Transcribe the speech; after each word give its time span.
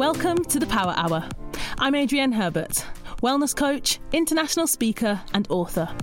Welcome 0.00 0.42
to 0.44 0.58
the 0.58 0.66
Power 0.66 0.94
Hour. 0.96 1.28
I'm 1.76 1.94
Adrienne 1.94 2.32
Herbert, 2.32 2.86
wellness 3.22 3.54
coach, 3.54 3.98
international 4.12 4.66
speaker, 4.66 5.20
and 5.34 5.46
author. 5.50 5.94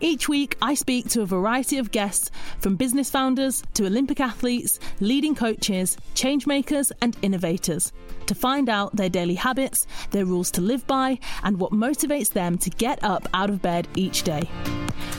Each 0.00 0.28
week, 0.28 0.56
I 0.62 0.74
speak 0.74 1.08
to 1.10 1.22
a 1.22 1.26
variety 1.26 1.78
of 1.78 1.90
guests 1.90 2.30
from 2.58 2.76
business 2.76 3.10
founders 3.10 3.62
to 3.74 3.86
Olympic 3.86 4.20
athletes, 4.20 4.78
leading 5.00 5.34
coaches, 5.34 5.96
changemakers, 6.14 6.92
and 7.00 7.16
innovators 7.22 7.92
to 8.26 8.34
find 8.34 8.68
out 8.68 8.94
their 8.96 9.08
daily 9.08 9.34
habits, 9.34 9.86
their 10.10 10.24
rules 10.24 10.50
to 10.52 10.60
live 10.60 10.86
by, 10.86 11.18
and 11.42 11.58
what 11.58 11.72
motivates 11.72 12.30
them 12.30 12.58
to 12.58 12.70
get 12.70 13.02
up 13.02 13.28
out 13.34 13.50
of 13.50 13.62
bed 13.62 13.88
each 13.94 14.22
day. 14.22 14.48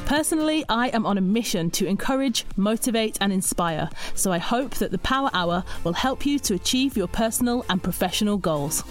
Personally, 0.05 0.66
I 0.70 0.89
am 0.89 1.05
on 1.05 1.17
a 1.17 1.22
mission 1.22 1.72
to 1.72 1.86
encourage, 1.86 2.45
motivate, 2.55 3.17
and 3.22 3.31
inspire, 3.31 3.89
so 4.16 4.31
I 4.31 4.38
hope 4.38 4.75
that 4.75 4.91
the 4.91 4.98
Power 4.98 5.30
Hour 5.34 5.64
will 5.83 5.94
help 5.94 6.25
you 6.25 6.39
to 6.39 6.53
achieve 6.53 6.98
your 6.98 7.08
personal 7.08 7.66
and 7.70 7.81
professional 7.81 8.38
goals. 8.38 8.83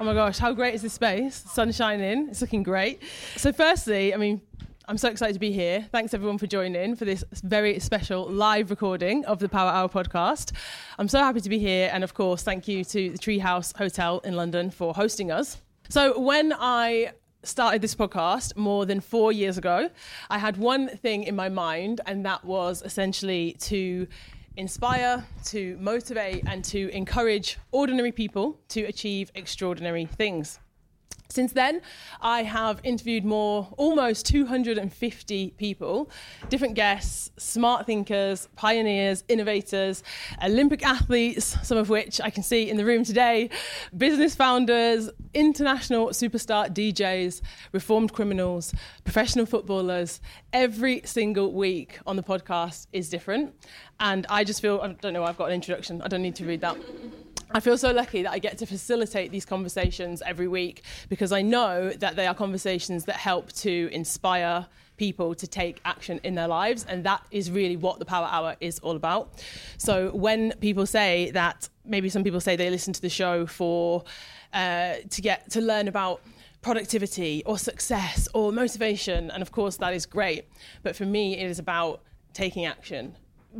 Oh 0.00 0.04
my 0.04 0.14
gosh, 0.14 0.38
how 0.38 0.54
great 0.54 0.72
is 0.72 0.80
this 0.80 0.94
space? 0.94 1.44
Sun 1.52 1.72
shining, 1.72 2.28
it's 2.30 2.40
looking 2.40 2.62
great. 2.62 3.02
So, 3.36 3.52
firstly, 3.52 4.14
I 4.14 4.16
mean, 4.16 4.40
I'm 4.88 4.96
so 4.96 5.10
excited 5.10 5.34
to 5.34 5.38
be 5.38 5.52
here. 5.52 5.86
Thanks 5.92 6.14
everyone 6.14 6.38
for 6.38 6.46
joining 6.46 6.96
for 6.96 7.04
this 7.04 7.22
very 7.42 7.78
special 7.80 8.26
live 8.26 8.70
recording 8.70 9.26
of 9.26 9.40
the 9.40 9.48
Power 9.50 9.70
Hour 9.70 9.90
podcast. 9.90 10.52
I'm 10.98 11.06
so 11.06 11.18
happy 11.18 11.42
to 11.42 11.48
be 11.50 11.58
here, 11.58 11.90
and 11.92 12.02
of 12.02 12.14
course, 12.14 12.42
thank 12.42 12.66
you 12.66 12.82
to 12.82 13.10
the 13.10 13.18
Treehouse 13.18 13.76
Hotel 13.76 14.20
in 14.20 14.36
London 14.36 14.70
for 14.70 14.94
hosting 14.94 15.30
us. 15.30 15.58
So, 15.90 16.18
when 16.18 16.54
I 16.58 17.10
started 17.42 17.82
this 17.82 17.94
podcast 17.94 18.56
more 18.56 18.86
than 18.86 19.00
four 19.00 19.32
years 19.32 19.58
ago, 19.58 19.90
I 20.30 20.38
had 20.38 20.56
one 20.56 20.88
thing 20.88 21.24
in 21.24 21.36
my 21.36 21.50
mind, 21.50 22.00
and 22.06 22.24
that 22.24 22.42
was 22.42 22.80
essentially 22.80 23.54
to 23.60 24.06
inspire, 24.56 25.24
to 25.46 25.76
motivate, 25.80 26.44
and 26.46 26.64
to 26.66 26.90
encourage 26.90 27.58
ordinary 27.72 28.12
people 28.12 28.58
to 28.68 28.82
achieve 28.82 29.30
extraordinary 29.34 30.06
things. 30.06 30.58
Since 31.30 31.52
then, 31.52 31.80
I 32.20 32.42
have 32.42 32.80
interviewed 32.82 33.24
more, 33.24 33.68
almost 33.76 34.26
250 34.26 35.54
people, 35.56 36.10
different 36.48 36.74
guests, 36.74 37.30
smart 37.36 37.86
thinkers, 37.86 38.48
pioneers, 38.56 39.22
innovators, 39.28 40.02
Olympic 40.42 40.84
athletes, 40.84 41.56
some 41.62 41.78
of 41.78 41.88
which 41.88 42.20
I 42.20 42.30
can 42.30 42.42
see 42.42 42.68
in 42.68 42.76
the 42.76 42.84
room 42.84 43.04
today, 43.04 43.48
business 43.96 44.34
founders, 44.34 45.08
international 45.32 46.08
superstar 46.08 46.68
DJs, 46.68 47.42
reformed 47.70 48.12
criminals, 48.12 48.74
professional 49.04 49.46
footballers. 49.46 50.20
Every 50.52 51.00
single 51.04 51.52
week 51.52 52.00
on 52.06 52.16
the 52.16 52.24
podcast 52.24 52.88
is 52.92 53.08
different. 53.08 53.54
And 54.00 54.26
I 54.28 54.42
just 54.42 54.60
feel, 54.60 54.80
I 54.82 54.88
don't 54.94 55.12
know, 55.12 55.22
I've 55.22 55.36
got 55.36 55.46
an 55.46 55.54
introduction, 55.54 56.02
I 56.02 56.08
don't 56.08 56.22
need 56.22 56.36
to 56.36 56.44
read 56.44 56.62
that. 56.62 56.76
I 57.52 57.58
feel 57.58 57.76
so 57.76 57.90
lucky 57.90 58.22
that 58.22 58.30
I 58.30 58.38
get 58.38 58.58
to 58.58 58.66
facilitate 58.66 59.32
these 59.32 59.44
conversations 59.44 60.22
every 60.24 60.46
week 60.46 60.84
because 61.08 61.32
I 61.32 61.42
know 61.42 61.90
that 61.90 62.14
they 62.14 62.28
are 62.28 62.34
conversations 62.34 63.06
that 63.06 63.16
help 63.16 63.52
to 63.54 63.88
inspire 63.92 64.66
people 64.96 65.34
to 65.34 65.48
take 65.48 65.80
action 65.84 66.20
in 66.22 66.36
their 66.36 66.46
lives. 66.46 66.86
And 66.88 67.02
that 67.04 67.24
is 67.32 67.50
really 67.50 67.76
what 67.76 67.98
the 67.98 68.04
Power 68.04 68.28
Hour 68.30 68.54
is 68.60 68.78
all 68.80 68.94
about. 68.94 69.42
So 69.78 70.10
when 70.10 70.52
people 70.60 70.86
say 70.86 71.32
that, 71.32 71.68
maybe 71.84 72.08
some 72.08 72.22
people 72.22 72.40
say 72.40 72.54
they 72.54 72.70
listen 72.70 72.92
to 72.92 73.00
the 73.00 73.08
show 73.08 73.46
for 73.46 74.04
uh, 74.52 74.96
to 75.08 75.20
get 75.20 75.50
to 75.50 75.60
learn 75.60 75.88
about 75.88 76.20
productivity 76.62 77.42
or 77.46 77.58
success 77.58 78.28
or 78.32 78.52
motivation, 78.52 79.30
and 79.30 79.42
of 79.42 79.50
course 79.50 79.76
that 79.78 79.92
is 79.92 80.06
great. 80.06 80.44
But 80.84 80.94
for 80.94 81.06
me, 81.06 81.36
it 81.38 81.50
is 81.50 81.58
about 81.58 82.02
taking 82.32 82.64
action 82.64 83.16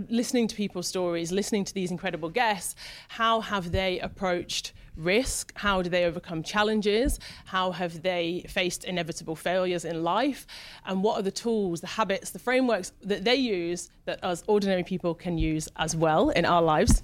listening 0.08 0.48
to 0.48 0.56
people's 0.56 0.86
stories, 0.86 1.32
listening 1.32 1.64
to 1.64 1.74
these 1.74 1.90
incredible 1.90 2.28
guests, 2.28 2.74
how 3.08 3.40
have 3.40 3.72
they 3.72 3.98
approached 4.00 4.72
risk? 4.96 5.52
How 5.56 5.82
do 5.82 5.90
they 5.90 6.04
overcome 6.04 6.42
challenges? 6.42 7.18
How 7.46 7.72
have 7.72 8.02
they 8.02 8.44
faced 8.48 8.84
inevitable 8.84 9.36
failures 9.36 9.84
in 9.84 10.02
life? 10.02 10.46
And 10.84 11.02
what 11.02 11.18
are 11.18 11.22
the 11.22 11.30
tools, 11.30 11.80
the 11.80 11.86
habits, 11.86 12.30
the 12.30 12.38
frameworks 12.38 12.92
that 13.02 13.24
they 13.24 13.36
use 13.36 13.90
that 14.04 14.22
us 14.22 14.44
ordinary 14.46 14.84
people 14.84 15.14
can 15.14 15.38
use 15.38 15.68
as 15.76 15.96
well 15.96 16.30
in 16.30 16.44
our 16.44 16.62
lives? 16.62 17.02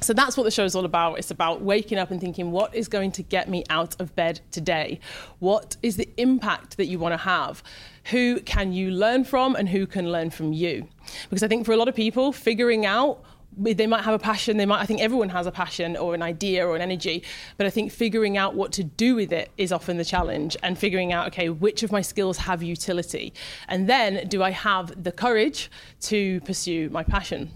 So 0.00 0.12
that's 0.12 0.36
what 0.36 0.44
the 0.44 0.50
show 0.50 0.64
is 0.64 0.74
all 0.74 0.84
about. 0.84 1.18
It's 1.18 1.30
about 1.30 1.62
waking 1.62 1.98
up 1.98 2.10
and 2.10 2.20
thinking, 2.20 2.50
what 2.50 2.74
is 2.74 2.88
going 2.88 3.12
to 3.12 3.22
get 3.22 3.48
me 3.48 3.64
out 3.70 4.00
of 4.00 4.14
bed 4.14 4.40
today? 4.50 5.00
What 5.38 5.76
is 5.82 5.96
the 5.96 6.08
impact 6.16 6.76
that 6.76 6.86
you 6.86 6.98
want 6.98 7.12
to 7.12 7.18
have? 7.18 7.62
Who 8.10 8.40
can 8.40 8.72
you 8.72 8.90
learn 8.90 9.24
from 9.24 9.56
and 9.56 9.68
who 9.68 9.86
can 9.86 10.10
learn 10.12 10.30
from 10.30 10.52
you? 10.52 10.88
Because 11.30 11.42
I 11.42 11.48
think 11.48 11.64
for 11.64 11.72
a 11.72 11.76
lot 11.76 11.88
of 11.88 11.94
people, 11.94 12.32
figuring 12.32 12.84
out 12.84 13.24
they 13.56 13.86
might 13.86 14.02
have 14.02 14.14
a 14.14 14.18
passion 14.18 14.56
they 14.56 14.66
might 14.66 14.80
i 14.80 14.86
think 14.86 15.00
everyone 15.00 15.28
has 15.28 15.46
a 15.46 15.52
passion 15.52 15.96
or 15.96 16.14
an 16.14 16.22
idea 16.22 16.66
or 16.66 16.74
an 16.74 16.82
energy 16.82 17.22
but 17.56 17.66
i 17.66 17.70
think 17.70 17.92
figuring 17.92 18.36
out 18.36 18.54
what 18.54 18.72
to 18.72 18.82
do 18.82 19.14
with 19.14 19.32
it 19.32 19.50
is 19.56 19.70
often 19.70 19.96
the 19.96 20.04
challenge 20.04 20.56
and 20.62 20.76
figuring 20.76 21.12
out 21.12 21.28
okay 21.28 21.48
which 21.48 21.82
of 21.82 21.92
my 21.92 22.00
skills 22.00 22.38
have 22.38 22.62
utility 22.62 23.32
and 23.68 23.88
then 23.88 24.26
do 24.28 24.42
i 24.42 24.50
have 24.50 25.04
the 25.04 25.12
courage 25.12 25.70
to 26.00 26.40
pursue 26.40 26.90
my 26.90 27.04
passion 27.04 27.48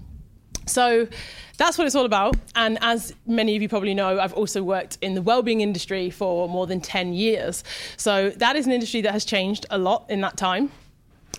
so 0.68 1.08
that's 1.56 1.76
what 1.76 1.86
it's 1.86 1.96
all 1.96 2.04
about. 2.04 2.36
And 2.54 2.78
as 2.80 3.14
many 3.26 3.56
of 3.56 3.62
you 3.62 3.68
probably 3.68 3.94
know, 3.94 4.18
I've 4.18 4.32
also 4.32 4.62
worked 4.62 4.96
in 5.00 5.14
the 5.14 5.22
well-being 5.22 5.60
industry 5.60 6.08
for 6.08 6.48
more 6.48 6.66
than 6.66 6.80
10 6.80 7.12
years. 7.12 7.64
So 7.96 8.30
that 8.30 8.56
is 8.56 8.66
an 8.66 8.72
industry 8.72 9.00
that 9.02 9.12
has 9.12 9.24
changed 9.24 9.66
a 9.70 9.78
lot 9.78 10.06
in 10.08 10.20
that 10.20 10.36
time 10.36 10.70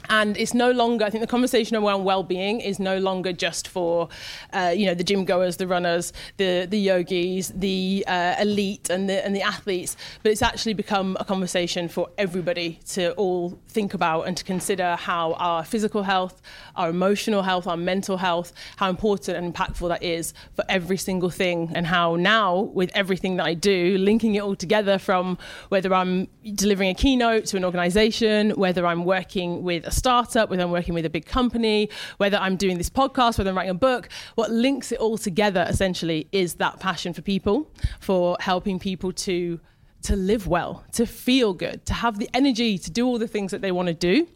and 0.09 0.38
it's 0.38 0.53
no 0.53 0.72
longer 0.72 1.06
i 1.06 1.09
think 1.09 1.22
the 1.22 1.28
conversation 1.28 1.75
around 1.75 2.03
well-being 2.03 2.59
is 2.59 2.79
no 2.79 2.97
longer 2.97 3.31
just 3.34 3.68
for 3.68 4.09
uh, 4.53 4.73
you 4.75 4.85
know 4.85 4.94
the 4.94 5.03
gym 5.03 5.25
goers 5.25 5.57
the 5.57 5.68
runners 5.68 6.13
the 6.38 6.66
the 6.69 6.79
yogis 6.79 7.50
the 7.50 8.03
uh, 8.07 8.35
elite 8.39 8.89
and 8.89 9.09
the 9.09 9.25
and 9.25 9.35
the 9.35 9.41
athletes 9.41 9.95
but 10.23 10.31
it's 10.31 10.41
actually 10.41 10.73
become 10.73 11.18
a 11.19 11.25
conversation 11.25 11.88
for 11.88 12.09
everybody 12.18 12.79
to 12.88 13.12
all 13.13 13.57
think 13.69 13.94
about 13.94 14.24
and 14.24 14.35
to 14.35 14.44
consider 14.44 14.96
how 14.96 15.34
our 15.34 15.63
physical 15.63 16.03
health 16.03 16.41
our 16.75 16.90
emotional 16.90 17.44
health 17.44 17.68
our 17.68 17.78
mental 17.78 18.18
health 18.18 18.52
how 18.78 18.90
important 18.90 19.38
and 19.38 19.53
impactful 19.53 19.88
that 19.88 20.03
is 20.03 20.34
for 20.53 20.63
every 20.69 20.97
single 20.97 21.30
thing. 21.30 21.72
And 21.74 21.85
how 21.88 22.16
now 22.16 22.59
with 22.59 22.91
everything 22.94 23.38
that 23.38 23.46
I 23.46 23.53
do 23.53 23.97
linking 23.97 24.35
it 24.35 24.41
all 24.41 24.56
together 24.56 24.97
from 24.97 25.38
whether 25.69 25.94
I'm 25.94 26.28
delivering 26.56 26.90
a 26.90 26.94
keynote 26.94 27.46
to 27.47 27.57
an 27.57 27.66
organization 27.66 28.52
whether 28.52 28.85
I'm 28.85 29.06
working 29.06 29.63
with 29.63 29.86
a 29.86 29.91
startup, 29.91 30.50
whether 30.50 30.63
I'm 30.63 30.72
working 30.72 30.94
with 30.94 31.06
a 31.06 31.09
big 31.09 31.25
company, 31.25 31.90
whether 32.18 32.38
I'm 32.38 32.56
doing 32.56 32.78
this 32.78 32.90
podcast, 32.90 33.38
whether 33.38 33.50
I'm 33.50 33.57
writing 33.57 33.72
a 33.72 33.75
book, 33.75 34.09
what 34.36 34.51
links 34.51 34.91
it 34.91 35.00
all 35.00 35.18
together 35.18 35.66
essentially 35.69 36.28
is 36.31 36.56
that 36.56 36.80
passion 36.80 37.13
for 37.13 37.22
people, 37.22 37.72
for 38.00 38.38
helping 38.40 38.80
people 38.80 39.12
to 39.13 39.59
to 40.04 40.16
live 40.16 40.48
well, 40.48 40.84
to 40.94 41.06
feel 41.06 41.54
good, 41.54 41.86
to 41.86 41.94
have 41.94 42.19
the 42.19 42.30
energy 42.34 42.78
to 42.78 42.92
do 42.92 43.06
all 43.06 43.18
the 43.18 43.28
things 43.28 43.51
that 43.51 43.62
they 43.62 43.72
want 43.72 43.88
to 43.88 43.94
do 43.94 44.28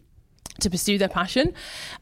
to 0.60 0.70
pursue 0.70 0.98
their 0.98 1.08
passion 1.08 1.52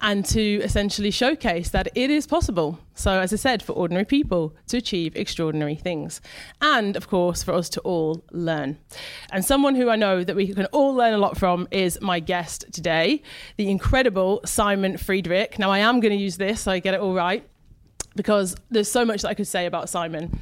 and 0.00 0.24
to 0.26 0.60
essentially 0.62 1.10
showcase 1.10 1.70
that 1.70 1.88
it 1.94 2.10
is 2.10 2.26
possible. 2.26 2.78
So, 2.94 3.18
as 3.20 3.32
I 3.32 3.36
said, 3.36 3.62
for 3.62 3.72
ordinary 3.72 4.04
people 4.04 4.54
to 4.68 4.76
achieve 4.76 5.16
extraordinary 5.16 5.74
things. 5.74 6.20
And, 6.60 6.96
of 6.96 7.08
course, 7.08 7.42
for 7.42 7.54
us 7.54 7.68
to 7.70 7.80
all 7.80 8.24
learn. 8.30 8.78
And 9.30 9.44
someone 9.44 9.74
who 9.74 9.88
I 9.88 9.96
know 9.96 10.22
that 10.22 10.36
we 10.36 10.52
can 10.52 10.66
all 10.66 10.94
learn 10.94 11.14
a 11.14 11.18
lot 11.18 11.38
from 11.38 11.66
is 11.70 11.98
my 12.02 12.20
guest 12.20 12.66
today, 12.72 13.22
the 13.56 13.70
incredible 13.70 14.42
Simon 14.44 14.98
Frederick. 14.98 15.58
Now, 15.58 15.70
I 15.70 15.78
am 15.78 16.00
going 16.00 16.12
to 16.16 16.22
use 16.22 16.36
this 16.36 16.60
so 16.62 16.72
I 16.72 16.78
get 16.78 16.94
it 16.94 17.00
all 17.00 17.14
right 17.14 17.48
because 18.14 18.54
there's 18.70 18.90
so 18.90 19.04
much 19.04 19.22
that 19.22 19.28
I 19.28 19.34
could 19.34 19.46
say 19.46 19.66
about 19.66 19.88
Simon. 19.88 20.38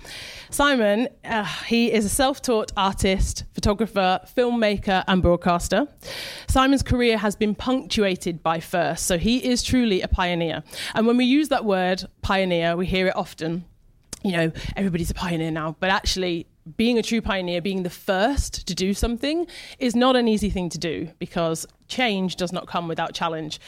Simon, 0.51 1.09
uh, 1.25 1.45
he 1.67 1.93
is 1.93 2.05
a 2.05 2.09
self 2.09 2.43
taught 2.43 2.73
artist, 2.77 3.45
photographer, 3.55 4.21
filmmaker, 4.37 5.05
and 5.07 5.23
broadcaster. 5.23 5.87
Simon's 6.49 6.83
career 6.83 7.19
has 7.19 7.37
been 7.37 7.55
punctuated 7.55 8.43
by 8.43 8.61
first, 8.61 9.07
so 9.07 9.19
he 9.19 9.45
is 9.45 9.63
truly 9.63 10.03
a 10.03 10.09
pioneer. 10.09 10.63
And 10.95 11.07
when 11.07 11.17
we 11.17 11.25
use 11.25 11.49
that 11.49 11.65
word, 11.65 12.05
pioneer, 12.23 12.77
we 12.77 12.87
hear 12.87 13.07
it 13.07 13.17
often. 13.17 13.65
You 14.23 14.33
know, 14.33 14.53
everybody's 14.77 15.11
a 15.11 15.15
pioneer 15.15 15.51
now, 15.51 15.77
but 15.81 15.91
actually, 15.91 16.47
being 16.77 16.99
a 16.99 17.03
true 17.03 17.23
pioneer, 17.23 17.63
being 17.63 17.85
the 17.85 17.91
first 17.91 18.67
to 18.67 18.75
do 18.75 18.93
something, 18.93 19.47
is 19.79 19.97
not 19.97 20.15
an 20.15 20.29
easy 20.29 20.51
thing 20.51 20.69
to 20.71 20.79
do 20.79 21.11
because 21.19 21.67
change 21.91 22.37
does 22.37 22.53
not 22.53 22.67
come 22.67 22.89
without 22.89 23.13
challenge. 23.13 23.61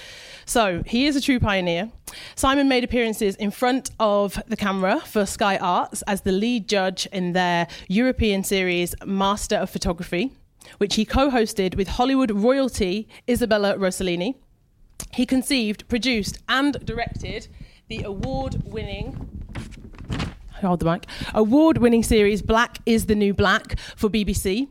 So 0.46 0.82
he 0.86 1.06
is 1.06 1.16
a 1.16 1.20
true 1.20 1.38
pioneer. 1.38 1.90
Simon 2.34 2.68
made 2.68 2.84
appearances 2.84 3.36
in 3.36 3.50
front 3.50 3.90
of 4.00 4.42
the 4.46 4.56
camera 4.56 5.00
for 5.00 5.26
Sky 5.26 5.58
Arts 5.58 6.02
as 6.02 6.22
the 6.22 6.32
lead 6.32 6.68
judge 6.68 7.06
in 7.12 7.32
their 7.32 7.66
European 7.88 8.44
series 8.44 8.94
Master 9.04 9.56
of 9.56 9.68
Photography, 9.68 10.32
which 10.78 10.94
he 10.94 11.04
co 11.04 11.30
hosted 11.30 11.76
with 11.76 11.88
Hollywood 11.88 12.30
royalty 12.30 13.08
Isabella 13.28 13.74
Rossellini. 13.76 14.36
He 15.12 15.26
conceived, 15.26 15.86
produced, 15.88 16.38
and 16.48 16.84
directed 16.86 17.48
the 17.88 18.02
award 18.04 18.62
winning 18.64 19.28
hold 20.66 20.80
the 20.80 20.86
mic, 20.86 21.06
award 21.34 21.78
winning 21.78 22.02
series 22.02 22.42
Black 22.42 22.78
is 22.86 23.06
the 23.06 23.14
New 23.14 23.34
Black 23.34 23.78
for 23.96 24.08
BBC. 24.08 24.68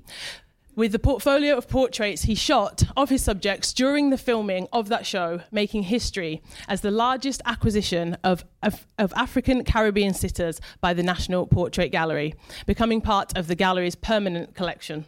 With 0.81 0.93
the 0.93 0.97
portfolio 0.97 1.57
of 1.57 1.67
portraits 1.67 2.23
he 2.23 2.33
shot 2.33 2.81
of 2.97 3.11
his 3.11 3.23
subjects 3.23 3.71
during 3.71 4.09
the 4.09 4.17
filming 4.17 4.67
of 4.73 4.89
that 4.89 5.05
show, 5.05 5.41
making 5.51 5.83
history 5.83 6.41
as 6.67 6.81
the 6.81 6.89
largest 6.89 7.39
acquisition 7.45 8.17
of, 8.23 8.43
of, 8.63 8.87
of 8.97 9.13
African 9.13 9.63
Caribbean 9.63 10.15
sitters 10.15 10.59
by 10.79 10.95
the 10.95 11.03
National 11.03 11.45
Portrait 11.45 11.89
Gallery, 11.89 12.33
becoming 12.65 12.99
part 12.99 13.37
of 13.37 13.45
the 13.45 13.53
gallery's 13.53 13.93
permanent 13.93 14.55
collection. 14.55 15.05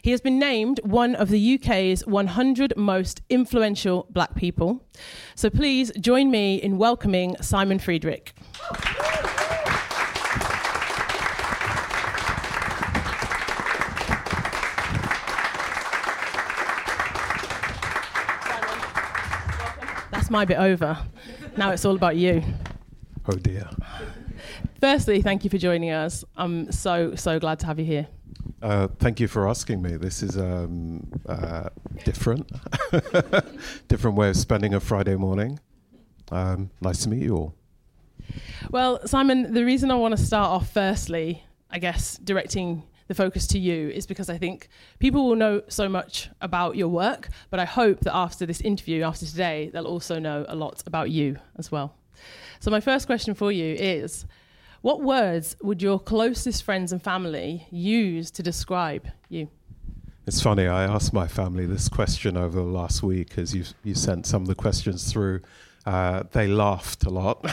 He 0.00 0.12
has 0.12 0.22
been 0.22 0.38
named 0.38 0.80
one 0.82 1.14
of 1.14 1.28
the 1.28 1.56
UK's 1.56 2.06
100 2.06 2.72
most 2.78 3.20
influential 3.28 4.06
black 4.08 4.34
people. 4.34 4.82
So 5.34 5.50
please 5.50 5.92
join 6.00 6.30
me 6.30 6.54
in 6.54 6.78
welcoming 6.78 7.36
Simon 7.42 7.78
Frederick. 7.78 8.32
My 20.32 20.46
bit 20.46 20.58
over. 20.58 20.98
Now 21.56 21.70
it's 21.70 21.84
all 21.84 21.94
about 21.94 22.16
you. 22.16 22.42
Oh 23.28 23.36
dear. 23.36 23.68
Firstly, 24.80 25.22
thank 25.22 25.44
you 25.44 25.50
for 25.50 25.58
joining 25.58 25.90
us. 25.90 26.24
I'm 26.36 26.72
so, 26.72 27.14
so 27.14 27.38
glad 27.38 27.60
to 27.60 27.66
have 27.66 27.78
you 27.78 27.84
here. 27.84 28.08
Uh, 28.62 28.88
thank 28.98 29.20
you 29.20 29.28
for 29.28 29.48
asking 29.48 29.82
me. 29.82 29.96
This 29.96 30.22
is 30.22 30.36
um, 30.38 31.06
uh, 31.28 31.68
different, 32.04 32.50
different 33.88 34.16
way 34.16 34.30
of 34.30 34.36
spending 34.36 34.74
a 34.74 34.80
Friday 34.80 35.16
morning. 35.16 35.60
Um, 36.30 36.70
nice 36.80 37.02
to 37.02 37.10
meet 37.10 37.22
you 37.22 37.36
all. 37.36 37.54
Well, 38.70 39.06
Simon, 39.06 39.52
the 39.52 39.64
reason 39.64 39.90
I 39.90 39.96
want 39.96 40.16
to 40.16 40.22
start 40.22 40.48
off 40.48 40.72
firstly, 40.72 41.44
I 41.70 41.78
guess, 41.78 42.16
directing 42.16 42.84
the 43.08 43.14
focus 43.14 43.46
to 43.48 43.58
you 43.58 43.88
is 43.90 44.06
because 44.06 44.28
I 44.30 44.38
think 44.38 44.68
people 44.98 45.28
will 45.28 45.36
know 45.36 45.62
so 45.68 45.88
much 45.88 46.30
about 46.40 46.76
your 46.76 46.88
work, 46.88 47.28
but 47.50 47.60
I 47.60 47.64
hope 47.64 48.00
that 48.00 48.14
after 48.14 48.46
this 48.46 48.60
interview, 48.60 49.02
after 49.02 49.26
today, 49.26 49.70
they'll 49.72 49.86
also 49.86 50.18
know 50.18 50.44
a 50.48 50.54
lot 50.54 50.82
about 50.86 51.10
you 51.10 51.38
as 51.56 51.70
well. 51.70 51.94
So, 52.60 52.70
my 52.70 52.80
first 52.80 53.06
question 53.06 53.34
for 53.34 53.50
you 53.50 53.74
is 53.74 54.24
what 54.82 55.00
words 55.00 55.56
would 55.62 55.80
your 55.80 55.98
closest 55.98 56.64
friends 56.64 56.92
and 56.92 57.02
family 57.02 57.66
use 57.70 58.30
to 58.32 58.42
describe 58.42 59.08
you? 59.28 59.48
It's 60.26 60.40
funny, 60.40 60.66
I 60.68 60.84
asked 60.84 61.12
my 61.12 61.26
family 61.26 61.66
this 61.66 61.88
question 61.88 62.36
over 62.36 62.58
the 62.58 62.68
last 62.68 63.02
week 63.02 63.38
as 63.38 63.54
you, 63.54 63.64
you 63.82 63.94
sent 63.94 64.26
some 64.26 64.42
of 64.42 64.48
the 64.48 64.54
questions 64.54 65.12
through. 65.12 65.40
Uh, 65.84 66.22
they 66.30 66.46
laughed 66.46 67.04
a 67.04 67.10
lot. 67.10 67.44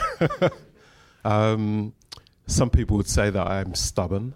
um, 1.24 1.92
some 2.46 2.70
people 2.70 2.96
would 2.96 3.08
say 3.08 3.30
that 3.30 3.46
I'm 3.46 3.74
stubborn. 3.74 4.34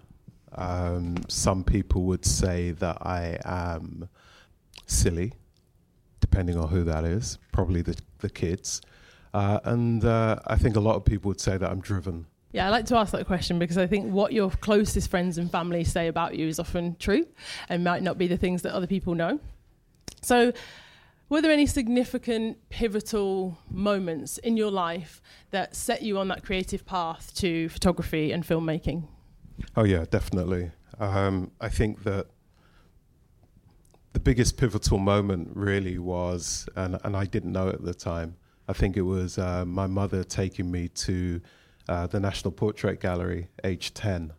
Um, 0.55 1.17
some 1.27 1.63
people 1.63 2.03
would 2.03 2.25
say 2.25 2.71
that 2.71 2.97
I 3.01 3.37
am 3.45 4.09
silly, 4.85 5.33
depending 6.19 6.57
on 6.57 6.69
who 6.69 6.83
that 6.83 7.03
is, 7.03 7.37
probably 7.51 7.81
the, 7.81 7.97
the 8.19 8.29
kids. 8.29 8.81
Uh, 9.33 9.59
and 9.65 10.05
uh, 10.05 10.39
I 10.47 10.55
think 10.55 10.75
a 10.75 10.79
lot 10.79 10.95
of 10.95 11.03
people 11.05 11.29
would 11.29 11.41
say 11.41 11.57
that 11.57 11.69
I'm 11.69 11.81
driven. 11.81 12.25
Yeah, 12.53 12.67
I 12.67 12.69
like 12.69 12.85
to 12.85 12.95
ask 12.95 13.11
that 13.11 13.27
question 13.27 13.59
because 13.59 13.77
I 13.77 13.85
think 13.85 14.13
what 14.13 14.31
your 14.31 14.49
closest 14.49 15.09
friends 15.09 15.37
and 15.37 15.51
family 15.51 15.83
say 15.83 16.07
about 16.07 16.35
you 16.35 16.47
is 16.47 16.57
often 16.57 16.95
true 16.99 17.27
and 17.67 17.83
might 17.83 18.01
not 18.01 18.17
be 18.17 18.27
the 18.27 18.37
things 18.37 18.61
that 18.61 18.73
other 18.73 18.87
people 18.87 19.13
know. 19.13 19.41
So, 20.21 20.53
were 21.27 21.41
there 21.41 21.51
any 21.51 21.65
significant 21.65 22.57
pivotal 22.69 23.57
moments 23.69 24.37
in 24.37 24.55
your 24.55 24.71
life 24.71 25.21
that 25.51 25.75
set 25.75 26.01
you 26.01 26.17
on 26.17 26.29
that 26.29 26.45
creative 26.45 26.85
path 26.85 27.33
to 27.35 27.67
photography 27.67 28.31
and 28.31 28.45
filmmaking? 28.45 29.07
Oh 29.75 29.83
yeah, 29.83 30.05
definitely. 30.09 30.71
Um, 30.99 31.51
I 31.59 31.69
think 31.69 32.03
that 32.03 32.27
the 34.13 34.19
biggest 34.19 34.57
pivotal 34.57 34.97
moment 34.97 35.49
really 35.53 35.97
was, 35.97 36.67
and, 36.75 36.97
and 37.03 37.15
I 37.17 37.25
didn't 37.25 37.51
know 37.51 37.67
at 37.69 37.83
the 37.83 37.93
time. 37.93 38.37
I 38.67 38.73
think 38.73 38.97
it 38.97 39.01
was 39.01 39.37
uh, 39.37 39.65
my 39.65 39.87
mother 39.87 40.23
taking 40.23 40.71
me 40.71 40.87
to 40.89 41.41
uh, 41.87 42.07
the 42.07 42.19
National 42.19 42.51
Portrait 42.51 42.99
Gallery, 42.99 43.49
age 43.63 43.93
ten. 43.93 44.33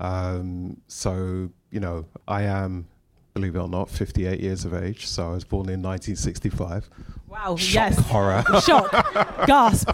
Um, 0.00 0.80
so 0.86 1.50
you 1.70 1.80
know, 1.80 2.06
I 2.26 2.42
am, 2.42 2.88
believe 3.34 3.54
it 3.56 3.58
or 3.58 3.68
not, 3.68 3.88
58 3.90 4.40
years 4.40 4.64
of 4.64 4.74
age. 4.74 5.06
So 5.06 5.30
I 5.30 5.32
was 5.32 5.44
born 5.44 5.68
in 5.68 5.82
1965. 5.82 6.88
Wow! 7.26 7.56
Shock, 7.56 7.74
yes. 7.74 7.98
Horror. 8.06 8.44
Shock. 8.62 8.90
Gasp. 9.46 9.90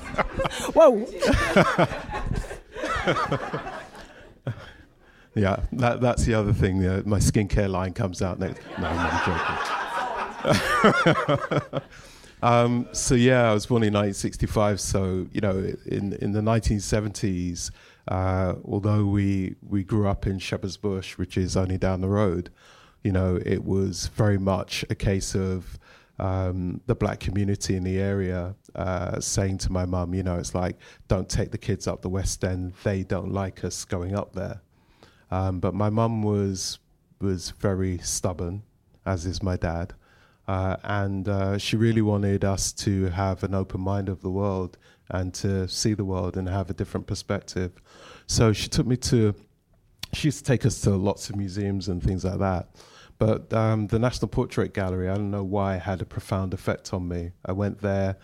Whoa. 0.75 1.07
Yeah, 5.35 5.61
that, 5.73 6.01
that's 6.01 6.25
the 6.25 6.35
other 6.35 6.53
thing. 6.53 6.81
My 7.09 7.19
skincare 7.19 7.69
line 7.69 7.93
comes 7.93 8.23
out 8.23 8.39
next. 8.39 8.61
No, 8.79 8.87
I'm 8.87 9.27
joking. 11.65 11.81
um, 12.43 12.89
so 12.93 13.15
yeah, 13.15 13.51
I 13.51 13.55
was 13.55 13.67
born 13.67 13.83
in 13.83 13.93
1965. 13.93 14.81
So 14.81 15.27
you 15.33 15.41
know, 15.41 15.73
in 15.87 16.13
in 16.15 16.33
the 16.33 16.41
1970s, 16.41 17.71
uh, 18.09 18.55
although 18.65 19.05
we 19.07 19.57
we 19.67 19.83
grew 19.83 20.07
up 20.07 20.27
in 20.27 20.39
Shepherd's 20.39 20.77
Bush, 20.77 21.19
which 21.19 21.37
is 21.37 21.57
only 21.57 21.79
down 21.79 22.01
the 22.01 22.09
road, 22.09 22.51
you 23.03 23.13
know, 23.13 23.41
it 23.45 23.65
was 23.65 24.09
very 24.09 24.39
much 24.39 24.85
a 24.89 24.95
case 24.95 25.35
of 25.35 25.79
um, 26.19 26.81
the 26.87 26.95
black 26.95 27.21
community 27.21 27.77
in 27.77 27.83
the 27.83 27.99
area 27.99 28.55
uh, 28.75 29.21
saying 29.21 29.59
to 29.59 29.73
my 29.73 29.85
mum, 29.85 30.15
you 30.15 30.23
know, 30.23 30.37
it's 30.37 30.55
like, 30.55 30.77
don't 31.09 31.29
take 31.29 31.51
the 31.51 31.59
kids 31.59 31.87
up 31.87 32.03
the 32.03 32.09
West 32.09 32.45
End. 32.45 32.73
They 32.85 33.03
don't 33.03 33.33
like 33.33 33.65
us 33.65 33.85
going 33.85 34.15
up 34.15 34.33
there. 34.33 34.61
Um, 35.35 35.59
but 35.59 35.75
my 35.75 35.91
mum 35.91 36.23
was 36.23 36.79
was 37.21 37.51
very 37.51 37.99
stubborn, 37.99 38.63
as 39.05 39.27
is 39.27 39.43
my 39.43 39.57
dad, 39.57 39.93
uh, 40.47 40.77
and 40.85 41.29
uh, 41.29 41.59
she 41.59 41.77
really 41.77 42.03
wanted 42.03 42.45
us 42.45 42.73
to 42.85 43.07
have 43.07 43.43
an 43.43 43.53
open 43.53 43.81
mind 43.81 44.09
of 44.09 44.21
the 44.21 44.31
world 44.31 44.79
and 45.11 45.35
to 45.35 45.67
see 45.67 45.93
the 45.93 46.05
world 46.05 46.37
and 46.37 46.49
have 46.49 46.71
a 46.71 46.73
different 46.73 47.09
perspective. 47.09 47.73
So 48.29 48.53
she 48.53 48.69
took 48.69 48.87
me 48.87 48.97
to. 49.09 49.35
She 50.13 50.29
used 50.29 50.39
to 50.39 50.45
take 50.45 50.65
us 50.65 50.81
to 50.83 50.91
lots 50.91 51.29
of 51.31 51.35
museums 51.35 51.89
and 51.89 52.01
things 52.01 52.25
like 52.25 52.39
that. 52.39 52.69
But 53.19 53.53
um, 53.53 53.89
the 53.89 53.99
National 53.99 54.29
Portrait 54.29 54.73
Gallery, 54.73 55.09
I 55.09 55.15
don't 55.15 55.33
know 55.33 55.43
why, 55.43 55.79
had 55.79 56.01
a 56.01 56.05
profound 56.05 56.55
effect 56.55 56.95
on 56.95 57.09
me. 57.09 57.33
I 57.45 57.51
went 57.51 57.81
there. 57.81 58.19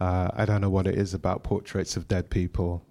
Uh, 0.00 0.30
I 0.34 0.44
don't 0.44 0.60
know 0.60 0.70
what 0.70 0.88
it 0.88 0.96
is 0.96 1.14
about 1.14 1.44
portraits 1.44 1.96
of 1.96 2.08
dead 2.08 2.28
people. 2.28 2.82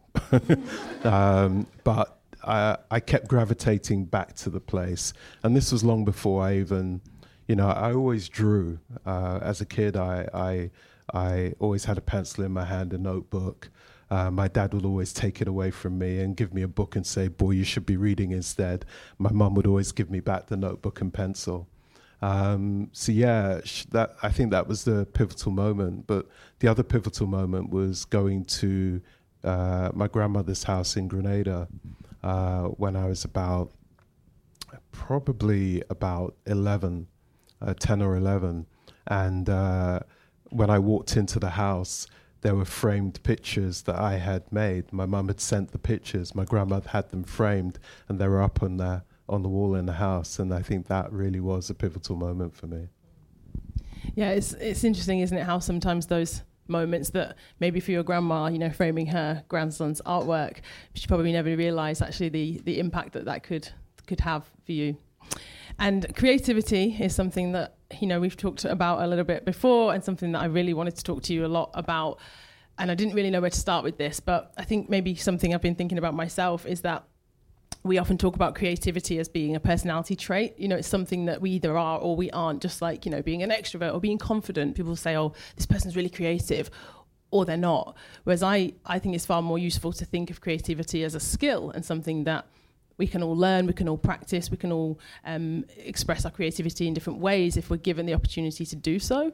um, 1.03 1.67
but 1.83 2.14
I, 2.45 2.77
I 2.91 2.99
kept 2.99 3.27
gravitating 3.27 4.05
back 4.05 4.33
to 4.35 4.49
the 4.49 4.59
place. 4.59 5.13
And 5.43 5.55
this 5.55 5.71
was 5.71 5.83
long 5.83 6.05
before 6.05 6.43
I 6.43 6.57
even, 6.57 7.01
you 7.47 7.55
know, 7.55 7.69
I 7.69 7.93
always 7.93 8.29
drew. 8.29 8.79
Uh, 9.05 9.39
as 9.41 9.61
a 9.61 9.65
kid, 9.65 9.97
I, 9.97 10.27
I, 10.33 10.71
I 11.13 11.53
always 11.59 11.85
had 11.85 11.97
a 11.97 12.01
pencil 12.01 12.43
in 12.43 12.51
my 12.51 12.65
hand, 12.65 12.93
a 12.93 12.97
notebook. 12.97 13.69
Uh, 14.09 14.29
my 14.29 14.47
dad 14.47 14.73
would 14.73 14.85
always 14.85 15.11
take 15.13 15.41
it 15.41 15.47
away 15.47 15.71
from 15.71 15.97
me 15.97 16.19
and 16.19 16.37
give 16.37 16.53
me 16.53 16.61
a 16.61 16.67
book 16.67 16.95
and 16.95 17.05
say, 17.05 17.27
Boy, 17.27 17.51
you 17.51 17.63
should 17.63 17.85
be 17.85 17.97
reading 17.97 18.31
instead. 18.31 18.85
My 19.17 19.31
mum 19.31 19.55
would 19.55 19.65
always 19.65 19.91
give 19.91 20.11
me 20.11 20.19
back 20.19 20.47
the 20.47 20.57
notebook 20.57 21.01
and 21.01 21.11
pencil. 21.13 21.67
Um, 22.21 22.89
so 22.91 23.11
yeah, 23.11 23.61
sh- 23.63 23.85
that 23.91 24.15
I 24.21 24.29
think 24.29 24.51
that 24.51 24.67
was 24.67 24.83
the 24.83 25.05
pivotal 25.05 25.51
moment. 25.51 26.05
But 26.07 26.27
the 26.59 26.67
other 26.67 26.83
pivotal 26.83 27.27
moment 27.27 27.71
was 27.71 28.05
going 28.05 28.45
to 28.45 29.01
uh, 29.43 29.91
my 29.93 30.07
grandmother's 30.07 30.63
house 30.63 30.97
in 30.97 31.07
Grenada, 31.07 31.67
uh, 32.25 32.63
when 32.69 32.95
I 32.95 33.05
was 33.05 33.23
about 33.23 33.71
probably 34.91 35.83
about 35.91 36.35
11, 36.47 37.07
uh, 37.61 37.73
10 37.75 38.01
or 38.01 38.17
11. 38.17 38.65
And 39.05 39.47
uh, 39.47 39.99
when 40.49 40.71
I 40.71 40.79
walked 40.79 41.15
into 41.15 41.39
the 41.39 41.51
house, 41.51 42.07
there 42.41 42.55
were 42.55 42.65
framed 42.65 43.21
pictures 43.21 43.83
that 43.83 43.99
I 43.99 44.17
had 44.17 44.51
made. 44.51 44.91
My 44.91 45.05
mum 45.05 45.27
had 45.27 45.39
sent 45.39 45.71
the 45.71 45.77
pictures. 45.77 46.33
My 46.33 46.45
grandmother 46.45 46.89
had 46.89 47.09
them 47.09 47.23
framed, 47.23 47.77
and 48.09 48.19
they 48.19 48.27
were 48.27 48.41
up 48.41 48.63
on 48.63 48.77
the 48.77 49.03
on 49.27 49.41
the 49.41 49.49
wall 49.49 49.75
in 49.75 49.85
the 49.85 49.93
house. 49.93 50.39
And 50.39 50.53
I 50.53 50.61
think 50.61 50.87
that 50.87 51.11
really 51.11 51.39
was 51.39 51.69
a 51.69 51.73
pivotal 51.75 52.15
moment 52.15 52.55
for 52.55 52.67
me. 52.67 52.87
Yeah, 54.15 54.31
it's 54.31 54.53
it's 54.53 54.83
interesting, 54.83 55.19
isn't 55.19 55.37
it? 55.37 55.43
How 55.43 55.59
sometimes 55.59 56.07
those 56.07 56.41
moments 56.67 57.09
that 57.11 57.35
maybe 57.59 57.79
for 57.79 57.91
your 57.91 58.03
grandma, 58.03 58.47
you 58.47 58.59
know, 58.59 58.69
framing 58.69 59.07
her 59.07 59.43
grandson's 59.47 60.01
artwork, 60.05 60.57
she 60.93 61.07
probably 61.07 61.31
never 61.31 61.55
realised 61.55 62.01
actually 62.01 62.29
the 62.29 62.61
the 62.65 62.79
impact 62.79 63.13
that 63.13 63.25
that 63.25 63.43
could 63.43 63.69
could 64.07 64.19
have 64.21 64.45
for 64.65 64.71
you. 64.71 64.97
And 65.79 66.15
creativity 66.15 66.95
is 66.99 67.13
something 67.13 67.51
that 67.51 67.75
you 67.99 68.07
know 68.07 68.19
we've 68.19 68.37
talked 68.37 68.65
about 68.65 69.01
a 69.01 69.07
little 69.07 69.25
bit 69.25 69.45
before, 69.45 69.93
and 69.93 70.03
something 70.03 70.31
that 70.33 70.41
I 70.41 70.45
really 70.45 70.73
wanted 70.73 70.95
to 70.95 71.03
talk 71.03 71.23
to 71.23 71.33
you 71.33 71.45
a 71.45 71.47
lot 71.47 71.71
about. 71.73 72.19
And 72.77 72.91
I 72.91 72.95
didn't 72.95 73.15
really 73.15 73.29
know 73.29 73.39
where 73.39 73.49
to 73.49 73.59
start 73.59 73.85
with 73.85 73.97
this, 73.97 74.19
but 74.19 74.51
I 74.57 74.65
think 74.65 74.89
maybe 74.89 75.15
something 75.15 75.53
I've 75.53 75.61
been 75.61 75.75
thinking 75.75 75.97
about 75.97 76.13
myself 76.13 76.65
is 76.65 76.81
that 76.81 77.05
we 77.85 77.99
often 77.99 78.17
talk 78.17 78.35
about 78.35 78.55
creativity 78.55 79.19
as 79.19 79.29
being 79.29 79.55
a 79.55 79.59
personality 79.59 80.15
trait. 80.15 80.55
You 80.57 80.67
know, 80.67 80.75
it's 80.75 80.87
something 80.87 81.25
that 81.25 81.39
we 81.39 81.51
either 81.51 81.77
are 81.77 81.99
or 81.99 82.15
we 82.15 82.31
aren't, 82.31 82.59
just 82.59 82.81
like, 82.81 83.05
you 83.05 83.11
know, 83.11 83.21
being 83.21 83.43
an 83.43 83.51
extrovert 83.51 83.93
or 83.93 83.99
being 83.99 84.17
confident. 84.17 84.75
People 84.75 84.95
say, 84.95 85.15
oh, 85.15 85.33
this 85.55 85.67
person's 85.67 85.95
really 85.95 86.09
creative 86.09 86.71
or 87.29 87.45
they're 87.45 87.57
not. 87.57 87.95
Whereas 88.23 88.41
I, 88.41 88.73
I 88.87 88.97
think 88.97 89.13
it's 89.13 89.27
far 89.27 89.43
more 89.43 89.59
useful 89.59 89.93
to 89.93 90.03
think 90.03 90.31
of 90.31 90.41
creativity 90.41 91.03
as 91.03 91.13
a 91.13 91.19
skill 91.19 91.69
and 91.69 91.85
something 91.85 92.23
that 92.23 92.47
we 92.97 93.05
can 93.05 93.21
all 93.21 93.37
learn, 93.37 93.67
we 93.67 93.73
can 93.73 93.87
all 93.87 93.99
practice, 93.99 94.49
we 94.49 94.57
can 94.57 94.71
all 94.71 94.99
um, 95.23 95.63
express 95.77 96.25
our 96.25 96.31
creativity 96.31 96.87
in 96.87 96.95
different 96.95 97.19
ways 97.19 97.55
if 97.55 97.69
we're 97.69 97.77
given 97.77 98.07
the 98.07 98.15
opportunity 98.15 98.65
to 98.65 98.75
do 98.75 98.97
so. 98.97 99.31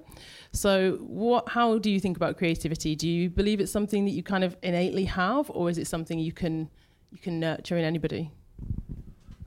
So, 0.52 0.98
what? 1.00 1.48
How 1.48 1.78
do 1.78 1.90
you 1.90 2.02
think 2.02 2.18
about 2.18 2.38
creativity? 2.38 2.96
Do 2.96 3.08
you 3.08 3.30
believe 3.30 3.62
it's 3.62 3.72
something 3.72 4.04
that 4.06 4.12
you 4.12 4.24
kind 4.24 4.44
of 4.44 4.58
innately 4.62 5.06
have, 5.06 5.50
or 5.52 5.70
is 5.70 5.78
it 5.78 5.88
something 5.88 6.20
you 6.20 6.34
can 6.34 6.70
you 7.12 7.20
can 7.20 7.40
nurture 7.40 7.78
in 7.78 7.86
anybody? 7.86 8.32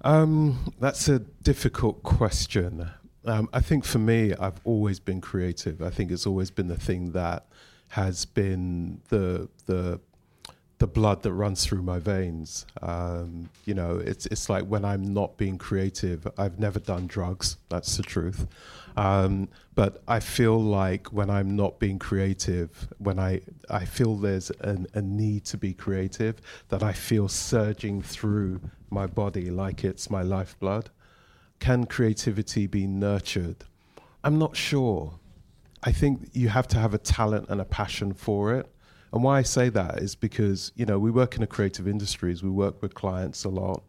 Um, 0.04 0.74
that's 0.78 1.08
a 1.08 1.18
difficult 1.18 2.02
question. 2.02 2.90
Um, 3.24 3.48
I 3.54 3.60
think 3.60 3.86
for 3.86 3.98
me, 3.98 4.34
I've 4.34 4.60
always 4.64 5.00
been 5.00 5.22
creative. 5.22 5.80
I 5.80 5.88
think 5.88 6.12
it's 6.12 6.26
always 6.26 6.50
been 6.50 6.68
the 6.68 6.78
thing 6.78 7.12
that 7.12 7.46
has 7.88 8.26
been 8.26 9.00
the 9.08 9.48
the 9.64 10.00
the 10.84 11.00
blood 11.00 11.22
that 11.22 11.32
runs 11.32 11.64
through 11.64 11.80
my 11.80 11.98
veins. 11.98 12.66
Um, 12.82 13.48
you 13.64 13.72
know, 13.72 13.96
it's 13.96 14.26
it's 14.26 14.50
like 14.50 14.64
when 14.64 14.84
I'm 14.84 15.14
not 15.14 15.38
being 15.38 15.56
creative, 15.56 16.28
I've 16.36 16.58
never 16.58 16.78
done 16.78 17.06
drugs. 17.06 17.56
That's 17.70 17.96
the 17.96 18.02
truth. 18.02 18.46
Um, 18.94 19.48
but 19.74 20.02
I 20.06 20.20
feel 20.20 20.60
like 20.60 21.06
when 21.10 21.30
I'm 21.30 21.56
not 21.56 21.78
being 21.78 21.98
creative, 21.98 22.86
when 22.98 23.18
I 23.18 23.40
I 23.70 23.86
feel 23.86 24.14
there's 24.16 24.50
an, 24.60 24.86
a 24.92 25.00
need 25.00 25.46
to 25.46 25.56
be 25.56 25.72
creative, 25.72 26.34
that 26.68 26.82
I 26.82 26.92
feel 26.92 27.28
surging 27.28 28.02
through 28.02 28.60
my 28.90 29.06
body 29.06 29.48
like 29.50 29.84
it's 29.84 30.10
my 30.10 30.20
lifeblood. 30.20 30.90
Can 31.60 31.86
creativity 31.86 32.66
be 32.66 32.86
nurtured? 32.86 33.64
I'm 34.22 34.38
not 34.38 34.54
sure. 34.54 35.14
I 35.82 35.92
think 35.92 36.28
you 36.34 36.50
have 36.50 36.68
to 36.68 36.78
have 36.78 36.92
a 36.92 36.98
talent 36.98 37.48
and 37.48 37.58
a 37.62 37.64
passion 37.64 38.12
for 38.12 38.52
it. 38.52 38.66
And 39.14 39.22
why 39.22 39.38
I 39.38 39.42
say 39.42 39.68
that 39.68 39.98
is 39.98 40.16
because, 40.16 40.72
you 40.74 40.84
know, 40.84 40.98
we 40.98 41.12
work 41.12 41.36
in 41.36 41.40
the 41.42 41.46
creative 41.46 41.86
industries, 41.86 42.42
we 42.42 42.50
work 42.50 42.82
with 42.82 42.94
clients 42.94 43.44
a 43.44 43.48
lot. 43.48 43.84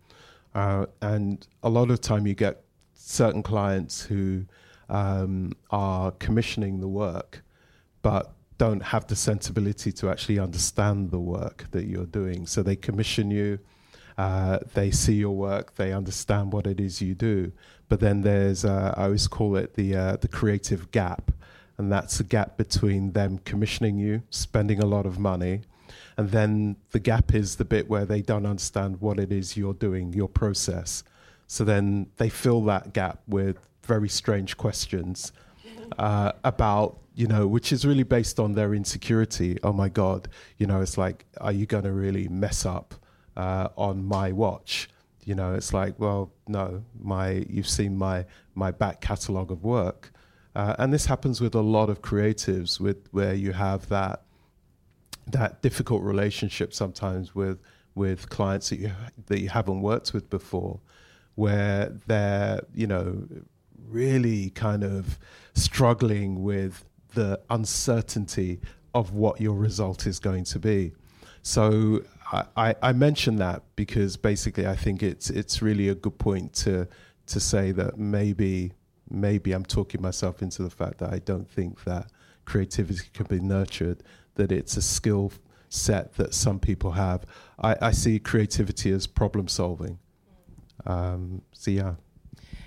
Uh, 0.53 0.85
and 1.01 1.47
a 1.63 1.69
lot 1.69 1.89
of 1.89 1.99
time 1.99 2.27
you 2.27 2.35
get 2.35 2.63
certain 2.93 3.41
clients 3.41 4.03
who 4.03 4.45
um, 4.87 5.53
are 5.71 6.11
commissioning 6.11 6.79
the 6.79 6.87
work, 6.87 7.41
but 8.03 8.33
don't 8.59 8.81
have 8.81 9.07
the 9.07 9.15
sensibility 9.15 9.91
to 9.93 10.11
actually 10.11 10.37
understand 10.37 11.09
the 11.09 11.19
work 11.19 11.65
that 11.71 11.85
you're 11.85 12.05
doing. 12.05 12.45
So 12.45 12.61
they 12.61 12.75
commission 12.75 13.31
you, 13.31 13.57
uh, 14.19 14.59
they 14.75 14.91
see 14.91 15.15
your 15.15 15.35
work, 15.35 15.73
they 15.73 15.91
understand 15.91 16.53
what 16.53 16.67
it 16.67 16.79
is 16.79 17.01
you 17.01 17.15
do. 17.15 17.51
But 17.89 17.99
then 17.99 18.21
there's, 18.21 18.63
uh, 18.63 18.93
I 18.95 19.05
always 19.05 19.27
call 19.27 19.55
it 19.55 19.73
the 19.73 19.95
uh, 19.95 20.17
the 20.17 20.27
creative 20.27 20.91
gap, 20.91 21.31
and 21.77 21.91
that's 21.91 22.17
the 22.17 22.23
gap 22.23 22.57
between 22.57 23.11
them 23.11 23.39
commissioning 23.39 23.97
you, 23.97 24.23
spending 24.29 24.81
a 24.81 24.85
lot 24.85 25.05
of 25.05 25.19
money, 25.19 25.61
and 26.17 26.29
then 26.31 26.77
the 26.91 26.99
gap 26.99 27.33
is 27.33 27.55
the 27.55 27.65
bit 27.65 27.89
where 27.89 28.05
they 28.05 28.21
don't 28.21 28.45
understand 28.45 29.01
what 29.01 29.19
it 29.19 29.31
is 29.31 29.57
you're 29.57 29.73
doing, 29.73 30.13
your 30.13 30.29
process. 30.29 31.03
So 31.47 31.63
then 31.63 32.07
they 32.17 32.29
fill 32.29 32.63
that 32.65 32.93
gap 32.93 33.19
with 33.27 33.57
very 33.83 34.09
strange 34.09 34.57
questions 34.57 35.31
uh, 35.99 36.31
about, 36.43 36.97
you 37.13 37.27
know, 37.27 37.45
which 37.47 37.71
is 37.71 37.85
really 37.85 38.03
based 38.03 38.39
on 38.39 38.53
their 38.53 38.73
insecurity. 38.73 39.57
Oh 39.61 39.73
my 39.73 39.89
God, 39.89 40.27
you 40.57 40.65
know, 40.65 40.81
it's 40.81 40.97
like, 40.97 41.25
are 41.39 41.51
you 41.51 41.65
going 41.65 41.83
to 41.83 41.91
really 41.91 42.27
mess 42.27 42.65
up 42.65 42.95
uh, 43.37 43.67
on 43.77 44.03
my 44.03 44.31
watch? 44.31 44.89
You 45.23 45.35
know, 45.35 45.53
it's 45.53 45.73
like, 45.73 45.99
well, 45.99 46.31
no, 46.47 46.83
my 47.01 47.45
you've 47.49 47.69
seen 47.69 47.97
my 47.97 48.25
my 48.53 48.71
back 48.71 49.01
catalogue 49.01 49.51
of 49.51 49.63
work, 49.63 50.11
uh, 50.55 50.75
and 50.79 50.93
this 50.93 51.05
happens 51.05 51.41
with 51.41 51.53
a 51.55 51.61
lot 51.61 51.89
of 51.89 52.01
creatives, 52.01 52.79
with 52.79 53.07
where 53.11 53.33
you 53.33 53.51
have 53.53 53.87
that 53.89 54.21
that 55.27 55.61
difficult 55.63 56.03
relationship 56.03 56.73
sometimes 56.73 57.33
with 57.33 57.59
with 57.95 58.29
clients 58.29 58.69
that 58.69 58.79
you 58.79 58.91
that 59.27 59.39
you 59.39 59.49
haven't 59.49 59.81
worked 59.81 60.13
with 60.13 60.29
before, 60.29 60.79
where 61.35 61.91
they're 62.07 62.61
you 62.73 62.87
know 62.87 63.27
really 63.87 64.49
kind 64.51 64.83
of 64.83 65.19
struggling 65.53 66.43
with 66.43 66.85
the 67.13 67.39
uncertainty 67.49 68.59
of 68.93 69.13
what 69.13 69.41
your 69.41 69.55
result 69.55 70.07
is 70.07 70.19
going 70.19 70.43
to 70.43 70.59
be. 70.59 70.93
So 71.41 72.01
I, 72.31 72.75
I 72.81 72.93
mention 72.93 73.35
that 73.37 73.61
because 73.75 74.17
basically 74.17 74.65
I 74.65 74.75
think 74.75 75.03
it's 75.03 75.29
it's 75.29 75.61
really 75.61 75.89
a 75.89 75.95
good 75.95 76.17
point 76.17 76.53
to 76.53 76.87
to 77.27 77.39
say 77.39 77.71
that 77.73 77.97
maybe 77.97 78.71
maybe 79.09 79.51
I'm 79.51 79.65
talking 79.65 80.01
myself 80.01 80.41
into 80.41 80.63
the 80.63 80.69
fact 80.69 80.99
that 80.99 81.13
I 81.13 81.19
don't 81.19 81.49
think 81.49 81.83
that 81.83 82.11
creativity 82.45 83.09
can 83.13 83.25
be 83.25 83.39
nurtured, 83.39 84.03
that 84.35 84.51
it's 84.51 84.77
a 84.77 84.81
skill 84.81 85.31
set 85.69 86.13
that 86.15 86.33
some 86.33 86.59
people 86.59 86.91
have. 86.91 87.25
I, 87.59 87.75
I 87.81 87.91
see 87.91 88.19
creativity 88.19 88.91
as 88.91 89.07
problem 89.07 89.47
solving. 89.47 89.99
Um, 90.85 91.41
so 91.51 91.71
yeah. 91.71 91.95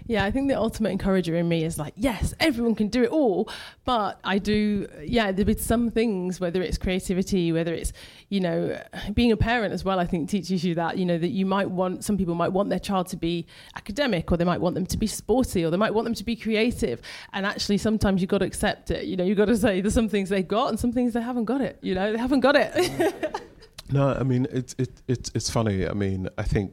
Yeah, 0.08 0.24
I 0.24 0.30
think 0.30 0.48
the 0.48 0.54
ultimate 0.54 0.88
encourager 0.88 1.36
in 1.36 1.46
me 1.50 1.64
is 1.64 1.78
like, 1.78 1.92
yes, 1.94 2.32
everyone 2.40 2.74
can 2.74 2.88
do 2.88 3.02
it 3.02 3.10
all. 3.10 3.46
But 3.84 4.18
I 4.24 4.38
do, 4.38 4.88
yeah, 5.02 5.30
with 5.32 5.62
some 5.62 5.90
things, 5.90 6.40
whether 6.40 6.62
it's 6.62 6.78
creativity, 6.78 7.52
whether 7.52 7.74
it's, 7.74 7.92
you 8.30 8.40
know, 8.40 8.82
being 9.12 9.32
a 9.32 9.36
parent 9.36 9.74
as 9.74 9.84
well, 9.84 10.00
I 10.00 10.06
think 10.06 10.30
teaches 10.30 10.64
you 10.64 10.74
that, 10.76 10.96
you 10.96 11.04
know, 11.04 11.18
that 11.18 11.28
you 11.28 11.44
might 11.44 11.70
want, 11.70 12.04
some 12.04 12.16
people 12.16 12.34
might 12.34 12.52
want 12.52 12.70
their 12.70 12.78
child 12.78 13.08
to 13.08 13.16
be 13.16 13.46
academic 13.76 14.32
or 14.32 14.38
they 14.38 14.44
might 14.44 14.62
want 14.62 14.74
them 14.74 14.86
to 14.86 14.96
be 14.96 15.06
sporty 15.06 15.62
or 15.62 15.70
they 15.70 15.76
might 15.76 15.92
want 15.92 16.06
them 16.06 16.14
to 16.14 16.24
be 16.24 16.34
creative. 16.34 17.02
And 17.34 17.44
actually, 17.44 17.76
sometimes 17.76 18.22
you've 18.22 18.30
got 18.30 18.38
to 18.38 18.46
accept 18.46 18.90
it. 18.90 19.04
You 19.04 19.18
know, 19.18 19.24
you've 19.24 19.36
got 19.36 19.46
to 19.46 19.56
say 19.58 19.82
there's 19.82 19.92
some 19.92 20.08
things 20.08 20.30
they've 20.30 20.48
got 20.48 20.70
and 20.70 20.80
some 20.80 20.90
things 20.90 21.12
they 21.12 21.20
haven't 21.20 21.44
got 21.44 21.60
it. 21.60 21.78
You 21.82 21.94
know, 21.94 22.12
they 22.12 22.18
haven't 22.18 22.40
got 22.40 22.56
it. 22.56 23.42
no, 23.90 24.08
I 24.18 24.22
mean, 24.22 24.46
it's, 24.50 24.74
it, 24.78 25.02
it, 25.06 25.30
it's 25.34 25.50
funny. 25.50 25.86
I 25.86 25.92
mean, 25.92 26.30
I 26.38 26.44
think 26.44 26.72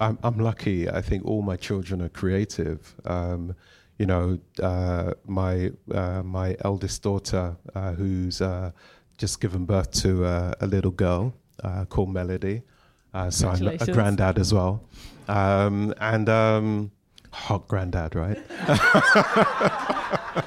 I'm, 0.00 0.18
I'm 0.22 0.38
lucky. 0.38 0.88
I 0.88 1.02
think 1.02 1.24
all 1.24 1.42
my 1.42 1.56
children 1.56 2.02
are 2.02 2.08
creative. 2.08 2.94
Um, 3.04 3.54
you 3.98 4.06
know, 4.06 4.38
uh, 4.62 5.12
my 5.26 5.70
uh, 5.92 6.22
my 6.22 6.56
eldest 6.64 7.02
daughter, 7.02 7.54
uh, 7.74 7.92
who's 7.92 8.40
uh, 8.40 8.70
just 9.18 9.42
given 9.42 9.66
birth 9.66 9.90
to 10.02 10.24
a 10.24 10.66
little 10.66 10.90
girl 10.90 11.34
uh, 11.62 11.84
called 11.84 12.08
Melody, 12.08 12.62
uh, 13.12 13.28
so 13.28 13.50
I'm 13.50 13.66
a 13.66 13.76
granddad 13.92 14.38
as 14.38 14.54
well, 14.54 14.82
um, 15.28 15.92
and 16.00 16.30
um, 16.30 16.90
hot 17.30 17.68
granddad, 17.68 18.14
right? 18.14 18.38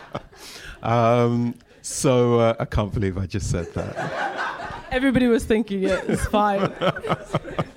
um, 0.81 1.53
so 1.83 2.55
I 2.59 2.65
can't 2.65 2.91
believe 2.91 3.19
I 3.19 3.27
just 3.27 3.51
said 3.51 3.71
that. 3.75 4.87
Everybody 4.89 5.27
was 5.27 5.45
thinking 5.45 5.83
it. 5.83 6.03
It's 6.07 6.25
fine. 6.25 6.73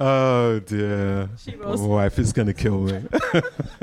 oh 0.00 0.60
dear. 0.60 1.28
My 1.58 1.74
wife 1.74 2.18
is 2.18 2.32
going 2.32 2.46
to 2.46 2.54
kill 2.54 2.80
me. 2.80 3.02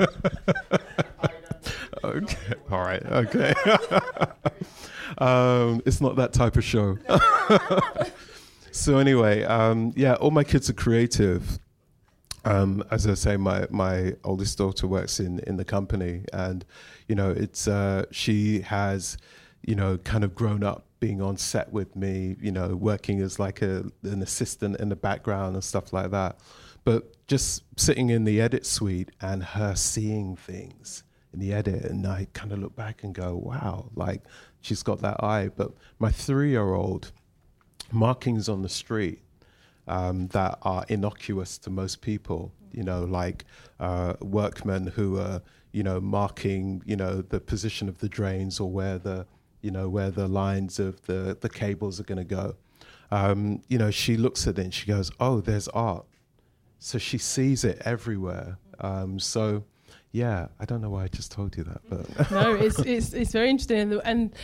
okay. 2.04 2.54
All 2.70 2.80
right. 2.80 3.04
Okay. 3.04 3.54
um, 5.18 5.82
it's 5.86 6.00
not 6.00 6.16
that 6.16 6.32
type 6.32 6.56
of 6.56 6.64
show. 6.64 6.98
so 8.72 8.98
anyway, 8.98 9.44
um, 9.44 9.92
yeah, 9.96 10.14
all 10.14 10.30
my 10.30 10.44
kids 10.44 10.68
are 10.70 10.74
creative. 10.74 11.58
Um, 12.44 12.84
as 12.90 13.06
I 13.06 13.14
say, 13.14 13.36
my 13.36 13.66
my 13.70 14.14
oldest 14.22 14.58
daughter 14.58 14.86
works 14.86 15.18
in 15.18 15.38
in 15.40 15.56
the 15.56 15.64
company, 15.64 16.24
and 16.32 16.64
you 17.08 17.14
know, 17.14 17.30
it's 17.30 17.66
uh, 17.66 18.04
she 18.10 18.60
has, 18.60 19.16
you 19.62 19.74
know, 19.74 19.96
kind 19.98 20.24
of 20.24 20.34
grown 20.34 20.62
up 20.62 20.86
being 21.04 21.20
on 21.20 21.36
set 21.36 21.70
with 21.70 21.94
me, 21.94 22.34
you 22.40 22.50
know, 22.50 22.68
working 22.74 23.20
as 23.20 23.38
like 23.38 23.60
a, 23.60 23.84
an 24.04 24.22
assistant 24.22 24.80
in 24.80 24.88
the 24.88 24.96
background 24.96 25.54
and 25.54 25.62
stuff 25.62 25.92
like 25.92 26.10
that. 26.10 26.38
But 26.82 27.26
just 27.26 27.62
sitting 27.76 28.08
in 28.08 28.24
the 28.24 28.40
edit 28.40 28.64
suite 28.64 29.10
and 29.20 29.42
her 29.42 29.74
seeing 29.74 30.34
things 30.34 31.02
in 31.34 31.40
the 31.40 31.52
edit, 31.52 31.84
and 31.84 32.06
I 32.06 32.26
kind 32.32 32.52
of 32.52 32.58
look 32.58 32.74
back 32.74 33.02
and 33.02 33.14
go, 33.14 33.36
wow, 33.36 33.90
like 33.94 34.22
she's 34.62 34.82
got 34.82 35.02
that 35.02 35.22
eye. 35.22 35.50
But 35.54 35.72
my 35.98 36.10
three 36.10 36.48
year 36.52 36.72
old, 36.72 37.12
markings 37.92 38.48
on 38.48 38.62
the 38.62 38.70
street 38.70 39.20
um, 39.86 40.28
that 40.28 40.56
are 40.62 40.86
innocuous 40.88 41.58
to 41.58 41.70
most 41.70 42.00
people, 42.00 42.50
you 42.72 42.82
know, 42.82 43.04
like 43.04 43.44
uh, 43.78 44.14
workmen 44.22 44.86
who 44.86 45.18
are, 45.18 45.42
you 45.72 45.82
know, 45.82 46.00
marking, 46.00 46.82
you 46.86 46.96
know, 46.96 47.20
the 47.20 47.40
position 47.40 47.90
of 47.90 47.98
the 47.98 48.08
drains 48.08 48.58
or 48.58 48.70
where 48.70 48.96
the 48.96 49.26
you 49.64 49.70
know, 49.70 49.88
where 49.88 50.10
the 50.10 50.28
lines 50.28 50.78
of 50.78 51.00
the, 51.06 51.36
the 51.40 51.48
cables 51.48 51.98
are 51.98 52.04
going 52.04 52.18
to 52.18 52.24
go. 52.24 52.54
Um, 53.10 53.62
you 53.68 53.78
know, 53.78 53.90
she 53.90 54.16
looks 54.16 54.46
at 54.46 54.58
it 54.58 54.62
and 54.62 54.74
she 54.74 54.86
goes, 54.86 55.10
oh, 55.18 55.40
there's 55.40 55.68
art. 55.68 56.04
so 56.78 56.98
she 56.98 57.16
sees 57.18 57.64
it 57.64 57.80
everywhere. 57.84 58.58
Um, 58.80 59.18
so 59.18 59.64
yeah, 60.12 60.48
I 60.60 60.64
don't 60.64 60.80
know 60.80 60.90
why 60.90 61.04
I 61.04 61.08
just 61.08 61.32
told 61.32 61.56
you 61.56 61.64
that, 61.64 61.80
but 61.88 62.30
no, 62.30 62.54
it's 62.54 62.78
it's 62.80 63.12
it's 63.12 63.32
very 63.32 63.50
interesting 63.50 64.00
and. 64.04 64.34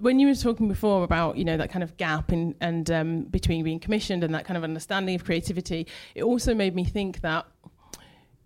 when 0.00 0.18
you 0.18 0.26
were 0.26 0.34
talking 0.34 0.66
before 0.66 1.04
about 1.04 1.36
you 1.36 1.44
know 1.44 1.56
that 1.56 1.70
kind 1.70 1.84
of 1.84 1.96
gap 1.96 2.32
in 2.32 2.52
and 2.60 2.90
um, 2.90 3.22
between 3.30 3.62
being 3.62 3.78
commissioned 3.78 4.24
and 4.24 4.34
that 4.34 4.44
kind 4.44 4.56
of 4.56 4.64
understanding 4.64 5.14
of 5.14 5.24
creativity, 5.24 5.86
it 6.16 6.24
also 6.24 6.52
made 6.52 6.74
me 6.74 6.84
think 6.84 7.20
that 7.20 7.46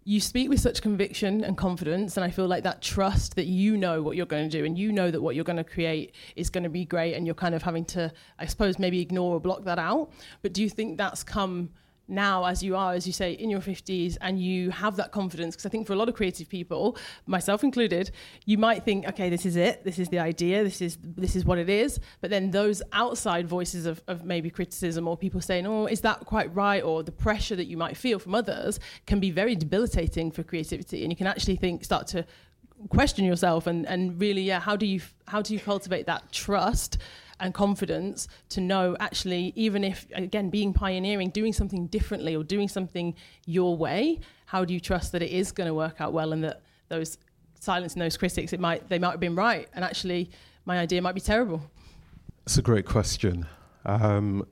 you 0.08 0.22
speak 0.22 0.48
with 0.48 0.58
such 0.58 0.80
conviction 0.80 1.44
and 1.44 1.58
confidence 1.58 2.16
and 2.16 2.24
i 2.24 2.30
feel 2.30 2.46
like 2.46 2.64
that 2.64 2.80
trust 2.80 3.36
that 3.36 3.44
you 3.44 3.76
know 3.76 4.00
what 4.00 4.16
you're 4.16 4.24
going 4.24 4.48
to 4.48 4.58
do 4.58 4.64
and 4.64 4.78
you 4.78 4.90
know 4.90 5.10
that 5.10 5.20
what 5.20 5.34
you're 5.34 5.44
going 5.44 5.56
to 5.56 5.62
create 5.62 6.14
is 6.34 6.48
going 6.48 6.64
to 6.64 6.70
be 6.70 6.86
great 6.86 7.12
and 7.12 7.26
you're 7.26 7.34
kind 7.34 7.54
of 7.54 7.62
having 7.62 7.84
to 7.84 8.10
i 8.38 8.46
suppose 8.46 8.78
maybe 8.78 9.00
ignore 9.00 9.34
or 9.34 9.40
block 9.40 9.64
that 9.64 9.78
out. 9.78 10.10
But 10.42 10.52
do 10.52 10.62
you 10.62 10.70
think 10.70 10.98
that's 10.98 11.22
come 11.22 11.70
now 12.08 12.44
as 12.44 12.62
you 12.62 12.74
are 12.76 12.94
as 12.94 13.06
you 13.06 13.12
say 13.12 13.32
in 13.32 13.50
your 13.50 13.60
50s 13.60 14.16
and 14.20 14.40
you 14.40 14.70
have 14.70 14.96
that 14.96 15.12
confidence 15.12 15.54
because 15.54 15.66
i 15.66 15.68
think 15.68 15.86
for 15.86 15.92
a 15.92 15.96
lot 15.96 16.08
of 16.08 16.14
creative 16.14 16.48
people 16.48 16.96
myself 17.26 17.62
included 17.62 18.10
you 18.46 18.58
might 18.58 18.84
think 18.84 19.06
okay 19.06 19.28
this 19.28 19.46
is 19.46 19.56
it. 19.56 19.84
This 19.84 19.98
is 19.98 20.08
the 20.08 20.18
idea. 20.18 20.64
This 20.64 20.80
is 20.80 20.98
this 21.02 21.36
is 21.36 21.44
what 21.44 21.58
it 21.58 21.68
is. 21.68 22.00
But 22.20 22.30
then 22.30 22.50
those 22.50 22.82
outside 22.92 23.46
voices 23.46 23.86
of, 23.86 24.02
of 24.08 24.24
maybe 24.24 24.50
criticism 24.50 25.06
or 25.08 25.16
people 25.16 25.40
saying 25.40 25.66
oh 25.66 25.86
is 25.86 26.00
that 26.02 26.20
quite 26.20 26.54
right? 26.54 26.82
or 26.82 27.02
the 27.02 27.12
pressure 27.12 27.56
that 27.56 27.66
you 27.66 27.76
might 27.76 27.96
feel 27.96 28.18
from 28.18 28.34
others 28.34 28.78
can 29.06 29.20
be 29.20 29.30
very 29.30 29.56
debilitating 29.56 30.30
for 30.30 30.42
creativity. 30.42 31.02
And 31.02 31.12
you 31.12 31.16
can 31.16 31.26
actually 31.26 31.56
think 31.56 31.84
start 31.84 32.06
to 32.08 32.24
question 32.90 33.24
yourself 33.24 33.66
and 33.66 33.86
and 33.86 34.20
really 34.20 34.42
yeah 34.42 34.60
how 34.60 34.76
do 34.76 34.86
you 34.86 35.00
how 35.26 35.42
do 35.42 35.52
you 35.52 35.58
cultivate 35.58 36.06
that 36.06 36.30
trust 36.30 36.98
and 37.40 37.54
confidence 37.54 38.28
to 38.50 38.60
know 38.60 38.96
actually, 39.00 39.52
even 39.56 39.84
if, 39.84 40.06
again, 40.14 40.50
being 40.50 40.72
pioneering, 40.72 41.30
doing 41.30 41.52
something 41.52 41.86
differently 41.86 42.34
or 42.34 42.44
doing 42.44 42.68
something 42.68 43.14
your 43.46 43.76
way, 43.76 44.20
how 44.46 44.64
do 44.64 44.74
you 44.74 44.80
trust 44.80 45.12
that 45.12 45.22
it 45.22 45.30
is 45.30 45.52
going 45.52 45.66
to 45.66 45.74
work 45.74 46.00
out 46.00 46.12
well 46.12 46.32
and 46.32 46.42
that 46.44 46.62
those 46.88 47.18
silencing 47.60 48.00
those 48.00 48.16
critics, 48.16 48.52
it 48.52 48.60
might, 48.60 48.88
they 48.88 48.98
might 48.98 49.12
have 49.12 49.20
been 49.20 49.34
right 49.34 49.68
and 49.74 49.84
actually 49.84 50.30
my 50.64 50.78
idea 50.78 51.00
might 51.02 51.14
be 51.14 51.20
terrible? 51.20 51.62
That's 52.44 52.58
a 52.58 52.62
great 52.62 52.86
question. 52.86 53.46
Um, 53.84 54.46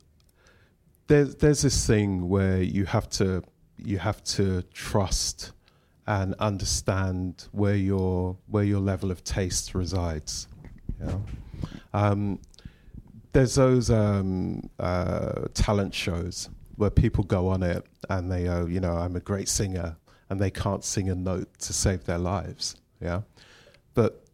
there's, 1.07 1.37
there's 1.37 1.63
this 1.63 1.87
thing 1.87 2.29
where 2.29 2.63
you 2.63 2.85
have 2.85 3.09
to 3.11 3.43
you 3.79 3.99
have 3.99 4.23
to 4.25 4.63
trust 4.73 5.53
and 6.07 6.35
understand 6.39 7.49
where 7.53 7.75
your 7.75 8.37
where 8.47 8.65
your 8.65 8.81
level 8.81 9.11
of 9.11 9.25
taste 9.25 9.75
resides. 9.75 10.49
Know? 10.99 11.23
um, 11.93 12.41
there's 13.37 13.55
those 13.55 13.91
um, 13.91 14.71
uh, 14.81 15.43
talent 15.53 15.93
shows 15.93 16.49
where 16.77 16.89
people 16.89 17.23
go 17.23 17.49
on 17.49 17.63
it 17.63 17.85
and 18.09 18.33
they 18.33 18.45
go, 18.45 18.65
you 18.65 18.81
know, 18.81 18.93
I'm 18.93 19.15
a 19.15 19.21
great 19.21 19.47
singer, 19.47 19.95
and 20.31 20.41
they 20.41 20.51
can't 20.51 20.83
sing 20.83 21.11
a 21.11 21.15
note 21.15 21.47
to 21.59 21.75
save 21.75 22.05
their 22.05 22.17
lives. 22.17 22.77
Yeah, 22.99 23.21
but 23.93 24.25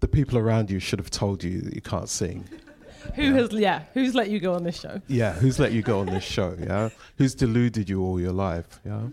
the 0.00 0.08
people 0.08 0.38
around 0.38 0.72
you 0.72 0.80
should 0.80 0.98
have 0.98 1.08
told 1.08 1.44
you 1.44 1.60
that 1.60 1.74
you 1.74 1.80
can't 1.80 2.08
sing. 2.08 2.48
Who 3.14 3.22
yeah. 3.22 3.32
has 3.34 3.52
yeah? 3.52 3.82
Who's 3.94 4.16
let 4.16 4.28
you 4.28 4.40
go 4.40 4.54
on 4.54 4.64
this 4.64 4.80
show? 4.80 5.00
Yeah, 5.06 5.34
who's 5.34 5.60
let 5.60 5.70
you 5.70 5.82
go 5.82 6.00
on 6.00 6.06
this 6.06 6.24
show? 6.24 6.56
Yeah, 6.60 6.88
who's 7.16 7.36
deluded 7.36 7.88
you 7.88 8.02
all 8.02 8.20
your 8.20 8.32
life? 8.32 8.80
Yeah, 8.84 9.06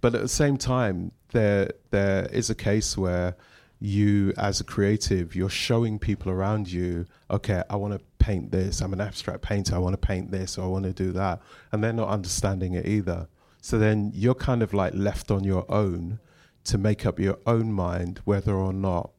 but 0.00 0.14
at 0.14 0.20
the 0.20 0.28
same 0.28 0.56
time, 0.56 1.10
there 1.32 1.72
there 1.90 2.26
is 2.26 2.50
a 2.50 2.54
case 2.54 2.96
where 2.96 3.34
you 3.78 4.32
as 4.38 4.60
a 4.60 4.64
creative 4.64 5.36
you're 5.36 5.50
showing 5.50 5.98
people 5.98 6.32
around 6.32 6.70
you 6.70 7.04
okay 7.30 7.62
i 7.68 7.76
want 7.76 7.92
to 7.92 8.00
paint 8.26 8.50
this 8.50 8.80
i'm 8.80 8.92
an 8.92 9.00
abstract 9.00 9.42
painter 9.42 9.74
i 9.74 9.78
want 9.78 9.92
to 9.92 10.06
paint 10.12 10.30
this 10.30 10.58
or 10.58 10.64
i 10.64 10.66
want 10.66 10.84
to 10.84 10.92
do 10.92 11.12
that 11.12 11.40
and 11.70 11.82
they're 11.82 11.92
not 11.92 12.08
understanding 12.08 12.74
it 12.74 12.86
either 12.86 13.28
so 13.60 13.78
then 13.78 14.10
you're 14.14 14.34
kind 14.34 14.62
of 14.62 14.74
like 14.74 14.92
left 14.94 15.30
on 15.30 15.44
your 15.44 15.64
own 15.70 16.18
to 16.64 16.76
make 16.76 17.06
up 17.06 17.20
your 17.20 17.38
own 17.46 17.72
mind 17.72 18.20
whether 18.24 18.54
or 18.54 18.72
not 18.72 19.10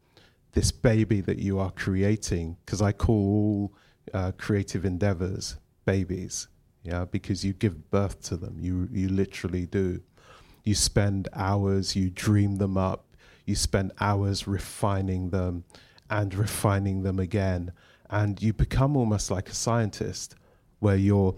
this 0.53 0.71
baby 0.71 1.21
that 1.21 1.37
you 1.37 1.57
are 1.57 1.71
creating 1.71 2.57
because 2.65 2.81
i 2.81 2.91
call 2.91 3.15
all 3.15 3.73
uh, 4.13 4.31
creative 4.37 4.83
endeavors 4.83 5.55
babies 5.85 6.47
yeah 6.83 7.05
because 7.05 7.45
you 7.45 7.53
give 7.53 7.89
birth 7.89 8.21
to 8.21 8.35
them 8.35 8.57
you 8.59 8.89
you 8.91 9.07
literally 9.07 9.65
do 9.65 10.01
you 10.63 10.75
spend 10.75 11.29
hours 11.33 11.95
you 11.95 12.09
dream 12.09 12.57
them 12.57 12.77
up 12.77 13.05
you 13.45 13.55
spend 13.55 13.91
hours 13.99 14.47
refining 14.47 15.29
them 15.29 15.63
and 16.09 16.33
refining 16.35 17.03
them 17.03 17.19
again. 17.19 17.71
And 18.09 18.41
you 18.41 18.53
become 18.53 18.95
almost 18.95 19.29
like 19.29 19.49
a 19.49 19.53
scientist 19.53 20.35
where 20.79 20.95
you're 20.95 21.35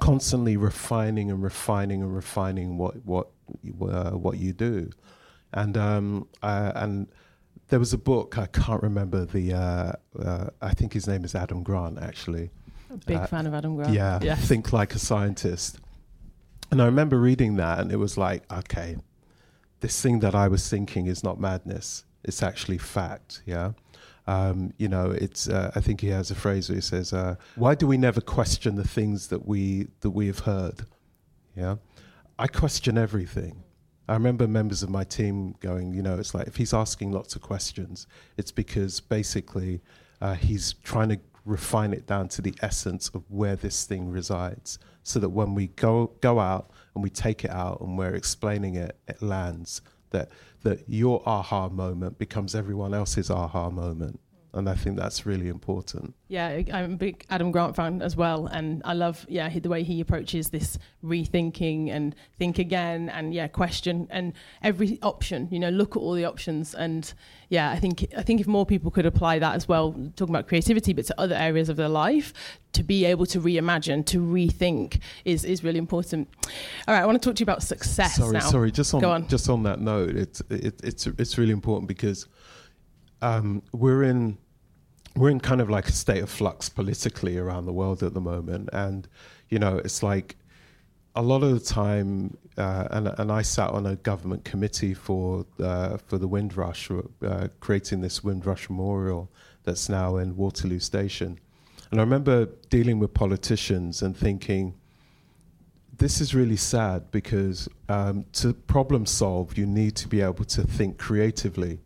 constantly 0.00 0.56
refining 0.56 1.30
and 1.30 1.42
refining 1.42 2.02
and 2.02 2.14
refining 2.14 2.78
what, 2.78 3.04
what, 3.04 3.28
uh, 3.82 4.10
what 4.10 4.38
you 4.38 4.52
do. 4.52 4.90
And, 5.52 5.76
um, 5.76 6.28
uh, 6.42 6.72
and 6.74 7.08
there 7.68 7.78
was 7.78 7.92
a 7.92 7.98
book, 7.98 8.38
I 8.38 8.46
can't 8.46 8.82
remember 8.82 9.24
the, 9.26 9.52
uh, 9.52 9.92
uh 10.18 10.50
I 10.60 10.72
think 10.72 10.92
his 10.94 11.06
name 11.06 11.24
is 11.24 11.34
Adam 11.34 11.62
Grant, 11.62 11.98
actually. 12.00 12.50
A 12.90 12.96
big 12.96 13.16
uh, 13.16 13.26
fan 13.26 13.46
of 13.46 13.54
Adam 13.54 13.76
Grant. 13.76 13.92
Yeah, 13.92 14.18
yes. 14.22 14.46
Think 14.46 14.72
Like 14.72 14.94
a 14.94 14.98
Scientist. 14.98 15.78
And 16.70 16.80
I 16.80 16.86
remember 16.86 17.18
reading 17.18 17.56
that, 17.56 17.80
and 17.80 17.92
it 17.92 17.96
was 17.96 18.16
like, 18.16 18.50
okay, 18.50 18.96
this 19.80 20.00
thing 20.00 20.20
that 20.20 20.34
I 20.34 20.48
was 20.48 20.68
thinking 20.68 21.06
is 21.06 21.22
not 21.22 21.38
madness. 21.38 22.04
It's 22.24 22.42
actually 22.42 22.78
fact. 22.78 23.42
Yeah. 23.44 23.72
Um, 24.26 24.72
you 24.78 24.88
know, 24.88 25.10
it's. 25.10 25.48
Uh, 25.48 25.72
I 25.74 25.80
think 25.80 26.00
he 26.00 26.08
has 26.08 26.30
a 26.30 26.34
phrase 26.34 26.68
where 26.68 26.76
he 26.76 26.82
says, 26.82 27.12
uh, 27.12 27.36
"Why 27.56 27.74
do 27.74 27.86
we 27.86 27.96
never 27.96 28.20
question 28.20 28.76
the 28.76 28.86
things 28.86 29.28
that 29.28 29.46
we 29.46 29.88
that 30.00 30.10
we 30.10 30.26
have 30.28 30.40
heard?" 30.40 30.86
Yeah, 31.56 31.76
I 32.38 32.46
question 32.46 32.96
everything. 32.96 33.64
I 34.08 34.14
remember 34.14 34.46
members 34.48 34.82
of 34.82 34.90
my 34.90 35.04
team 35.04 35.54
going, 35.60 35.94
you 35.94 36.02
know, 36.02 36.16
it's 36.18 36.34
like 36.34 36.46
if 36.46 36.56
he's 36.56 36.74
asking 36.74 37.12
lots 37.12 37.36
of 37.36 37.42
questions, 37.42 38.06
it's 38.36 38.50
because 38.52 39.00
basically 39.00 39.80
uh, 40.20 40.34
he's 40.34 40.74
trying 40.84 41.08
to 41.10 41.20
refine 41.44 41.92
it 41.92 42.06
down 42.06 42.28
to 42.28 42.42
the 42.42 42.54
essence 42.62 43.08
of 43.14 43.24
where 43.28 43.56
this 43.56 43.84
thing 43.84 44.08
resides, 44.08 44.78
so 45.02 45.18
that 45.18 45.30
when 45.30 45.54
we 45.54 45.68
go 45.68 46.12
go 46.20 46.38
out 46.38 46.70
and 46.94 47.02
we 47.02 47.10
take 47.10 47.44
it 47.44 47.50
out 47.50 47.80
and 47.80 47.98
we're 47.98 48.14
explaining 48.14 48.76
it, 48.76 48.96
it 49.08 49.20
lands. 49.22 49.82
That 50.12 50.30
that 50.62 50.88
your 50.88 51.22
aha 51.26 51.68
moment 51.68 52.18
becomes 52.18 52.54
everyone 52.54 52.94
else's 52.94 53.30
aha 53.30 53.70
moment 53.70 54.20
and 54.54 54.68
I 54.68 54.74
think 54.74 54.98
that's 54.98 55.24
really 55.24 55.48
important. 55.48 56.14
Yeah, 56.28 56.62
I'm 56.72 56.92
a 56.92 56.96
big 56.96 57.24
Adam 57.30 57.52
Grant 57.52 57.74
fan 57.74 58.02
as 58.02 58.16
well, 58.16 58.46
and 58.46 58.82
I 58.84 58.92
love 58.92 59.24
yeah 59.28 59.48
the 59.48 59.68
way 59.68 59.82
he 59.82 60.00
approaches 60.00 60.50
this 60.50 60.78
rethinking 61.02 61.90
and 61.90 62.14
think 62.38 62.58
again 62.58 63.08
and 63.08 63.32
yeah 63.32 63.48
question 63.48 64.08
and 64.10 64.34
every 64.62 64.98
option. 65.02 65.48
You 65.50 65.58
know, 65.58 65.70
look 65.70 65.96
at 65.96 66.00
all 66.00 66.12
the 66.12 66.26
options, 66.26 66.74
and 66.74 67.12
yeah, 67.48 67.70
I 67.70 67.78
think 67.78 68.06
I 68.16 68.22
think 68.22 68.40
if 68.40 68.46
more 68.46 68.66
people 68.66 68.90
could 68.90 69.06
apply 69.06 69.38
that 69.38 69.54
as 69.54 69.66
well, 69.68 69.92
talking 70.16 70.34
about 70.34 70.48
creativity, 70.48 70.92
but 70.92 71.06
to 71.06 71.20
other 71.20 71.34
areas 71.34 71.70
of 71.70 71.76
their 71.76 71.88
life, 71.88 72.34
to 72.72 72.82
be 72.82 73.06
able 73.06 73.24
to 73.26 73.40
reimagine, 73.40 74.04
to 74.06 74.18
rethink 74.18 75.00
is 75.24 75.44
is 75.44 75.64
really 75.64 75.78
important. 75.78 76.28
All 76.86 76.94
right, 76.94 77.02
I 77.02 77.06
want 77.06 77.20
to 77.20 77.26
talk 77.26 77.36
to 77.36 77.40
you 77.40 77.44
about 77.44 77.62
success. 77.62 78.16
Sorry, 78.16 78.32
now. 78.32 78.40
sorry, 78.40 78.70
just 78.70 78.92
on, 78.92 79.04
on, 79.04 79.28
just 79.28 79.48
on 79.48 79.62
that 79.62 79.80
note, 79.80 80.14
it's 80.14 80.42
it, 80.50 80.78
it's 80.84 81.06
it's 81.06 81.38
really 81.38 81.52
important 81.52 81.88
because. 81.88 82.26
Um, 83.24 83.62
we're 83.72 84.02
in 84.02 84.36
we're 85.16 85.30
in 85.30 85.40
kind 85.40 85.60
of 85.60 85.68
like 85.68 85.88
a 85.88 85.92
state 85.92 86.22
of 86.22 86.30
flux 86.30 86.68
politically 86.68 87.36
around 87.36 87.66
the 87.66 87.72
world 87.72 88.02
at 88.02 88.14
the 88.14 88.20
moment, 88.20 88.70
and 88.72 89.08
you 89.48 89.58
know, 89.58 89.78
it's 89.78 90.02
like 90.02 90.36
a 91.14 91.22
lot 91.22 91.42
of 91.42 91.52
the 91.52 91.60
time, 91.60 92.36
uh, 92.56 92.88
and, 92.90 93.08
and 93.18 93.30
I 93.30 93.42
sat 93.42 93.70
on 93.70 93.86
a 93.86 93.96
government 93.96 94.44
committee 94.44 94.94
for 94.94 95.44
uh, 95.60 95.98
for 95.98 96.18
the 96.18 96.28
Windrush, 96.28 96.90
uh, 96.90 97.48
creating 97.60 98.00
this 98.00 98.24
Windrush 98.24 98.70
Memorial 98.70 99.30
that's 99.64 99.88
now 99.88 100.16
in 100.16 100.36
Waterloo 100.36 100.80
Station, 100.80 101.38
and 101.90 102.00
I 102.00 102.02
remember 102.02 102.46
dealing 102.70 102.98
with 102.98 103.12
politicians 103.12 104.00
and 104.02 104.16
thinking, 104.16 104.74
this 105.98 106.22
is 106.22 106.34
really 106.34 106.56
sad 106.56 107.10
because 107.10 107.68
um, 107.90 108.24
to 108.32 108.54
problem 108.54 109.04
solve, 109.04 109.58
you 109.58 109.66
need 109.66 109.94
to 109.96 110.08
be 110.08 110.22
able 110.22 110.46
to 110.46 110.62
think 110.62 110.98
creatively 110.98 111.80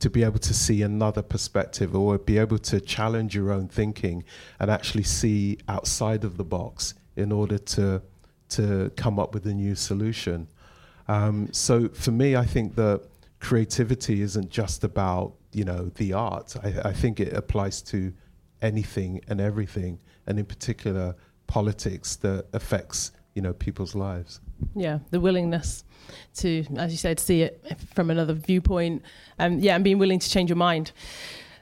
to 0.00 0.08
be 0.08 0.22
able 0.22 0.38
to 0.38 0.54
see 0.54 0.82
another 0.82 1.22
perspective 1.22 1.94
or 1.94 2.18
be 2.18 2.38
able 2.38 2.58
to 2.58 2.80
challenge 2.80 3.34
your 3.34 3.50
own 3.50 3.68
thinking 3.68 4.24
and 4.60 4.70
actually 4.70 5.02
see 5.02 5.58
outside 5.68 6.24
of 6.24 6.36
the 6.36 6.44
box 6.44 6.94
in 7.16 7.32
order 7.32 7.58
to 7.58 8.02
to 8.48 8.90
come 8.96 9.18
up 9.18 9.34
with 9.34 9.46
a 9.46 9.52
new 9.52 9.74
solution. 9.74 10.48
Um, 11.06 11.48
so 11.52 11.88
for 11.90 12.12
me, 12.12 12.34
I 12.34 12.46
think 12.46 12.76
that 12.76 13.02
creativity 13.40 14.22
isn't 14.22 14.50
just 14.50 14.84
about 14.84 15.34
you 15.52 15.64
know 15.64 15.90
the 15.96 16.12
art. 16.12 16.56
I, 16.62 16.88
I 16.90 16.92
think 16.92 17.20
it 17.20 17.32
applies 17.32 17.82
to 17.82 18.12
anything 18.62 19.20
and 19.28 19.40
everything, 19.40 20.00
and 20.26 20.38
in 20.38 20.44
particular 20.44 21.16
politics 21.46 22.16
that 22.16 22.46
affects 22.52 23.12
you 23.34 23.42
know 23.42 23.52
people's 23.52 23.94
lives. 23.94 24.40
Yeah, 24.74 24.98
the 25.10 25.20
willingness 25.20 25.84
to, 26.36 26.64
as 26.76 26.92
you 26.92 26.98
said, 26.98 27.18
see 27.20 27.42
it 27.42 27.62
from 27.94 28.10
another 28.10 28.34
viewpoint. 28.34 29.02
Um, 29.38 29.58
yeah, 29.58 29.74
and 29.74 29.84
being 29.84 29.98
willing 29.98 30.18
to 30.18 30.30
change 30.30 30.50
your 30.50 30.56
mind. 30.56 30.92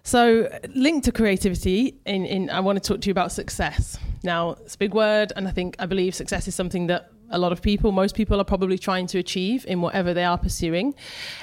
So, 0.03 0.49
linked 0.75 1.05
to 1.07 1.13
creativity, 1.13 1.97
in, 2.05 2.25
in 2.27 2.51
I 2.51 2.61
want 2.61 2.81
to 2.81 2.89
talk 2.89 3.01
to 3.01 3.09
you 3.09 3.11
about 3.11 3.33
success. 3.33 3.99
Now, 4.23 4.51
it's 4.51 4.77
a 4.77 4.79
big 4.79 4.95
word, 4.95 5.33
and 5.35 5.49
I 5.49 5.51
think 5.51 5.75
I 5.81 5.87
believe 5.87 6.15
success 6.15 6.47
is 6.47 6.55
something 6.55 6.87
that 6.87 7.11
a 7.31 7.39
lot 7.39 7.53
of 7.53 7.63
people, 7.63 7.93
most 7.93 8.15
people 8.15 8.41
are 8.41 8.45
probably 8.45 8.79
trying 8.79 9.07
to 9.09 9.19
achieve 9.19 9.65
in 9.67 9.81
whatever 9.81 10.15
they 10.15 10.25
are 10.25 10.39
pursuing. 10.39 10.95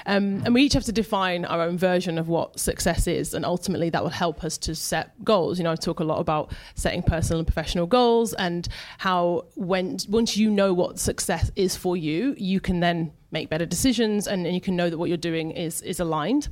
Um, 0.06 0.42
and 0.46 0.54
we 0.54 0.64
each 0.64 0.74
have 0.74 0.84
to 0.86 0.92
define 0.92 1.46
our 1.46 1.62
own 1.62 1.78
version 1.78 2.18
of 2.18 2.28
what 2.28 2.60
success 2.60 3.08
is. 3.08 3.34
And 3.34 3.46
ultimately, 3.46 3.90
that 3.90 4.04
will 4.04 4.10
help 4.10 4.44
us 4.44 4.58
to 4.60 4.76
set 4.76 5.24
goals. 5.24 5.58
You 5.58 5.64
know, 5.64 5.72
I 5.72 5.76
talk 5.76 6.00
a 6.00 6.04
lot 6.04 6.20
about 6.20 6.54
setting 6.76 7.04
personal 7.04 7.40
and 7.40 7.48
professional 7.48 7.86
goals 7.86 8.34
and 8.34 8.68
how 9.00 9.46
when 9.56 9.98
once 10.10 10.38
you 10.38 10.50
know 10.50 10.74
what 10.74 11.00
success 11.00 11.52
is 11.56 11.76
for 11.76 11.98
you, 11.98 12.36
you 12.38 12.60
can 12.60 12.80
then 12.80 13.12
make 13.32 13.50
better 13.50 13.66
decisions 13.66 14.28
and, 14.28 14.46
and 14.46 14.54
you 14.56 14.62
can 14.62 14.76
know 14.76 14.90
that 14.90 14.98
what 14.98 15.10
you're 15.10 15.18
doing 15.18 15.52
is, 15.52 15.82
is 15.82 16.00
aligned. 16.00 16.48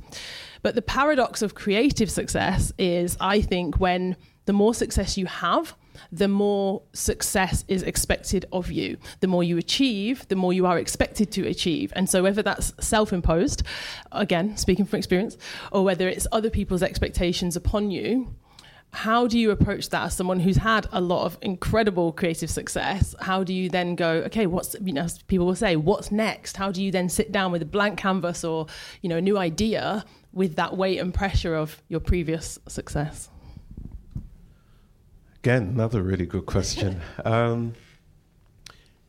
But 0.62 0.74
the 0.74 0.82
paradox 0.82 1.40
of 1.40 1.54
creative 1.54 2.10
success 2.10 2.72
is, 2.78 3.16
I 3.20 3.40
think, 3.40 3.80
when 3.80 4.16
the 4.44 4.52
more 4.52 4.74
success 4.74 5.16
you 5.16 5.26
have, 5.26 5.74
the 6.10 6.28
more 6.28 6.82
success 6.92 7.64
is 7.68 7.82
expected 7.82 8.46
of 8.52 8.70
you. 8.70 8.96
The 9.20 9.26
more 9.26 9.44
you 9.44 9.58
achieve, 9.58 10.26
the 10.28 10.36
more 10.36 10.52
you 10.52 10.66
are 10.66 10.78
expected 10.78 11.30
to 11.32 11.46
achieve. 11.46 11.92
And 11.94 12.08
so, 12.08 12.22
whether 12.22 12.42
that's 12.42 12.72
self 12.80 13.12
imposed, 13.12 13.62
again, 14.12 14.56
speaking 14.56 14.84
from 14.84 14.98
experience, 14.98 15.36
or 15.70 15.84
whether 15.84 16.08
it's 16.08 16.26
other 16.32 16.50
people's 16.50 16.82
expectations 16.82 17.56
upon 17.56 17.90
you, 17.90 18.34
how 18.92 19.26
do 19.26 19.38
you 19.38 19.50
approach 19.50 19.88
that 19.88 20.04
as 20.04 20.14
someone 20.14 20.40
who's 20.40 20.58
had 20.58 20.86
a 20.92 21.00
lot 21.00 21.24
of 21.24 21.38
incredible 21.40 22.12
creative 22.12 22.50
success? 22.50 23.14
How 23.20 23.42
do 23.42 23.54
you 23.54 23.70
then 23.70 23.94
go, 23.94 24.16
okay, 24.26 24.46
what's, 24.46 24.76
you 24.82 24.92
know, 24.92 25.06
people 25.28 25.46
will 25.46 25.54
say, 25.54 25.76
what's 25.76 26.12
next? 26.12 26.58
How 26.58 26.70
do 26.70 26.82
you 26.82 26.92
then 26.92 27.08
sit 27.08 27.32
down 27.32 27.52
with 27.52 27.62
a 27.62 27.66
blank 27.66 27.98
canvas 27.98 28.44
or, 28.44 28.66
you 29.00 29.08
know, 29.08 29.16
a 29.16 29.22
new 29.22 29.38
idea 29.38 30.04
with 30.32 30.56
that 30.56 30.76
weight 30.76 30.98
and 30.98 31.12
pressure 31.12 31.54
of 31.54 31.82
your 31.88 32.00
previous 32.00 32.58
success? 32.68 33.30
Again, 35.42 35.70
another 35.74 36.02
really 36.02 36.24
good 36.24 36.46
question. 36.46 37.00
um, 37.24 37.74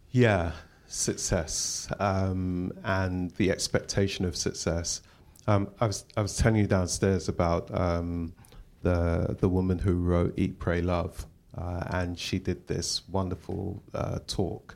yeah, 0.09 0.53
success 0.87 1.87
um, 1.99 2.71
and 2.83 3.29
the 3.35 3.51
expectation 3.51 4.25
of 4.25 4.35
success. 4.35 5.03
Um, 5.45 5.69
I 5.79 5.85
was 5.85 6.05
I 6.17 6.23
was 6.23 6.35
telling 6.35 6.59
you 6.59 6.65
downstairs 6.65 7.29
about 7.29 7.69
um, 7.79 8.33
the 8.81 9.37
the 9.39 9.47
woman 9.47 9.77
who 9.77 9.93
wrote 9.93 10.33
Eat, 10.35 10.57
Pray, 10.57 10.81
Love, 10.81 11.23
uh, 11.55 11.83
and 11.91 12.17
she 12.17 12.39
did 12.39 12.65
this 12.65 13.07
wonderful 13.09 13.83
uh, 13.93 14.17
talk. 14.25 14.75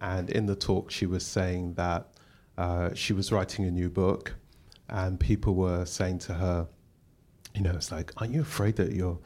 And 0.00 0.30
in 0.30 0.46
the 0.46 0.56
talk, 0.56 0.90
she 0.90 1.04
was 1.04 1.26
saying 1.26 1.74
that 1.74 2.08
uh, 2.56 2.94
she 2.94 3.12
was 3.12 3.30
writing 3.30 3.66
a 3.66 3.70
new 3.70 3.90
book, 3.90 4.34
and 4.88 5.20
people 5.20 5.54
were 5.54 5.84
saying 5.84 6.20
to 6.20 6.32
her, 6.32 6.68
you 7.54 7.60
know, 7.60 7.72
it's 7.72 7.92
like, 7.92 8.14
aren't 8.16 8.32
you 8.32 8.40
afraid 8.40 8.76
that 8.76 8.92
you're 8.92 9.18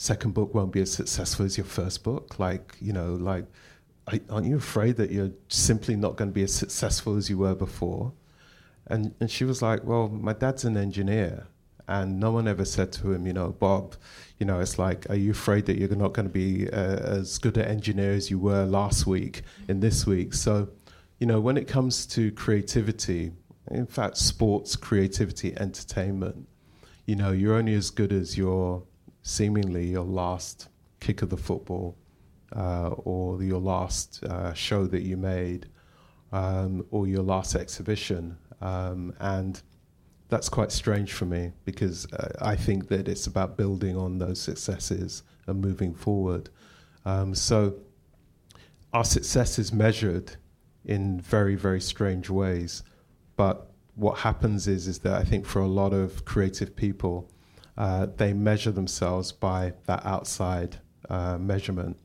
second 0.00 0.32
book 0.32 0.54
won't 0.54 0.72
be 0.72 0.80
as 0.80 0.90
successful 0.90 1.44
as 1.44 1.58
your 1.58 1.66
first 1.66 2.02
book? 2.02 2.38
Like, 2.38 2.74
you 2.80 2.90
know, 2.90 3.16
like, 3.16 3.44
aren't 4.30 4.46
you 4.46 4.56
afraid 4.56 4.96
that 4.96 5.10
you're 5.10 5.32
simply 5.48 5.94
not 5.94 6.16
going 6.16 6.30
to 6.30 6.32
be 6.32 6.42
as 6.42 6.54
successful 6.54 7.18
as 7.18 7.28
you 7.28 7.36
were 7.36 7.54
before? 7.54 8.14
And, 8.86 9.14
and 9.20 9.30
she 9.30 9.44
was 9.44 9.60
like, 9.60 9.84
well, 9.84 10.08
my 10.08 10.32
dad's 10.32 10.64
an 10.64 10.78
engineer. 10.78 11.48
And 11.86 12.18
no 12.18 12.30
one 12.30 12.48
ever 12.48 12.64
said 12.64 12.92
to 12.92 13.12
him, 13.12 13.26
you 13.26 13.34
know, 13.34 13.50
Bob, 13.50 13.94
you 14.38 14.46
know, 14.46 14.58
it's 14.58 14.78
like, 14.78 15.10
are 15.10 15.16
you 15.16 15.32
afraid 15.32 15.66
that 15.66 15.76
you're 15.76 15.94
not 15.94 16.14
going 16.14 16.26
to 16.26 16.32
be 16.32 16.70
uh, 16.70 17.18
as 17.18 17.36
good 17.36 17.58
an 17.58 17.66
engineer 17.66 18.12
as 18.12 18.30
you 18.30 18.38
were 18.38 18.64
last 18.64 19.06
week 19.06 19.42
in 19.68 19.80
this 19.80 20.06
week? 20.06 20.32
So, 20.32 20.70
you 21.18 21.26
know, 21.26 21.40
when 21.40 21.58
it 21.58 21.68
comes 21.68 22.06
to 22.06 22.32
creativity, 22.32 23.32
in 23.70 23.86
fact, 23.86 24.16
sports, 24.16 24.76
creativity, 24.76 25.54
entertainment, 25.58 26.48
you 27.04 27.16
know, 27.16 27.32
you're 27.32 27.56
only 27.56 27.74
as 27.74 27.90
good 27.90 28.12
as 28.12 28.38
your 28.38 28.84
seemingly 29.22 29.86
your 29.86 30.04
last 30.04 30.68
kick 31.00 31.22
of 31.22 31.30
the 31.30 31.36
football 31.36 31.96
uh, 32.56 32.88
or 32.88 33.42
your 33.42 33.60
last 33.60 34.22
uh, 34.24 34.52
show 34.52 34.86
that 34.86 35.02
you 35.02 35.16
made 35.16 35.68
um, 36.32 36.84
or 36.90 37.06
your 37.06 37.22
last 37.22 37.54
exhibition. 37.54 38.36
Um, 38.60 39.14
and 39.20 39.60
that's 40.28 40.48
quite 40.48 40.70
strange 40.70 41.12
for 41.12 41.26
me 41.26 41.52
because 41.64 42.10
uh, 42.12 42.32
I 42.40 42.56
think 42.56 42.88
that 42.88 43.08
it's 43.08 43.26
about 43.26 43.56
building 43.56 43.96
on 43.96 44.18
those 44.18 44.40
successes 44.40 45.22
and 45.46 45.60
moving 45.60 45.94
forward. 45.94 46.50
Um, 47.04 47.34
so 47.34 47.74
our 48.92 49.04
success 49.04 49.58
is 49.58 49.72
measured 49.72 50.36
in 50.84 51.20
very, 51.20 51.56
very 51.56 51.80
strange 51.80 52.30
ways. 52.30 52.82
But 53.36 53.70
what 53.94 54.18
happens 54.18 54.66
is, 54.66 54.86
is 54.86 55.00
that 55.00 55.14
I 55.14 55.24
think 55.24 55.46
for 55.46 55.60
a 55.60 55.66
lot 55.66 55.92
of 55.92 56.24
creative 56.24 56.74
people, 56.74 57.30
uh, 57.80 58.06
they 58.18 58.34
measure 58.34 58.70
themselves 58.70 59.32
by 59.32 59.72
that 59.86 60.04
outside 60.04 60.76
uh, 61.08 61.38
measurement 61.38 61.96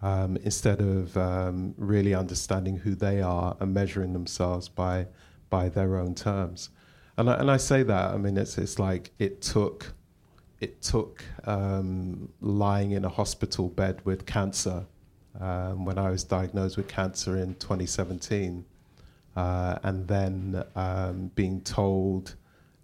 um, 0.00 0.36
instead 0.44 0.80
of 0.80 1.16
um, 1.16 1.74
really 1.76 2.14
understanding 2.14 2.76
who 2.76 2.94
they 2.94 3.20
are 3.20 3.56
and 3.58 3.74
measuring 3.74 4.12
themselves 4.12 4.68
by 4.68 5.08
by 5.50 5.68
their 5.68 5.96
own 5.96 6.14
terms. 6.14 6.70
And 7.16 7.28
I, 7.28 7.34
and 7.34 7.50
I 7.50 7.56
say 7.56 7.82
that 7.82 8.14
I 8.14 8.16
mean 8.16 8.36
it's 8.36 8.58
it's 8.58 8.78
like 8.78 9.10
it 9.18 9.42
took 9.42 9.92
it 10.60 10.80
took 10.82 11.24
um, 11.46 12.28
lying 12.40 12.92
in 12.92 13.04
a 13.04 13.08
hospital 13.08 13.68
bed 13.68 14.00
with 14.04 14.24
cancer 14.24 14.86
um, 15.40 15.84
when 15.84 15.98
I 15.98 16.10
was 16.10 16.22
diagnosed 16.22 16.76
with 16.76 16.86
cancer 16.86 17.36
in 17.36 17.56
2017, 17.56 18.64
uh, 19.34 19.78
and 19.82 20.06
then 20.06 20.62
um, 20.76 21.32
being 21.34 21.60
told 21.62 22.36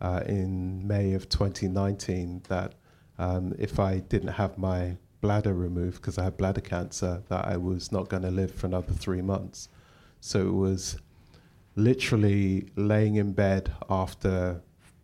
uh, 0.05 0.23
in 0.27 0.87
May 0.87 1.14
of 1.14 1.31
2019 1.31 2.43
that 2.49 2.75
um, 3.19 3.55
if 3.59 3.79
I 3.79 4.01
didn't 4.01 4.35
have 4.43 4.59
my 4.59 4.99
bladder 5.23 5.55
removed 5.55 5.97
because 5.97 6.19
I 6.19 6.25
had 6.25 6.37
bladder 6.37 6.61
cancer, 6.61 7.23
that 7.29 7.47
I 7.47 7.57
was 7.57 7.90
not 7.90 8.11
going 8.11 8.23
to 8.23 8.31
live 8.31 8.53
for 8.53 8.67
another 8.67 8.93
three 8.93 9.23
months. 9.23 9.71
So 10.21 10.47
it 10.47 10.53
was 10.53 10.99
literally 11.75 12.69
laying 12.77 13.17
in 13.17 13.33
bed 13.33 13.73
after 13.88 14.61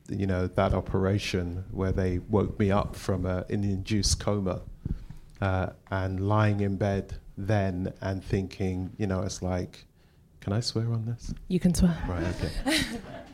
you 0.08 0.26
know 0.26 0.48
that 0.48 0.74
operation 0.74 1.64
where 1.70 1.92
they 1.92 2.18
woke 2.18 2.58
me 2.58 2.70
up 2.70 2.94
from 2.94 3.24
a, 3.24 3.46
an 3.48 3.64
induced 3.64 4.20
coma 4.20 4.60
uh, 5.40 5.70
and 5.90 6.28
lying 6.28 6.60
in 6.60 6.76
bed 6.76 7.14
then 7.38 7.92
and 8.00 8.22
thinking 8.22 8.90
you 8.98 9.06
know 9.06 9.22
it's 9.22 9.40
like 9.40 9.84
can 10.40 10.52
i 10.52 10.60
swear 10.60 10.92
on 10.92 11.04
this? 11.06 11.32
You 11.48 11.60
can 11.60 11.74
swear. 11.74 11.96
Right 12.08 12.34
okay 12.34 13.00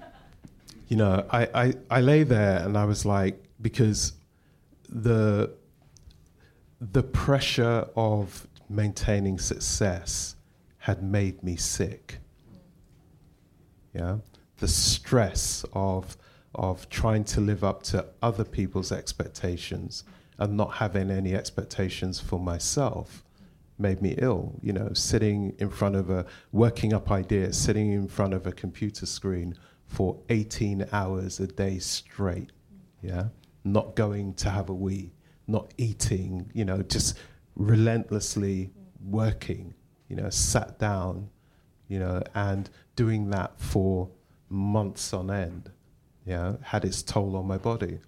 you 0.88 0.96
know, 0.96 1.26
I, 1.30 1.48
I, 1.54 1.74
I 1.90 2.00
lay 2.00 2.22
there 2.22 2.58
and 2.58 2.76
I 2.76 2.84
was 2.84 3.04
like, 3.04 3.42
because 3.60 4.12
the 4.88 5.52
the 6.80 7.02
pressure 7.02 7.88
of 7.96 8.46
maintaining 8.68 9.38
success 9.38 10.36
had 10.78 11.02
made 11.02 11.42
me 11.42 11.56
sick. 11.56 12.18
Yeah, 13.94 14.18
the 14.58 14.68
stress 14.68 15.64
of 15.72 16.16
of 16.54 16.88
trying 16.88 17.24
to 17.24 17.40
live 17.40 17.64
up 17.64 17.82
to 17.82 18.06
other 18.22 18.44
people's 18.44 18.92
expectations 18.92 20.04
and 20.38 20.56
not 20.56 20.74
having 20.74 21.10
any 21.10 21.34
expectations 21.34 22.20
for 22.20 22.38
myself 22.38 23.24
made 23.78 24.00
me 24.00 24.14
ill. 24.18 24.54
You 24.62 24.72
know, 24.72 24.92
sitting 24.92 25.54
in 25.58 25.70
front 25.70 25.96
of 25.96 26.10
a 26.10 26.26
working 26.52 26.92
up 26.92 27.10
ideas, 27.10 27.56
sitting 27.56 27.92
in 27.92 28.06
front 28.06 28.34
of 28.34 28.46
a 28.46 28.52
computer 28.52 29.06
screen 29.06 29.56
for 29.86 30.18
18 30.28 30.86
hours 30.92 31.40
a 31.40 31.46
day 31.46 31.78
straight, 31.78 32.50
yeah? 33.02 33.28
Not 33.64 33.96
going 33.96 34.34
to 34.34 34.50
have 34.50 34.68
a 34.68 34.74
wee, 34.74 35.12
not 35.46 35.72
eating, 35.78 36.50
you 36.54 36.64
know, 36.64 36.82
just 36.82 37.18
relentlessly 37.56 38.70
working, 39.04 39.74
you 40.08 40.16
know, 40.16 40.30
sat 40.30 40.78
down, 40.78 41.28
you 41.88 41.98
know, 41.98 42.22
and 42.34 42.68
doing 42.94 43.30
that 43.30 43.58
for 43.60 44.08
months 44.48 45.12
on 45.12 45.30
end, 45.30 45.70
yeah, 46.24 46.54
had 46.62 46.84
its 46.84 47.02
toll 47.02 47.36
on 47.36 47.46
my 47.46 47.58
body. 47.58 47.98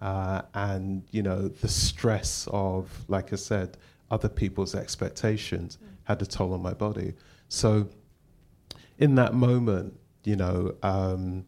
Uh, 0.00 0.42
and, 0.54 1.02
you 1.10 1.22
know, 1.22 1.48
the 1.48 1.68
stress 1.68 2.46
of, 2.52 3.04
like 3.08 3.32
I 3.32 3.36
said, 3.36 3.76
other 4.10 4.28
people's 4.28 4.74
expectations 4.74 5.78
had 6.04 6.20
a 6.22 6.26
toll 6.26 6.52
on 6.52 6.62
my 6.62 6.74
body. 6.74 7.14
So, 7.48 7.88
in 8.98 9.14
that 9.16 9.34
moment, 9.34 9.98
you 10.26 10.36
know, 10.36 10.74
um, 10.82 11.46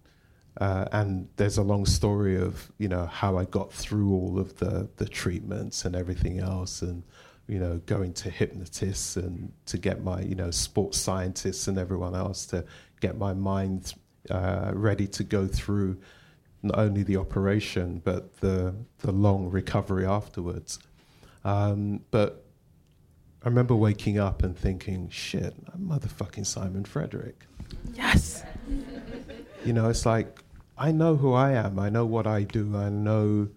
uh, 0.60 0.86
and 0.92 1.28
there's 1.36 1.58
a 1.58 1.62
long 1.62 1.84
story 1.84 2.40
of 2.40 2.70
you 2.78 2.88
know 2.88 3.06
how 3.06 3.36
I 3.36 3.44
got 3.44 3.72
through 3.72 4.12
all 4.12 4.38
of 4.38 4.56
the 4.58 4.88
the 4.96 5.06
treatments 5.06 5.84
and 5.84 5.94
everything 5.94 6.38
else, 6.38 6.80
and 6.82 7.02
you 7.48 7.58
know 7.58 7.80
going 7.86 8.12
to 8.14 8.30
hypnotists 8.30 9.16
and 9.16 9.52
to 9.66 9.78
get 9.78 10.02
my 10.02 10.20
you 10.22 10.36
know 10.36 10.50
sports 10.50 10.98
scientists 10.98 11.66
and 11.66 11.76
everyone 11.76 12.14
else 12.14 12.46
to 12.46 12.64
get 13.00 13.18
my 13.18 13.34
mind 13.34 13.94
uh, 14.30 14.70
ready 14.74 15.06
to 15.08 15.24
go 15.24 15.46
through 15.46 15.96
not 16.62 16.78
only 16.78 17.02
the 17.02 17.16
operation 17.16 18.00
but 18.04 18.36
the 18.38 18.74
the 19.00 19.12
long 19.12 19.50
recovery 19.50 20.06
afterwards. 20.06 20.78
Um, 21.44 22.00
but 22.10 22.44
I 23.42 23.48
remember 23.48 23.74
waking 23.74 24.18
up 24.18 24.42
and 24.42 24.56
thinking, 24.56 25.08
"Shit, 25.10 25.54
I'm 25.72 25.88
motherfucking 25.88 26.46
Simon 26.46 26.84
Frederick." 26.84 27.46
Yes. 27.94 28.42
You 29.64 29.72
know, 29.72 29.88
it's 29.88 30.06
like 30.06 30.42
I 30.76 30.92
know 30.92 31.16
who 31.16 31.32
I 31.32 31.52
am. 31.52 31.78
I 31.78 31.88
know 31.88 32.06
what 32.06 32.26
I 32.26 32.44
do. 32.44 32.76
I 32.76 32.88
know, 32.88 33.48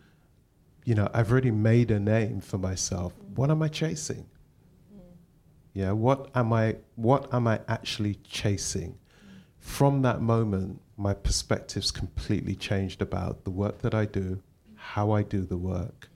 you 0.85 0.95
know, 0.95 1.09
I've 1.13 1.31
already 1.31 1.51
made 1.51 1.91
a 1.91 1.99
name 1.99 2.41
for 2.41 2.57
myself. 2.57 3.13
What 3.35 3.51
am 3.51 3.61
I 3.61 3.67
chasing? 3.67 4.25
Yeah, 5.73 5.91
what 5.91 6.29
am 6.35 6.51
I? 6.51 6.77
What 6.95 7.33
am 7.33 7.47
I 7.47 7.61
actually 7.67 8.15
chasing? 8.23 8.97
From 9.59 10.01
that 10.01 10.21
moment, 10.21 10.81
my 10.97 11.13
perspectives 11.13 11.91
completely 11.91 12.55
changed 12.55 13.01
about 13.01 13.43
the 13.43 13.51
work 13.51 13.79
that 13.79 13.93
I 13.93 14.05
do, 14.05 14.41
how 14.75 15.11
I 15.11 15.21
do 15.23 15.45
the 15.45 15.57
work, 15.57 16.09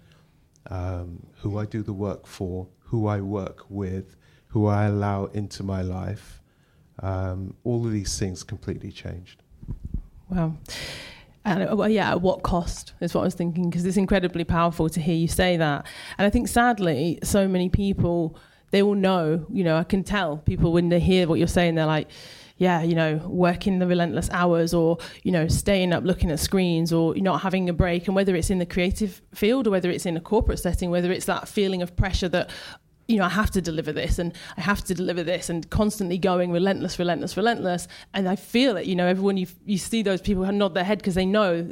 um, 0.69 1.27
who 1.41 1.57
I 1.57 1.65
do 1.65 1.83
the 1.83 1.93
work 1.93 2.25
for, 2.25 2.67
who 2.95 3.07
I 3.07 3.19
work 3.19 3.65
with, 3.67 4.15
who 4.47 4.67
I 4.67 4.85
allow 4.85 5.25
into 5.25 5.63
my 5.63 5.81
life. 5.81 6.41
Um, 6.99 7.53
all 7.65 7.85
of 7.85 7.91
these 7.91 8.17
things 8.17 8.41
completely 8.41 8.89
changed. 8.89 9.43
Wow. 10.29 10.53
And 11.43 11.69
uh, 11.69 11.75
well, 11.75 11.89
yeah, 11.89 12.11
at 12.11 12.21
what 12.21 12.41
cost 12.41 12.93
is 13.01 13.13
what 13.13 13.21
I 13.21 13.25
was 13.25 13.33
thinking 13.35 13.69
because 13.69 13.85
it's 13.85 13.97
incredibly 13.97 14.45
powerful 14.45 14.87
to 14.87 15.01
hear 15.01 15.15
you 15.15 15.27
say 15.27 15.57
that. 15.57 15.85
And 16.17 16.25
I 16.25 16.29
think 16.29 16.47
sadly, 16.47 17.19
so 17.21 17.49
many 17.49 17.67
people 17.67 18.37
they 18.71 18.81
will 18.81 18.95
know. 18.95 19.45
You 19.49 19.65
know, 19.65 19.75
I 19.75 19.83
can 19.83 20.05
tell 20.05 20.37
people 20.37 20.71
when 20.71 20.87
they 20.87 21.01
hear 21.01 21.27
what 21.27 21.37
you're 21.37 21.49
saying, 21.49 21.75
they're 21.75 21.85
like, 21.85 22.07
yeah, 22.57 22.81
you 22.81 22.95
know, 22.95 23.17
working 23.27 23.79
the 23.79 23.87
relentless 23.87 24.29
hours 24.31 24.73
or, 24.73 24.99
you 25.23 25.31
know, 25.33 25.49
staying 25.49 25.91
up 25.91 26.05
looking 26.05 26.31
at 26.31 26.39
screens 26.39 26.93
or 26.93 27.13
not 27.15 27.41
having 27.41 27.67
a 27.67 27.73
break. 27.73 28.07
And 28.07 28.15
whether 28.15 28.35
it's 28.37 28.49
in 28.49 28.59
the 28.59 28.65
creative 28.65 29.21
field 29.33 29.67
or 29.67 29.71
whether 29.71 29.89
it's 29.89 30.05
in 30.05 30.15
a 30.15 30.21
corporate 30.21 30.59
setting, 30.59 30.89
whether 30.89 31.11
it's 31.11 31.25
that 31.25 31.49
feeling 31.49 31.81
of 31.81 31.97
pressure 31.97 32.29
that, 32.29 32.49
you 33.07 33.17
know, 33.17 33.25
I 33.25 33.29
have 33.29 33.51
to 33.51 33.61
deliver 33.61 33.91
this 33.91 34.17
and 34.17 34.33
I 34.57 34.61
have 34.61 34.83
to 34.85 34.95
deliver 34.95 35.23
this 35.23 35.49
and 35.49 35.69
constantly 35.69 36.17
going 36.17 36.51
relentless, 36.51 36.97
relentless, 36.97 37.37
relentless. 37.37 37.87
And 38.13 38.27
I 38.27 38.35
feel 38.35 38.77
it, 38.77 38.85
you 38.85 38.95
know, 38.95 39.05
everyone 39.05 39.37
you, 39.37 39.47
you 39.65 39.77
see 39.77 40.01
those 40.01 40.21
people 40.21 40.43
nod 40.51 40.73
their 40.73 40.83
head 40.83 40.97
because 40.99 41.15
they 41.15 41.25
know, 41.25 41.71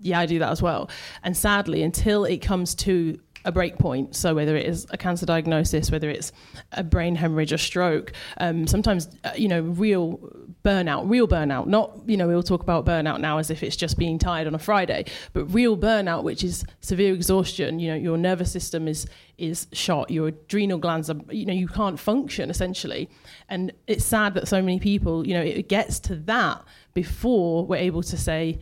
yeah, 0.00 0.18
I 0.18 0.26
do 0.26 0.38
that 0.40 0.50
as 0.50 0.60
well. 0.60 0.90
And 1.22 1.36
sadly, 1.36 1.82
until 1.82 2.24
it 2.24 2.38
comes 2.38 2.74
to 2.76 3.20
a 3.44 3.52
break 3.52 3.78
point. 3.78 4.16
So 4.16 4.34
whether 4.34 4.56
it 4.56 4.66
is 4.66 4.86
a 4.90 4.96
cancer 4.96 5.26
diagnosis, 5.26 5.90
whether 5.90 6.08
it's 6.08 6.32
a 6.72 6.82
brain 6.82 7.14
hemorrhage 7.14 7.52
or 7.52 7.58
stroke, 7.58 8.12
um, 8.38 8.66
sometimes 8.66 9.08
uh, 9.24 9.32
you 9.36 9.48
know 9.48 9.60
real 9.60 10.18
burnout, 10.64 11.08
real 11.08 11.28
burnout. 11.28 11.66
Not 11.66 12.00
you 12.06 12.16
know 12.16 12.28
we 12.28 12.34
all 12.34 12.42
talk 12.42 12.62
about 12.62 12.86
burnout 12.86 13.20
now 13.20 13.38
as 13.38 13.50
if 13.50 13.62
it's 13.62 13.76
just 13.76 13.98
being 13.98 14.18
tired 14.18 14.46
on 14.46 14.54
a 14.54 14.58
Friday, 14.58 15.04
but 15.32 15.44
real 15.46 15.76
burnout, 15.76 16.22
which 16.22 16.42
is 16.42 16.64
severe 16.80 17.12
exhaustion. 17.14 17.78
You 17.78 17.90
know 17.90 17.96
your 17.96 18.16
nervous 18.16 18.50
system 18.50 18.88
is 18.88 19.06
is 19.36 19.66
shot, 19.72 20.10
your 20.10 20.28
adrenal 20.28 20.78
glands 20.78 21.10
are 21.10 21.16
you 21.30 21.44
know 21.46 21.52
you 21.52 21.68
can't 21.68 21.98
function 21.98 22.50
essentially, 22.50 23.08
and 23.48 23.72
it's 23.86 24.04
sad 24.04 24.34
that 24.34 24.48
so 24.48 24.62
many 24.62 24.78
people 24.78 25.26
you 25.26 25.34
know 25.34 25.42
it 25.42 25.68
gets 25.68 26.00
to 26.00 26.16
that 26.16 26.62
before 26.94 27.66
we're 27.66 27.76
able 27.76 28.02
to 28.02 28.16
say, 28.16 28.58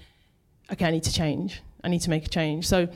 okay, 0.73 0.87
I 0.87 0.91
need 0.91 1.05
to 1.05 1.13
change. 1.13 1.63
I 1.85 1.89
need 1.89 2.01
to 2.01 2.11
make 2.11 2.27
a 2.27 2.29
change. 2.29 2.67
So 2.67 2.89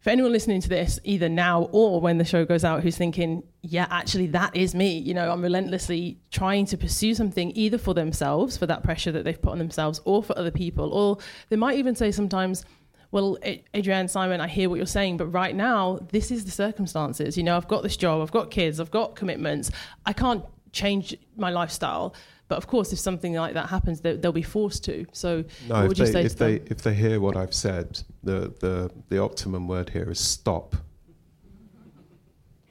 for 0.00 0.10
anyone 0.10 0.32
listening 0.32 0.60
to 0.60 0.68
this, 0.68 1.00
either 1.02 1.28
now 1.28 1.68
or 1.72 2.00
when 2.00 2.18
the 2.18 2.24
show 2.24 2.44
goes 2.44 2.64
out, 2.64 2.82
who's 2.82 2.96
thinking, 2.96 3.42
yeah, 3.62 3.86
actually, 3.90 4.28
that 4.28 4.54
is 4.54 4.74
me. 4.74 4.96
You 4.96 5.12
know, 5.12 5.30
I'm 5.30 5.42
relentlessly 5.42 6.18
trying 6.30 6.66
to 6.66 6.76
pursue 6.76 7.14
something 7.14 7.52
either 7.56 7.78
for 7.78 7.94
themselves, 7.94 8.56
for 8.56 8.66
that 8.66 8.84
pressure 8.84 9.10
that 9.12 9.24
they've 9.24 9.40
put 9.40 9.52
on 9.52 9.58
themselves, 9.58 10.00
or 10.04 10.22
for 10.22 10.38
other 10.38 10.52
people. 10.52 10.92
Or 10.92 11.18
they 11.48 11.56
might 11.56 11.78
even 11.78 11.96
say 11.96 12.12
sometimes, 12.12 12.64
well, 13.10 13.38
Adrienne, 13.74 14.06
Simon, 14.06 14.40
I 14.40 14.46
hear 14.46 14.68
what 14.68 14.76
you're 14.76 14.86
saying, 14.86 15.16
but 15.16 15.26
right 15.26 15.54
now, 15.54 15.98
this 16.12 16.30
is 16.30 16.44
the 16.44 16.50
circumstances. 16.50 17.36
You 17.36 17.42
know, 17.42 17.56
I've 17.56 17.68
got 17.68 17.82
this 17.82 17.96
job, 17.96 18.22
I've 18.22 18.30
got 18.30 18.50
kids, 18.50 18.78
I've 18.78 18.90
got 18.90 19.16
commitments. 19.16 19.70
I 20.06 20.12
can't 20.12 20.44
change 20.72 21.16
my 21.36 21.50
lifestyle. 21.50 22.14
But 22.48 22.56
of 22.56 22.66
course, 22.66 22.92
if 22.94 22.98
something 22.98 23.34
like 23.34 23.54
that 23.54 23.68
happens, 23.68 24.00
they, 24.00 24.16
will 24.16 24.32
be 24.32 24.42
forced 24.42 24.82
to. 24.84 25.06
So, 25.12 25.44
no, 25.68 25.74
what 25.74 25.88
would 25.88 25.98
you 25.98 26.06
say 26.06 26.24
if 26.24 26.36
they 26.36 26.54
if 26.66 26.82
they 26.82 26.94
hear 26.94 27.20
what 27.20 27.36
I've 27.36 27.54
said, 27.54 28.02
the 28.22 28.54
the 28.60 28.90
the 29.10 29.22
optimum 29.22 29.68
word 29.68 29.90
here 29.90 30.10
is 30.10 30.18
stop. 30.18 30.74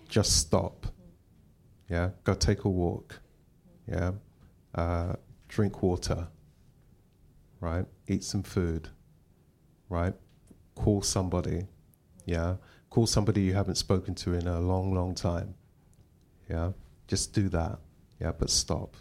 Just 0.10 0.38
stop. 0.38 0.88
Yeah, 1.90 2.10
go 2.24 2.34
take 2.34 2.64
a 2.64 2.70
walk. 2.70 3.20
Yeah, 3.88 4.14
uh, 4.74 5.14
drink 5.48 5.84
water. 5.84 6.28
Right, 7.60 7.86
eat 8.08 8.24
some 8.24 8.44
food. 8.44 8.90
Right, 9.90 10.14
call 10.74 11.04
somebody. 11.04 11.68
Yeah, 12.26 12.56
call 12.90 13.06
somebody 13.06 13.42
you 13.42 13.54
haven't 13.54 13.76
spoken 13.76 14.16
to 14.16 14.34
in 14.34 14.48
a 14.48 14.60
long, 14.60 14.94
long 14.94 15.14
time. 15.14 15.54
Yeah, 16.50 16.72
just 17.08 17.34
do 17.34 17.48
that. 17.50 17.78
Yeah, 18.20 18.32
but 18.32 18.50
stop. 18.50 18.96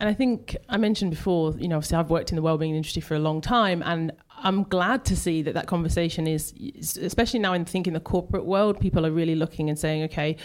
And 0.00 0.08
I 0.08 0.14
think 0.14 0.56
I 0.68 0.78
mentioned 0.78 1.10
before, 1.10 1.54
you 1.58 1.68
know, 1.68 1.76
obviously 1.76 1.98
I've 1.98 2.08
worked 2.08 2.30
in 2.30 2.36
the 2.36 2.42
wellbeing 2.42 2.74
industry 2.74 3.02
for 3.02 3.14
a 3.14 3.18
long 3.18 3.42
time, 3.42 3.82
and 3.84 4.12
I'm 4.42 4.62
glad 4.64 5.04
to 5.04 5.16
see 5.16 5.42
that 5.42 5.52
that 5.52 5.66
conversation 5.66 6.26
is, 6.26 6.54
especially 7.00 7.40
now 7.40 7.52
in 7.52 7.66
thinking 7.66 7.92
the 7.92 8.00
corporate 8.00 8.46
world, 8.46 8.80
people 8.80 9.04
are 9.04 9.10
really 9.10 9.34
looking 9.34 9.68
and 9.68 9.78
saying, 9.78 10.02
okay, 10.04 10.38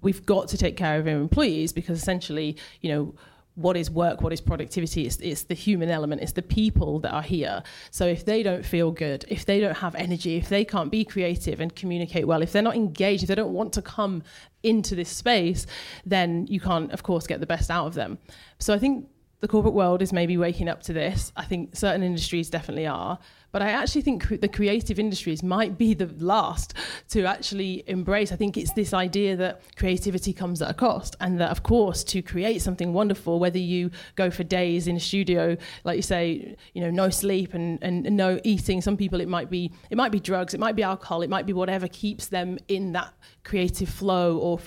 we've 0.00 0.24
got 0.24 0.48
to 0.48 0.56
take 0.56 0.78
care 0.78 0.98
of 0.98 1.06
our 1.06 1.12
employees 1.12 1.74
because 1.74 1.98
essentially, 1.98 2.56
you 2.80 2.90
know, 2.90 3.14
what 3.54 3.76
is 3.76 3.90
work, 3.90 4.22
what 4.22 4.32
is 4.32 4.40
productivity, 4.40 5.06
it's, 5.06 5.16
it's, 5.16 5.42
the 5.42 5.54
human 5.54 5.90
element, 5.90 6.22
it's 6.22 6.32
the 6.32 6.42
people 6.42 6.98
that 7.00 7.12
are 7.12 7.22
here. 7.22 7.62
So 7.90 8.06
if 8.06 8.24
they 8.24 8.42
don't 8.42 8.64
feel 8.64 8.90
good, 8.90 9.24
if 9.28 9.44
they 9.44 9.60
don't 9.60 9.76
have 9.76 9.94
energy, 9.94 10.36
if 10.36 10.48
they 10.48 10.64
can't 10.64 10.90
be 10.90 11.04
creative 11.04 11.60
and 11.60 11.74
communicate 11.74 12.26
well, 12.26 12.42
if 12.42 12.52
they're 12.52 12.62
not 12.62 12.76
engaged, 12.76 13.22
if 13.22 13.28
they 13.28 13.34
don't 13.34 13.52
want 13.52 13.72
to 13.74 13.82
come 13.82 14.22
into 14.62 14.94
this 14.94 15.10
space, 15.10 15.66
then 16.06 16.46
you 16.46 16.60
can't, 16.60 16.92
of 16.92 17.02
course, 17.02 17.26
get 17.26 17.40
the 17.40 17.46
best 17.46 17.70
out 17.70 17.86
of 17.86 17.94
them. 17.94 18.18
So 18.58 18.72
I 18.72 18.78
think 18.78 19.08
the 19.40 19.48
corporate 19.48 19.74
world 19.74 20.02
is 20.02 20.12
maybe 20.12 20.38
waking 20.38 20.68
up 20.68 20.82
to 20.84 20.92
this. 20.92 21.32
I 21.36 21.44
think 21.44 21.76
certain 21.76 22.02
industries 22.02 22.48
definitely 22.48 22.86
are. 22.86 23.18
But 23.52 23.60
I 23.62 23.70
actually 23.70 24.00
think 24.00 24.40
the 24.40 24.48
creative 24.48 24.98
industries 24.98 25.42
might 25.42 25.76
be 25.76 25.92
the 25.92 26.06
last 26.18 26.74
to 27.10 27.24
actually 27.26 27.84
embrace. 27.86 28.32
I 28.32 28.36
think 28.36 28.56
it's 28.56 28.72
this 28.72 28.94
idea 28.94 29.36
that 29.36 29.60
creativity 29.76 30.32
comes 30.32 30.62
at 30.62 30.70
a 30.70 30.74
cost, 30.74 31.16
and 31.20 31.38
that, 31.38 31.50
of 31.50 31.62
course, 31.62 32.02
to 32.04 32.22
create 32.22 32.62
something 32.62 32.94
wonderful, 32.94 33.38
whether 33.38 33.58
you 33.58 33.90
go 34.14 34.30
for 34.30 34.42
days 34.42 34.88
in 34.88 34.96
a 34.96 35.00
studio, 35.00 35.56
like 35.84 35.96
you 35.96 36.02
say, 36.02 36.56
you 36.72 36.80
know, 36.80 36.90
no 36.90 37.10
sleep 37.10 37.52
and, 37.52 37.78
and, 37.82 38.02
no 38.16 38.40
eating. 38.44 38.80
Some 38.80 38.96
people 38.96 39.20
it 39.20 39.28
might 39.28 39.50
be 39.50 39.72
it 39.90 39.96
might 39.96 40.12
be 40.12 40.20
drugs, 40.20 40.54
it 40.54 40.60
might 40.60 40.76
be 40.76 40.82
alcohol, 40.82 41.22
it 41.22 41.30
might 41.30 41.46
be 41.46 41.52
whatever 41.52 41.88
keeps 41.88 42.26
them 42.28 42.58
in 42.68 42.92
that 42.92 43.12
creative 43.44 43.88
flow 43.88 44.38
or 44.38 44.58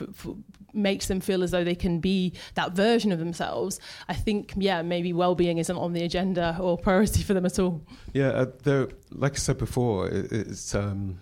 makes 0.75 1.07
them 1.07 1.19
feel 1.19 1.43
as 1.43 1.51
though 1.51 1.63
they 1.63 1.75
can 1.75 1.99
be 1.99 2.33
that 2.55 2.73
version 2.73 3.11
of 3.11 3.19
themselves. 3.19 3.79
I 4.07 4.13
think, 4.13 4.53
yeah, 4.57 4.81
maybe 4.81 5.13
well-being 5.13 5.57
isn't 5.57 5.77
on 5.77 5.93
the 5.93 6.03
agenda 6.03 6.57
or 6.59 6.77
priority 6.77 7.23
for 7.23 7.33
them 7.33 7.45
at 7.45 7.57
all. 7.59 7.81
Yeah, 8.13 8.29
uh, 8.29 8.51
there, 8.63 8.89
like 9.11 9.33
I 9.33 9.37
said 9.37 9.57
before, 9.57 10.07
it, 10.09 10.31
it's 10.31 10.75
um, 10.75 11.19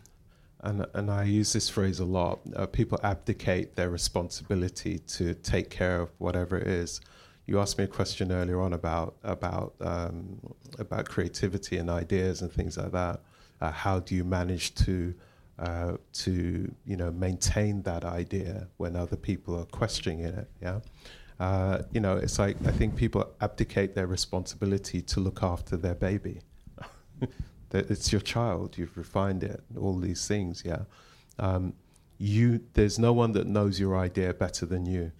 and 0.61 0.85
and 0.93 1.11
I 1.11 1.23
use 1.23 1.53
this 1.53 1.69
phrase 1.69 1.99
a 1.99 2.05
lot. 2.05 2.39
Uh, 2.55 2.65
people 2.65 2.99
abdicate 3.03 3.75
their 3.75 3.89
responsibility 3.89 4.99
to 4.99 5.33
take 5.35 5.69
care 5.69 6.01
of 6.01 6.09
whatever 6.17 6.57
it 6.57 6.67
is. 6.67 7.01
You 7.45 7.59
asked 7.59 7.77
me 7.77 7.83
a 7.83 7.87
question 7.87 8.31
earlier 8.31 8.61
on 8.61 8.73
about 8.73 9.15
about 9.23 9.73
um, 9.81 10.39
about 10.79 11.09
creativity 11.09 11.77
and 11.77 11.89
ideas 11.89 12.41
and 12.41 12.51
things 12.51 12.77
like 12.77 12.91
that. 12.93 13.19
Uh, 13.59 13.71
how 13.71 13.99
do 13.99 14.15
you 14.15 14.23
manage 14.23 14.73
to 14.75 15.13
uh, 15.59 15.97
to 16.11 16.73
you 16.85 16.97
know 16.97 17.11
maintain 17.11 17.81
that 17.83 18.03
idea 18.03 18.67
when 18.77 18.95
other 18.95 19.15
people 19.15 19.57
are 19.59 19.65
questioning 19.65 20.21
it? 20.21 20.49
Yeah. 20.61 20.79
Uh, 21.39 21.81
you 21.91 21.99
know, 21.99 22.15
it's 22.15 22.39
like 22.39 22.57
I 22.65 22.71
think 22.71 22.95
people 22.95 23.33
abdicate 23.41 23.95
their 23.95 24.07
responsibility 24.07 25.01
to 25.01 25.19
look 25.19 25.43
after 25.43 25.75
their 25.75 25.95
baby. 25.95 26.41
it's 27.71 28.11
your 28.11 28.21
child. 28.21 28.77
You've 28.77 28.97
refined 28.97 29.43
it. 29.43 29.63
All 29.77 29.97
these 29.97 30.27
things. 30.27 30.63
Yeah. 30.65 30.83
Um, 31.39 31.73
you. 32.17 32.61
There's 32.73 32.99
no 32.99 33.13
one 33.13 33.33
that 33.33 33.47
knows 33.47 33.79
your 33.79 33.97
idea 33.97 34.33
better 34.33 34.65
than 34.65 34.85
you. 34.85 35.11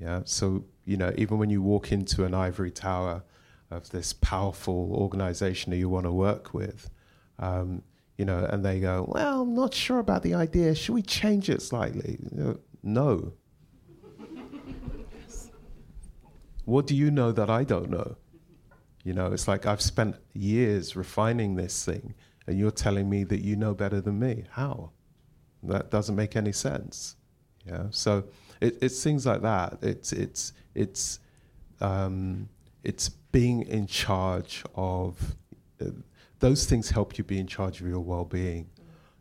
Yeah. 0.00 0.22
So 0.24 0.64
you 0.84 0.96
know, 0.96 1.12
even 1.16 1.38
when 1.38 1.50
you 1.50 1.62
walk 1.62 1.92
into 1.92 2.24
an 2.24 2.34
ivory 2.34 2.70
tower 2.70 3.22
of 3.70 3.90
this 3.90 4.12
powerful 4.12 4.94
organization 4.94 5.70
that 5.70 5.78
you 5.78 5.88
want 5.88 6.04
to 6.06 6.12
work 6.12 6.52
with, 6.52 6.90
um, 7.38 7.82
you 8.22 8.26
know, 8.26 8.46
and 8.52 8.64
they 8.64 8.78
go, 8.78 9.04
"Well, 9.08 9.42
I'm 9.42 9.52
not 9.52 9.74
sure 9.74 9.98
about 9.98 10.22
the 10.22 10.34
idea. 10.34 10.76
Should 10.76 10.94
we 10.94 11.02
change 11.02 11.50
it 11.50 11.60
slightly?" 11.60 12.18
You 12.22 12.30
know, 12.38 12.58
no. 12.84 13.32
What 16.64 16.86
do 16.86 16.94
you 16.94 17.10
know 17.10 17.32
that 17.32 17.50
I 17.50 17.64
don't 17.64 17.90
know? 17.90 18.14
You 19.02 19.12
know, 19.12 19.32
it's 19.32 19.48
like 19.48 19.66
I've 19.66 19.82
spent 19.82 20.14
years 20.34 20.94
refining 20.94 21.56
this 21.56 21.84
thing, 21.84 22.14
and 22.46 22.56
you're 22.56 22.70
telling 22.86 23.10
me 23.10 23.24
that 23.24 23.40
you 23.40 23.56
know 23.56 23.74
better 23.74 24.00
than 24.00 24.20
me. 24.20 24.44
How? 24.50 24.92
That 25.64 25.90
doesn't 25.90 26.14
make 26.14 26.36
any 26.36 26.52
sense. 26.52 27.16
Yeah. 27.66 27.86
So 27.90 28.28
it, 28.60 28.78
it's 28.80 29.02
things 29.02 29.26
like 29.26 29.42
that. 29.42 29.78
It's 29.82 30.12
it's 30.12 30.52
it's 30.76 31.18
um, 31.80 32.48
it's 32.84 33.08
being 33.08 33.62
in 33.62 33.88
charge 33.88 34.62
of. 34.76 35.34
Those 36.46 36.62
things 36.70 36.90
help 36.90 37.08
you 37.16 37.24
be 37.24 37.38
in 37.38 37.46
charge 37.46 37.80
of 37.80 37.86
your 37.92 38.04
well-being. 38.12 38.64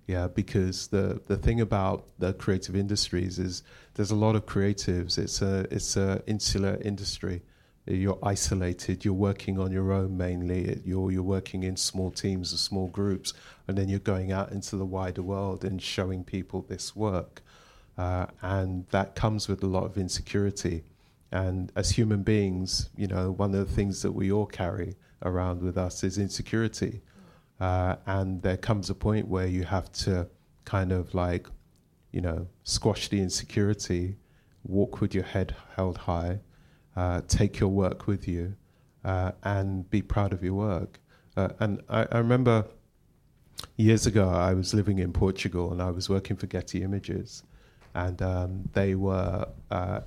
Yeah, 0.07 0.27
because 0.41 0.87
the 0.95 1.05
the 1.31 1.37
thing 1.45 1.61
about 1.61 1.99
the 2.23 2.33
creative 2.43 2.75
industries 2.75 3.35
is 3.47 3.63
there's 3.93 4.11
a 4.11 4.21
lot 4.25 4.35
of 4.35 4.43
creatives. 4.53 5.17
It's 5.17 5.41
a 5.41 5.53
it's 5.77 5.95
a 5.95 6.09
insular 6.25 6.75
industry 6.91 7.37
you're 7.85 8.19
isolated, 8.35 9.03
you're 9.03 9.23
working 9.29 9.59
on 9.59 9.71
your 9.71 9.91
own 9.91 10.15
mainly, 10.15 10.81
you're, 10.85 11.11
you're 11.11 11.23
working 11.23 11.63
in 11.63 11.75
small 11.75 12.11
teams 12.11 12.53
or 12.53 12.57
small 12.57 12.87
groups, 12.87 13.33
and 13.67 13.77
then 13.77 13.89
you're 13.89 13.99
going 14.13 14.31
out 14.31 14.51
into 14.51 14.75
the 14.75 14.85
wider 14.85 15.23
world 15.23 15.63
and 15.63 15.81
showing 15.81 16.23
people 16.23 16.61
this 16.69 16.95
work. 16.95 17.41
uh, 17.97 18.25
and 18.41 18.87
that 18.89 19.15
comes 19.15 19.47
with 19.47 19.63
a 19.63 19.67
lot 19.67 19.83
of 19.83 19.97
insecurity. 19.97 20.83
And 21.31 21.71
as 21.75 21.91
human 21.91 22.23
beings, 22.23 22.89
you 22.95 23.07
know, 23.07 23.31
one 23.31 23.53
of 23.53 23.67
the 23.67 23.73
things 23.73 24.01
that 24.01 24.11
we 24.11 24.31
all 24.31 24.45
carry 24.45 24.95
around 25.23 25.61
with 25.61 25.77
us 25.77 26.03
is 26.03 26.17
insecurity. 26.17 27.01
Uh, 27.61 27.95
and 28.07 28.41
there 28.41 28.57
comes 28.57 28.89
a 28.89 28.95
point 28.95 29.27
where 29.27 29.45
you 29.45 29.63
have 29.63 29.91
to 29.91 30.27
kind 30.65 30.91
of 30.91 31.13
like, 31.13 31.45
you 32.11 32.19
know, 32.19 32.47
squash 32.63 33.07
the 33.07 33.21
insecurity, 33.21 34.17
walk 34.63 34.99
with 34.99 35.13
your 35.13 35.23
head 35.23 35.55
held 35.75 35.95
high, 35.95 36.39
uh, 36.95 37.21
take 37.27 37.59
your 37.59 37.69
work 37.69 38.07
with 38.07 38.27
you, 38.27 38.55
uh, 39.05 39.31
and 39.43 39.87
be 39.91 40.01
proud 40.01 40.33
of 40.33 40.43
your 40.43 40.55
work. 40.55 40.99
Uh, 41.37 41.49
and 41.59 41.81
I, 41.87 42.07
I, 42.11 42.17
remember 42.17 42.65
years 43.77 44.07
ago, 44.07 44.27
I 44.27 44.55
was 44.55 44.73
living 44.73 44.97
in 44.97 45.13
Portugal 45.13 45.71
and 45.71 45.83
I 45.83 45.91
was 45.91 46.09
working 46.09 46.37
for 46.37 46.47
Getty 46.47 46.81
Images, 46.81 47.43
and 47.93 48.19
um, 48.23 48.69
they 48.73 48.95
were 48.95 49.47
uh, 49.69 50.01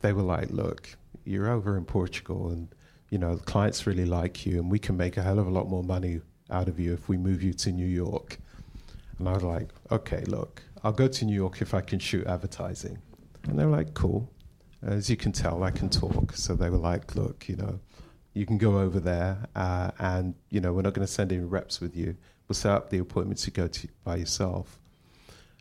they 0.00 0.12
were 0.12 0.22
like, 0.22 0.50
"Look, 0.50 0.96
you're 1.24 1.48
over 1.48 1.78
in 1.78 1.86
Portugal, 1.86 2.50
and 2.50 2.68
you 3.08 3.16
know 3.16 3.36
the 3.36 3.44
clients 3.44 3.86
really 3.86 4.04
like 4.04 4.44
you, 4.44 4.60
and 4.60 4.70
we 4.70 4.78
can 4.78 4.98
make 4.98 5.16
a 5.16 5.22
hell 5.22 5.38
of 5.38 5.46
a 5.46 5.50
lot 5.50 5.66
more 5.66 5.82
money 5.82 6.20
out 6.50 6.68
of 6.68 6.78
you 6.78 6.92
if 6.92 7.08
we 7.08 7.16
move 7.16 7.42
you 7.42 7.52
to 7.54 7.72
New 7.72 7.86
York." 7.86 8.38
And 9.18 9.28
I 9.28 9.32
was 9.32 9.42
like, 9.42 9.68
"Okay, 9.90 10.24
look, 10.24 10.62
I'll 10.82 10.92
go 10.92 11.08
to 11.08 11.24
New 11.24 11.34
York 11.34 11.60
if 11.62 11.74
I 11.74 11.80
can 11.80 11.98
shoot 11.98 12.26
advertising." 12.26 12.98
And 13.44 13.58
they 13.58 13.64
were 13.64 13.76
like, 13.76 13.94
"Cool." 13.94 14.30
As 14.82 15.10
you 15.10 15.16
can 15.16 15.32
tell, 15.32 15.62
I 15.62 15.70
can 15.70 15.90
talk. 15.90 16.32
So 16.34 16.54
they 16.54 16.70
were 16.70 16.78
like, 16.78 17.14
"Look, 17.14 17.48
you 17.48 17.56
know." 17.56 17.80
you 18.32 18.46
can 18.46 18.58
go 18.58 18.78
over 18.78 19.00
there, 19.00 19.38
uh, 19.56 19.90
and 19.98 20.34
you 20.50 20.60
know 20.60 20.72
we're 20.72 20.82
not 20.82 20.94
going 20.94 21.06
to 21.06 21.12
send 21.12 21.32
any 21.32 21.42
reps 21.42 21.80
with 21.80 21.96
you. 21.96 22.16
We'll 22.48 22.54
set 22.54 22.72
up 22.72 22.90
the 22.90 22.98
appointments 22.98 23.44
to 23.44 23.50
go 23.50 23.66
to 23.66 23.88
by 24.04 24.16
yourself. 24.16 24.78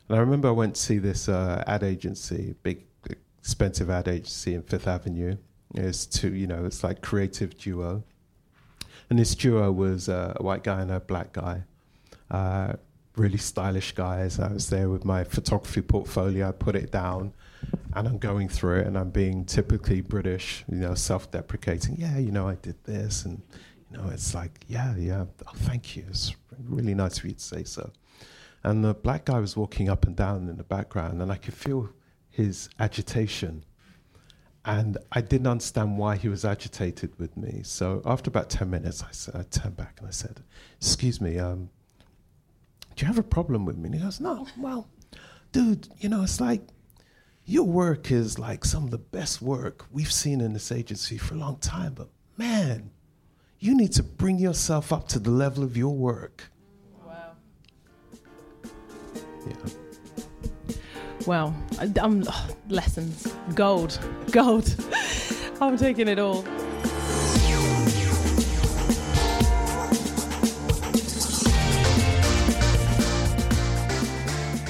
And 0.08 0.17
I 0.17 0.21
remember 0.21 0.47
I 0.47 0.52
went 0.52 0.75
to 0.75 0.82
see 0.82 0.97
this 0.97 1.30
uh, 1.30 1.63
ad 1.67 1.84
agency, 1.84 2.56
big 2.63 2.86
expensive 3.39 3.89
ad 3.89 4.08
agency 4.08 4.56
in 4.56 4.63
Fifth 4.63 4.88
Avenue. 4.88 5.38
It's 5.75 6.06
two, 6.06 6.34
you 6.34 6.47
know, 6.47 6.65
it's 6.65 6.84
like 6.84 7.02
creative 7.02 7.58
duo, 7.58 8.04
and 9.10 9.19
this 9.19 9.36
duo 9.36 9.72
was 9.72 10.10
uh, 10.10 10.34
a 10.36 10.43
white 10.43 10.63
guy 10.63 10.82
and 10.82 10.91
a 10.91 11.00
black 11.00 11.34
guy. 11.34 11.63
Uh, 12.30 12.74
really 13.15 13.38
stylish 13.38 13.93
guys. 13.93 14.39
I 14.39 14.52
was 14.52 14.69
there 14.69 14.89
with 14.89 15.04
my 15.04 15.24
photography 15.24 15.82
portfolio. 15.82 16.50
I 16.50 16.52
put 16.52 16.76
it 16.76 16.91
down, 16.91 17.34
and 17.93 18.08
I'm 18.08 18.17
going 18.17 18.50
through 18.50 18.80
it, 18.80 18.88
and 18.88 18.98
I'm 18.98 19.10
being 19.10 19.45
typically 19.45 20.02
British, 20.02 20.63
you 20.69 20.78
know, 20.78 20.93
self-deprecating. 20.93 21.98
Yeah, 21.98 22.17
you 22.17 22.32
know, 22.32 22.48
I 22.48 22.56
did 22.56 22.82
this, 22.86 23.26
and 23.26 23.41
you 23.91 23.98
know, 23.98 24.10
it's 24.10 24.34
like, 24.34 24.63
yeah, 24.67 24.95
yeah. 24.95 25.26
Oh, 25.48 25.52
thank 25.56 25.95
you. 25.95 26.06
It's 26.10 26.36
really 26.67 26.93
nice 26.93 27.17
of 27.19 27.26
you 27.26 27.32
to 27.32 27.39
say 27.39 27.63
so. 27.63 27.91
And 28.63 28.84
the 28.84 28.93
black 28.93 29.26
guy 29.26 29.39
was 29.39 29.56
walking 29.56 29.89
up 29.89 30.06
and 30.06 30.15
down 30.15 30.48
in 30.48 30.58
the 30.58 30.63
background, 30.63 31.22
and 31.22 31.32
I 31.32 31.36
could 31.36 31.54
feel 31.54 31.89
his 32.30 32.69
agitation. 32.80 33.63
And 34.70 35.00
I 35.12 35.22
didn't 35.22 35.48
understand 35.48 35.98
why 35.98 36.16
he 36.16 36.30
was 36.30 36.46
agitated 36.46 37.18
with 37.18 37.36
me. 37.36 37.62
So 37.64 38.04
after 38.06 38.30
about 38.30 38.52
10 38.52 38.70
minutes, 38.70 39.04
I, 39.04 39.40
I 39.40 39.42
turned 39.42 39.76
back 39.76 39.96
and 39.98 40.08
I 40.08 40.12
said, 40.12 40.44
Excuse 40.78 41.20
me, 41.20 41.40
um, 41.40 41.72
do 42.96 43.02
you 43.04 43.08
have 43.08 43.18
a 43.18 43.24
problem 43.24 43.66
with 43.66 43.78
me? 43.78 43.86
And 43.86 43.96
he 43.96 44.02
goes, 44.02 44.20
No, 44.20 44.46
well, 44.60 44.88
dude, 45.52 45.88
you 45.98 46.08
know, 46.08 46.22
it's 46.22 46.40
like 46.40 46.62
your 47.46 47.64
work 47.64 48.12
is 48.12 48.38
like 48.38 48.64
some 48.64 48.84
of 48.84 48.92
the 48.92 49.00
best 49.00 49.42
work 49.42 49.88
we've 49.92 50.14
seen 50.14 50.40
in 50.40 50.54
this 50.54 50.72
agency 50.72 51.18
for 51.18 51.34
a 51.34 51.38
long 51.38 51.58
time, 51.58 51.96
but 51.96 52.10
man, 52.38 52.92
you 53.58 53.76
need 53.76 53.94
to 53.94 54.04
bring 54.04 54.38
yourself 54.38 54.94
up 54.94 55.08
to 55.08 55.20
the 55.20 55.32
level 55.32 55.64
of 55.64 55.76
your 55.76 55.96
work. 55.96 56.52
Wow. 57.04 57.32
Yeah. 59.48 59.56
Well, 61.28 61.54
oh, 61.80 62.48
lessons, 62.70 63.34
gold, 63.54 64.00
gold. 64.32 64.76
I'm 65.62 65.78
taking 65.78 66.08
it 66.08 66.18
all. 66.18 66.44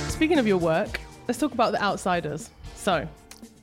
Speaking 0.09 0.39
of 0.39 0.47
your 0.47 0.57
work, 0.57 0.99
let's 1.27 1.39
talk 1.39 1.53
about 1.53 1.71
The 1.71 1.81
Outsiders. 1.81 2.49
So, 2.75 3.07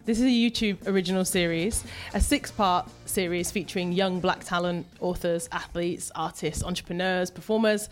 this 0.06 0.20
is 0.20 0.24
a 0.24 0.28
YouTube 0.28 0.86
original 0.86 1.24
series, 1.24 1.82
a 2.14 2.20
six 2.20 2.52
part 2.52 2.88
series 3.06 3.50
featuring 3.50 3.90
young 3.90 4.20
black 4.20 4.44
talent, 4.44 4.86
authors, 5.00 5.48
athletes, 5.50 6.12
artists, 6.14 6.62
entrepreneurs, 6.62 7.28
performers. 7.28 7.88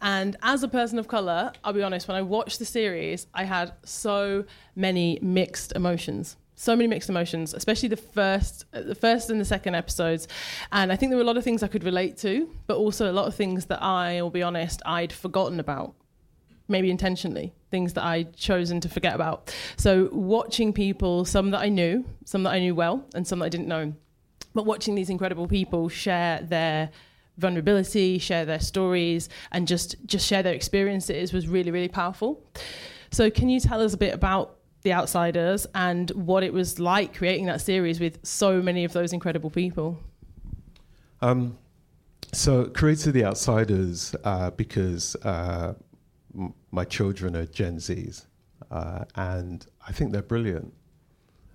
And 0.00 0.36
as 0.44 0.62
a 0.62 0.68
person 0.68 1.00
of 1.00 1.08
colour, 1.08 1.52
I'll 1.64 1.72
be 1.72 1.82
honest, 1.82 2.06
when 2.06 2.16
I 2.16 2.22
watched 2.22 2.60
the 2.60 2.64
series, 2.64 3.26
I 3.34 3.42
had 3.42 3.72
so 3.82 4.44
many 4.76 5.18
mixed 5.20 5.72
emotions. 5.72 6.36
So 6.54 6.76
many 6.76 6.86
mixed 6.86 7.10
emotions, 7.10 7.52
especially 7.52 7.88
the 7.88 7.96
first, 7.96 8.64
the 8.70 8.94
first 8.94 9.28
and 9.28 9.40
the 9.40 9.44
second 9.44 9.74
episodes, 9.74 10.28
and 10.72 10.90
I 10.92 10.96
think 10.96 11.10
there 11.10 11.18
were 11.18 11.24
a 11.24 11.26
lot 11.26 11.36
of 11.36 11.44
things 11.44 11.62
I 11.62 11.68
could 11.68 11.84
relate 11.84 12.16
to, 12.18 12.48
but 12.66 12.76
also 12.76 13.10
a 13.10 13.12
lot 13.12 13.26
of 13.26 13.34
things 13.34 13.66
that 13.66 13.82
I, 13.82 14.22
will 14.22 14.30
be 14.30 14.42
honest, 14.42 14.80
I'd 14.86 15.12
forgotten 15.12 15.60
about 15.60 15.94
maybe 16.68 16.90
intentionally, 16.90 17.52
things 17.70 17.92
that 17.94 18.04
I'd 18.04 18.36
chosen 18.36 18.80
to 18.80 18.88
forget 18.88 19.14
about. 19.14 19.54
So 19.76 20.08
watching 20.12 20.72
people, 20.72 21.24
some 21.24 21.50
that 21.50 21.60
I 21.60 21.68
knew, 21.68 22.04
some 22.24 22.42
that 22.44 22.50
I 22.50 22.58
knew 22.58 22.74
well, 22.74 23.04
and 23.14 23.26
some 23.26 23.38
that 23.38 23.46
I 23.46 23.48
didn't 23.48 23.68
know, 23.68 23.92
but 24.54 24.66
watching 24.66 24.94
these 24.94 25.10
incredible 25.10 25.46
people 25.46 25.88
share 25.88 26.40
their 26.40 26.90
vulnerability, 27.38 28.18
share 28.18 28.44
their 28.44 28.60
stories, 28.60 29.28
and 29.52 29.68
just 29.68 29.96
just 30.06 30.26
share 30.26 30.42
their 30.42 30.54
experiences 30.54 31.32
was 31.32 31.46
really 31.46 31.70
really 31.70 31.88
powerful. 31.88 32.42
So 33.10 33.30
can 33.30 33.48
you 33.48 33.60
tell 33.60 33.80
us 33.80 33.94
a 33.94 33.96
bit 33.96 34.14
about 34.14 34.56
the 34.82 34.92
outsiders 34.92 35.66
and 35.74 36.10
what 36.10 36.42
it 36.42 36.52
was 36.52 36.78
like 36.78 37.16
creating 37.16 37.46
that 37.46 37.60
series 37.60 38.00
with 38.00 38.18
so 38.24 38.62
many 38.62 38.84
of 38.84 38.92
those 38.92 39.12
incredible 39.12 39.50
people? 39.50 39.98
Um, 41.20 41.58
so 42.32 42.66
created 42.66 43.12
the 43.12 43.24
outsiders 43.24 44.14
uh, 44.24 44.50
because 44.50 45.16
uh, 45.16 45.74
my 46.70 46.84
children 46.84 47.36
are 47.36 47.46
Gen 47.46 47.76
Zs, 47.76 48.26
uh, 48.70 49.04
and 49.14 49.66
I 49.86 49.92
think 49.92 50.12
they're 50.12 50.22
brilliant. 50.22 50.72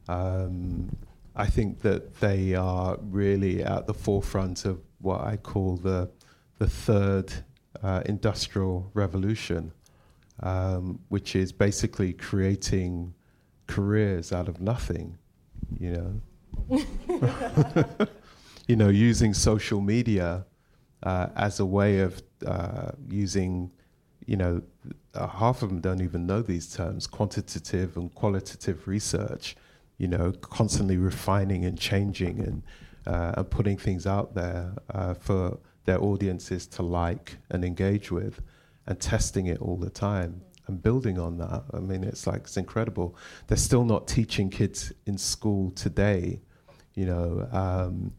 Um, 0.08 0.96
I 1.36 1.48
think 1.48 1.82
that 1.82 2.20
they 2.20 2.56
are 2.56 2.98
really 3.02 3.64
at 3.64 3.88
the 3.88 3.94
forefront 3.94 4.66
of 4.66 4.82
what 5.00 5.22
I 5.22 5.38
call 5.38 5.78
the 5.78 6.10
the 6.58 6.68
third 6.68 7.34
uh, 7.82 8.02
industrial 8.06 8.92
revolution, 8.94 9.72
um, 10.42 11.00
which 11.10 11.36
is 11.36 11.52
basically 11.52 12.14
creating 12.14 13.14
careers 13.68 14.32
out 14.32 14.48
of 14.48 14.62
nothing. 14.62 15.18
You 15.80 16.22
know, 16.70 16.86
you 18.68 18.76
know, 18.76 18.90
using 18.90 19.34
social 19.34 19.82
media 19.82 20.46
uh, 21.04 21.28
as 21.36 21.60
a 21.60 21.66
way 21.66 22.00
of 22.00 22.22
uh, 22.46 22.92
using 23.10 23.72
you 24.32 24.38
know, 24.38 24.62
uh, 25.14 25.28
half 25.28 25.62
of 25.62 25.68
them 25.68 25.82
don't 25.82 26.00
even 26.00 26.26
know 26.26 26.42
these 26.42 26.74
terms 26.74 27.06
quantitative 27.06 27.98
and 27.98 28.16
qualitative 28.16 28.88
research, 28.88 29.58
you 29.98 30.08
know, 30.08 30.32
constantly 30.40 30.96
refining 30.96 31.66
and 31.66 31.78
changing 31.78 32.40
and, 32.40 32.64
uh, 33.06 33.34
and 33.36 33.50
putting 33.50 33.76
things 33.76 34.08
out 34.08 34.34
there 34.34 34.72
uh, 34.94 35.14
for 35.14 35.60
their 35.84 36.02
audiences 36.02 36.66
to 36.66 36.82
like 36.82 37.36
and 37.50 37.66
engage 37.66 38.10
with 38.10 38.42
and 38.88 39.02
testing 39.02 39.48
it 39.48 39.60
all 39.60 39.76
the 39.76 39.90
time 39.90 40.40
and 40.68 40.82
building 40.82 41.20
on 41.20 41.38
that. 41.38 41.64
I 41.74 41.80
mean, 41.80 42.06
it's 42.06 42.26
like, 42.26 42.44
it's 42.44 42.56
incredible. 42.56 43.18
They're 43.48 43.58
still 43.58 43.84
not 43.84 44.08
teaching 44.08 44.50
kids 44.50 44.94
in 45.08 45.18
school 45.18 45.72
today, 45.72 46.40
you 46.94 47.06
know, 47.06 47.50
um, 47.52 48.14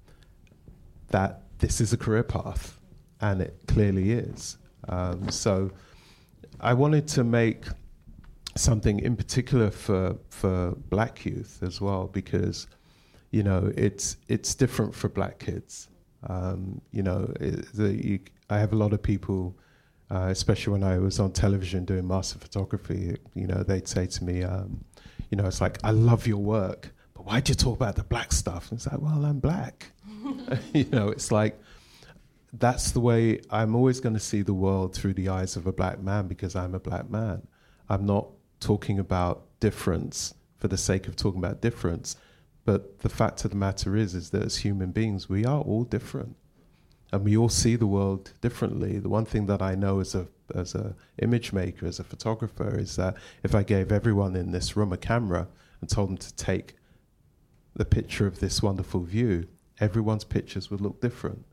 that 1.09 1.45
this 1.59 1.81
is 1.81 1.95
a 1.95 1.97
career 1.97 2.23
path, 2.23 2.79
and 3.23 3.41
it 3.41 3.59
clearly 3.67 4.13
is. 4.13 4.59
Um, 4.91 5.31
so, 5.31 5.71
I 6.63 6.75
wanted 6.75 7.09
to 7.09 7.25
make 7.25 7.65
something 8.57 9.01
in 9.01 9.17
particular 9.17 9.71
for 9.71 10.17
for 10.29 10.73
black 10.91 11.25
youth 11.25 11.59
as 11.63 11.81
well 11.81 12.07
because 12.07 12.67
you 13.31 13.43
know 13.43 13.73
it's 13.77 14.17
it's 14.29 14.55
different 14.55 14.95
for 14.95 15.09
black 15.09 15.39
kids. 15.39 15.89
Um, 16.29 16.81
you 16.93 17.03
know, 17.03 17.33
it, 17.41 17.73
the, 17.73 17.93
you, 17.93 18.21
I 18.49 18.59
have 18.59 18.73
a 18.73 18.77
lot 18.77 18.93
of 18.93 19.03
people, 19.03 19.59
uh, 20.09 20.29
especially 20.31 20.73
when 20.73 20.85
I 20.85 20.99
was 20.99 21.19
on 21.19 21.33
television 21.33 21.85
doing 21.85 22.07
master 22.07 22.39
photography. 22.39 23.17
You 23.35 23.49
know, 23.49 23.65
they'd 23.65 23.89
say 23.89 24.07
to 24.07 24.25
me, 24.25 24.45
um, 24.45 24.85
you 25.31 25.37
know, 25.37 25.47
it's 25.47 25.61
like 25.61 25.79
I 25.83 25.91
love 25.91 26.29
your 26.29 26.39
work, 26.39 26.95
but 27.15 27.27
why'd 27.27 27.49
you 27.49 27.57
talk 27.57 27.77
about 27.77 27.97
the 27.97 28.05
black 28.05 28.33
stuff? 28.33 28.71
And 28.71 28.79
it's 28.79 28.87
like, 28.87 29.01
well, 29.01 29.25
I'm 29.25 29.41
black. 29.41 29.91
you 30.73 30.85
know, 30.93 31.09
it's 31.09 31.33
like 31.33 31.61
that's 32.53 32.91
the 32.93 33.01
way 33.01 33.41
I'm 33.51 33.75
always 33.75 34.01
going 34.01 34.15
to 34.15 34.21
see 34.21 34.43
the 34.43 34.55
world 34.55 34.95
through 34.95 35.15
the 35.15 35.29
eyes 35.29 35.57
of 35.57 35.67
a 35.67 35.73
black 35.73 36.01
man 36.01 36.29
because 36.29 36.55
I'm 36.55 36.75
a 36.75 36.81
black 36.81 37.09
man. 37.09 37.47
I'm 37.89 38.05
not 38.07 38.29
talking 38.61 38.99
about 38.99 39.47
difference 39.61 40.35
for 40.59 40.69
the 40.69 40.77
sake 40.77 41.09
of 41.09 41.17
talking 41.17 41.39
about 41.39 41.61
difference. 41.63 42.17
But 42.65 43.01
the 43.01 43.09
fact 43.09 43.45
of 43.45 43.51
the 43.51 43.57
matter 43.57 43.97
is, 43.97 44.15
is 44.15 44.31
that 44.31 44.43
as 44.45 44.59
human 44.59 44.93
beings, 44.93 45.29
we 45.29 45.45
are 45.45 45.61
all 45.61 45.85
different. 45.85 46.37
and 47.13 47.25
we 47.25 47.37
all 47.37 47.49
see 47.49 47.77
the 47.77 47.87
world 47.87 48.33
differently. 48.41 48.99
The 48.99 49.09
one 49.09 49.27
thing 49.27 49.47
that 49.47 49.61
I 49.63 49.75
know 49.75 50.01
as 50.01 50.15
a 50.15 50.27
as 50.55 50.75
a 50.75 50.95
image 51.21 51.53
maker, 51.53 51.87
as 51.87 51.99
a 51.99 52.05
photographer, 52.05 52.79
is 52.79 52.97
that 52.97 53.17
if 53.43 53.55
I 53.55 53.63
gave 53.63 53.91
everyone 53.93 54.37
in 54.37 54.51
this 54.53 54.77
room 54.77 54.93
a 54.93 54.97
camera 54.99 55.49
and 55.81 55.89
told 55.89 56.09
them 56.11 56.17
to 56.19 56.35
take 56.37 56.77
the 57.75 57.85
picture 57.85 58.27
of 58.27 58.41
this 58.41 58.63
wonderful 58.63 59.01
view, 59.01 59.47
everyone's 59.81 60.25
pictures 60.25 60.71
would 60.71 60.81
look 60.81 61.01
different. 61.01 61.45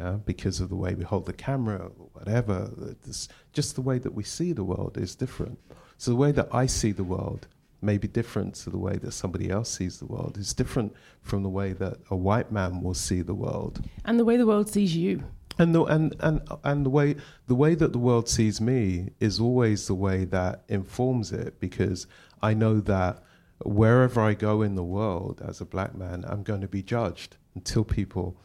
Yeah, 0.00 0.16
because 0.24 0.60
of 0.60 0.70
the 0.70 0.76
way 0.76 0.94
we 0.94 1.04
hold 1.04 1.26
the 1.26 1.34
camera 1.34 1.76
or 1.98 2.08
whatever. 2.14 2.70
This, 3.04 3.28
just 3.52 3.74
the 3.74 3.82
way 3.82 3.98
that 3.98 4.14
we 4.14 4.22
see 4.22 4.54
the 4.54 4.64
world 4.64 4.96
is 4.96 5.14
different. 5.14 5.58
So 5.98 6.10
the 6.10 6.16
way 6.16 6.32
that 6.32 6.48
I 6.52 6.64
see 6.64 6.92
the 6.92 7.04
world 7.04 7.48
may 7.82 7.98
be 7.98 8.08
different 8.08 8.54
to 8.54 8.70
the 8.70 8.78
way 8.78 8.96
that 8.96 9.12
somebody 9.12 9.50
else 9.50 9.68
sees 9.68 9.98
the 9.98 10.06
world. 10.06 10.38
It's 10.40 10.54
different 10.54 10.94
from 11.20 11.42
the 11.42 11.50
way 11.50 11.74
that 11.74 11.98
a 12.10 12.16
white 12.16 12.50
man 12.50 12.80
will 12.80 12.94
see 12.94 13.20
the 13.20 13.34
world. 13.34 13.84
And 14.06 14.18
the 14.18 14.24
way 14.24 14.38
the 14.38 14.46
world 14.46 14.70
sees 14.70 14.96
you. 14.96 15.22
And 15.58 15.74
the, 15.74 15.84
and, 15.84 16.16
and, 16.20 16.40
and 16.64 16.86
the 16.86 16.90
way 16.90 17.16
the 17.46 17.54
way 17.54 17.74
that 17.74 17.92
the 17.92 17.98
world 17.98 18.26
sees 18.26 18.58
me 18.58 19.10
is 19.20 19.38
always 19.38 19.86
the 19.86 19.94
way 19.94 20.24
that 20.24 20.62
informs 20.68 21.30
it 21.30 21.60
because 21.60 22.06
I 22.40 22.54
know 22.54 22.80
that 22.80 23.22
wherever 23.66 24.22
I 24.22 24.32
go 24.32 24.62
in 24.62 24.76
the 24.76 24.90
world 24.98 25.42
as 25.46 25.60
a 25.60 25.66
black 25.66 25.94
man, 25.94 26.24
I'm 26.26 26.42
going 26.42 26.62
to 26.62 26.68
be 26.68 26.82
judged 26.82 27.36
until 27.54 27.84
people 27.84 28.38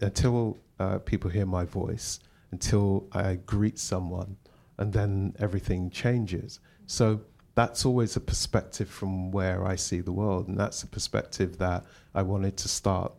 until 0.00 0.56
uh, 0.80 0.98
people 0.98 1.30
hear 1.30 1.46
my 1.46 1.64
voice, 1.64 2.18
until 2.50 3.06
I 3.12 3.36
greet 3.36 3.78
someone, 3.78 4.36
and 4.78 4.92
then 4.92 5.34
everything 5.38 5.90
changes. 5.90 6.58
So 6.86 7.20
that's 7.54 7.84
always 7.84 8.16
a 8.16 8.20
perspective 8.20 8.88
from 8.88 9.30
where 9.30 9.64
I 9.64 9.76
see 9.76 10.00
the 10.00 10.12
world, 10.12 10.48
and 10.48 10.58
that's 10.58 10.82
a 10.82 10.86
perspective 10.86 11.58
that 11.58 11.84
I 12.14 12.22
wanted 12.22 12.56
to 12.56 12.68
start 12.68 13.12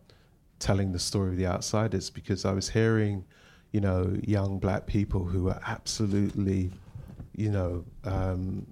telling 0.60 0.92
the 0.92 1.00
story 1.00 1.30
of 1.32 1.38
the 1.38 1.48
outsiders 1.48 2.10
because 2.10 2.46
I 2.46 2.52
was 2.52 2.70
hearing, 2.70 3.26
you 3.72 3.82
know, 3.82 4.16
young 4.24 4.60
black 4.60 4.86
people 4.86 5.24
who 5.24 5.50
are 5.50 5.62
absolutely, 5.66 6.72
you 7.36 7.52
know, 7.52 7.86
um, 8.04 8.68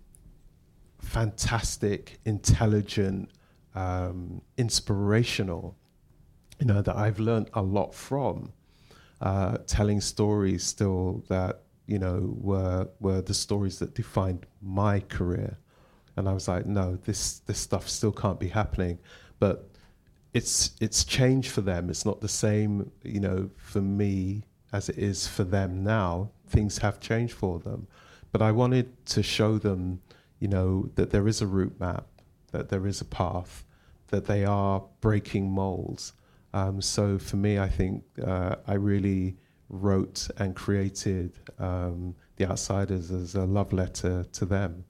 fantastic, 1.00 2.20
intelligent, 2.26 3.30
um, 3.76 4.42
inspirational, 4.58 5.76
you 6.60 6.66
know, 6.66 6.82
that 6.82 6.96
I've 6.96 7.20
learned 7.20 7.50
a 7.54 7.62
lot 7.62 7.94
from, 7.94 8.52
uh, 9.22 9.58
telling 9.68 10.02
stories 10.02 10.64
still 10.64 11.24
that 11.28 11.62
you 11.90 11.98
know, 11.98 12.36
were 12.40 12.88
were 13.00 13.20
the 13.20 13.34
stories 13.34 13.80
that 13.80 13.96
defined 13.96 14.46
my 14.62 15.00
career. 15.00 15.58
And 16.16 16.30
I 16.30 16.34
was 16.34 16.48
like, 16.48 16.68
no, 16.68 17.00
this 17.06 17.40
this 17.40 17.58
stuff 17.58 17.90
still 17.90 18.12
can't 18.12 18.40
be 18.40 18.50
happening. 18.50 19.00
But 19.40 19.68
it's 20.32 20.72
it's 20.80 21.04
changed 21.04 21.50
for 21.50 21.62
them. 21.62 21.90
It's 21.90 22.06
not 22.06 22.22
the 22.22 22.28
same, 22.28 22.92
you 23.04 23.20
know, 23.20 23.50
for 23.58 23.82
me 23.82 24.44
as 24.72 24.88
it 24.88 25.00
is 25.00 25.28
for 25.28 25.44
them 25.44 25.84
now. 25.84 26.30
Things 26.48 26.78
have 26.78 27.00
changed 27.00 27.34
for 27.34 27.58
them. 27.58 27.88
But 28.32 28.44
I 28.44 28.52
wanted 28.52 29.04
to 29.08 29.24
show 29.24 29.58
them, 29.58 30.00
you 30.40 30.48
know, 30.48 30.92
that 30.94 31.10
there 31.10 31.28
is 31.28 31.42
a 31.42 31.48
route 31.48 31.80
map, 31.80 32.06
that 32.52 32.70
there 32.70 32.86
is 32.86 33.02
a 33.02 33.06
path, 33.06 33.66
that 34.10 34.26
they 34.26 34.46
are 34.46 34.84
breaking 35.02 35.50
molds. 35.50 36.14
Um, 36.54 36.82
so 36.82 37.18
for 37.20 37.38
me, 37.38 37.60
I 37.60 37.70
think 37.70 38.04
uh, 38.26 38.56
I 38.68 38.74
really 38.74 39.38
wrote 39.70 40.30
and 40.38 40.56
created 40.56 41.34
um, 41.60 42.16
The 42.38 42.50
Outsiders 42.50 43.12
as 43.12 43.36
a 43.36 43.46
love 43.46 43.72
letter 43.72 44.26
to 44.34 44.46
them. 44.46 44.86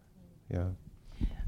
Yeah 0.49 0.69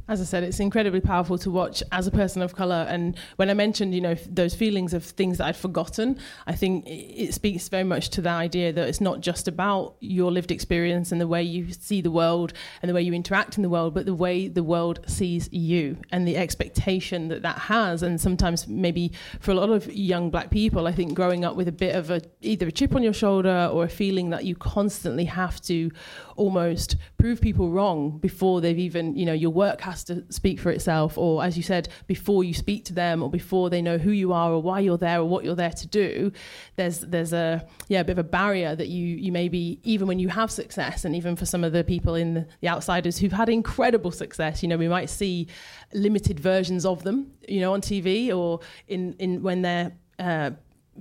as 0.08 0.20
I 0.22 0.24
said, 0.24 0.44
it's 0.44 0.60
incredibly 0.60 1.02
powerful 1.02 1.38
to 1.40 1.52
watch 1.52 1.84
as 1.92 2.08
a 2.08 2.12
person 2.12 2.42
of 2.42 2.56
color. 2.56 2.86
And 2.90 3.18
when 3.36 3.50
I 3.50 3.54
mentioned, 3.54 3.94
you 3.96 4.02
know, 4.02 4.16
those 4.30 4.54
feelings 4.54 4.94
of 4.94 5.04
things 5.04 5.38
that 5.38 5.46
I'd 5.48 5.56
forgotten, 5.56 6.18
I 6.48 6.54
think 6.54 6.86
it 6.88 7.34
speaks 7.34 7.70
very 7.70 7.84
much 7.84 8.10
to 8.10 8.22
the 8.22 8.30
idea 8.30 8.74
that 8.74 8.88
it's 8.88 9.02
not 9.02 9.22
just 9.22 9.48
about 9.48 9.96
your 10.00 10.32
lived 10.32 10.52
experience 10.52 11.12
and 11.12 11.22
the 11.22 11.28
way 11.28 11.44
you 11.44 11.72
see 11.72 12.02
the 12.02 12.12
world 12.12 12.54
and 12.82 12.90
the 12.90 12.94
way 12.94 13.02
you 13.02 13.14
interact 13.14 13.58
in 13.58 13.64
the 13.64 13.70
world, 13.70 13.94
but 13.94 14.06
the 14.06 14.14
way 14.14 14.48
the 14.48 14.64
world 14.64 15.00
sees 15.08 15.52
you 15.52 15.98
and 16.12 16.28
the 16.28 16.38
expectation 16.38 17.28
that 17.30 17.42
that 17.42 17.58
has. 17.58 18.04
And 18.04 18.20
sometimes, 18.20 18.68
maybe 18.68 19.12
for 19.40 19.52
a 19.52 19.56
lot 19.56 19.70
of 19.70 19.92
young 19.94 20.30
black 20.30 20.50
people, 20.50 20.88
I 20.88 20.92
think 20.92 21.14
growing 21.14 21.46
up 21.46 21.56
with 21.56 21.68
a 21.68 21.72
bit 21.72 21.96
of 21.96 22.10
a 22.10 22.22
either 22.42 22.68
a 22.68 22.72
chip 22.72 22.96
on 22.96 23.04
your 23.04 23.14
shoulder 23.14 23.70
or 23.72 23.84
a 23.84 23.90
feeling 23.90 24.30
that 24.32 24.46
you 24.46 24.56
constantly 24.56 25.26
have 25.26 25.62
to 25.62 25.92
almost 26.36 26.96
prove 27.22 27.40
people 27.40 27.70
wrong 27.70 28.18
before 28.18 28.62
they've 28.62 28.80
even, 28.80 29.16
you 29.16 29.28
know, 29.28 29.34
your 29.34 29.52
work 29.52 29.82
has 29.82 30.04
to 30.04 30.26
speak 30.30 30.60
for 30.60 30.72
itself, 30.72 31.20
or 31.20 31.44
as 31.44 31.56
you 31.56 31.62
said, 31.62 31.88
before 32.08 32.44
you 32.44 32.52
speak 32.52 32.84
to 32.84 32.94
them, 32.94 33.22
or 33.22 33.30
before 33.30 33.70
they 33.70 33.80
know 33.80 34.00
who 34.00 34.10
you 34.10 34.34
are, 34.34 34.52
or 34.52 34.60
why 34.60 34.80
you're 34.80 34.98
there, 34.98 35.20
or 35.20 35.26
what 35.26 35.46
you're 35.46 35.56
there 35.56 35.70
to 35.70 35.88
do, 35.88 36.32
there's 36.78 37.02
there's 37.02 37.32
a 37.32 37.64
yeah 37.90 38.00
a 38.00 38.04
bit 38.04 38.14
of 38.14 38.18
a 38.18 38.24
barrier 38.24 38.76
that 38.76 38.88
you 38.88 39.06
you 39.06 39.32
maybe 39.32 39.80
even 39.84 40.08
when 40.08 40.18
you 40.18 40.30
have 40.30 40.50
success, 40.50 41.06
and 41.06 41.16
even 41.16 41.36
for 41.36 41.46
some 41.46 41.64
of 41.64 41.74
the 41.74 41.84
people 41.84 42.16
in 42.16 42.34
the, 42.34 42.48
the 42.62 42.68
outsiders 42.68 43.20
who've 43.20 43.32
had 43.32 43.50
incredible 43.50 44.12
success, 44.12 44.64
you 44.64 44.68
know, 44.68 44.78
we 44.78 44.88
might 44.88 45.10
see 45.10 45.48
limited 45.94 46.40
versions 46.40 46.88
of 46.88 47.04
them, 47.04 47.32
you 47.48 47.60
know, 47.60 47.72
on 47.74 47.82
TV 47.82 48.36
or 48.36 48.62
in 48.88 49.14
in 49.20 49.44
when 49.44 49.62
they're 49.62 49.92
uh, 50.18 50.50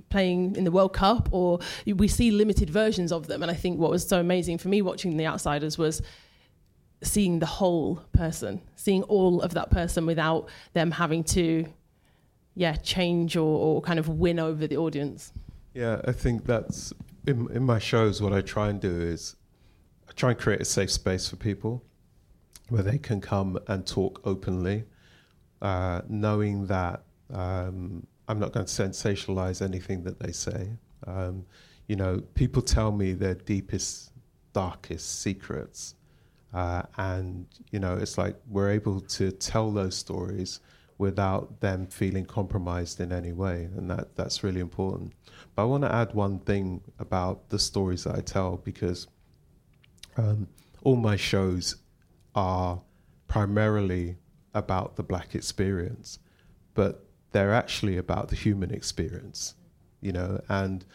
playing 0.09 0.55
in 0.55 0.63
the 0.63 0.71
World 0.71 0.93
Cup, 0.93 1.29
or 1.31 1.59
we 1.85 2.07
see 2.07 2.31
limited 2.31 2.69
versions 2.69 3.11
of 3.11 3.27
them. 3.27 3.41
And 3.41 3.51
I 3.51 3.55
think 3.55 3.79
what 3.79 3.91
was 3.91 4.07
so 4.07 4.19
amazing 4.19 4.57
for 4.57 4.67
me 4.67 4.81
watching 4.81 5.17
The 5.17 5.25
Outsiders 5.25 5.77
was 5.77 6.01
seeing 7.03 7.39
the 7.39 7.45
whole 7.45 8.03
person, 8.13 8.61
seeing 8.75 9.03
all 9.03 9.41
of 9.41 9.53
that 9.53 9.71
person 9.71 10.05
without 10.05 10.49
them 10.73 10.91
having 10.91 11.23
to, 11.23 11.65
yeah, 12.55 12.75
change 12.75 13.35
or, 13.35 13.57
or 13.57 13.81
kind 13.81 13.99
of 13.99 14.07
win 14.07 14.39
over 14.39 14.67
the 14.67 14.77
audience. 14.77 15.33
Yeah, 15.73 16.01
I 16.05 16.11
think 16.11 16.45
that's 16.45 16.93
in, 17.25 17.49
in 17.51 17.63
my 17.63 17.79
shows. 17.79 18.21
What 18.21 18.33
I 18.33 18.41
try 18.41 18.69
and 18.69 18.79
do 18.79 19.01
is 19.01 19.35
I 20.07 20.11
try 20.11 20.31
and 20.31 20.39
create 20.39 20.61
a 20.61 20.65
safe 20.65 20.91
space 20.91 21.29
for 21.29 21.37
people 21.37 21.83
where 22.69 22.83
they 22.83 22.97
can 22.97 23.19
come 23.19 23.57
and 23.67 23.87
talk 23.87 24.21
openly, 24.23 24.83
uh, 25.61 26.01
knowing 26.07 26.67
that 26.67 27.03
um, 27.33 28.05
I'm 28.31 28.39
not 28.39 28.53
going 28.53 28.65
to 28.65 28.71
sensationalize 28.71 29.61
anything 29.61 30.03
that 30.03 30.19
they 30.19 30.31
say. 30.31 30.71
Um, 31.05 31.45
you 31.87 31.95
know, 31.95 32.21
people 32.33 32.61
tell 32.61 32.91
me 32.91 33.13
their 33.13 33.35
deepest, 33.35 34.11
darkest 34.53 35.21
secrets 35.21 35.95
uh, 36.53 36.83
and 36.97 37.45
you 37.71 37.79
know, 37.79 37.95
it's 37.95 38.17
like 38.17 38.35
we're 38.47 38.69
able 38.69 38.99
to 39.01 39.31
tell 39.31 39.71
those 39.71 39.95
stories 39.95 40.59
without 40.97 41.61
them 41.61 41.87
feeling 41.87 42.25
compromised 42.25 42.99
in 42.99 43.11
any 43.11 43.31
way, 43.31 43.69
and 43.75 43.89
that 43.89 44.15
that's 44.15 44.43
really 44.43 44.59
important. 44.59 45.13
But 45.55 45.63
I 45.63 45.65
want 45.65 45.83
to 45.83 45.93
add 45.93 46.13
one 46.13 46.39
thing 46.39 46.81
about 46.99 47.49
the 47.49 47.59
stories 47.59 48.03
that 48.03 48.15
I 48.15 48.21
tell 48.21 48.57
because 48.57 49.07
um, 50.17 50.47
all 50.83 50.97
my 50.97 51.15
shows 51.15 51.77
are 52.35 52.81
primarily 53.27 54.17
about 54.53 54.97
the 54.97 55.03
black 55.03 55.35
experience, 55.35 56.19
but 56.73 57.05
they're 57.31 57.53
actually 57.53 57.97
about 57.97 58.27
the 58.29 58.35
human 58.35 58.71
experience, 58.71 59.55
you 60.01 60.11
know, 60.11 60.41
and 60.49 60.85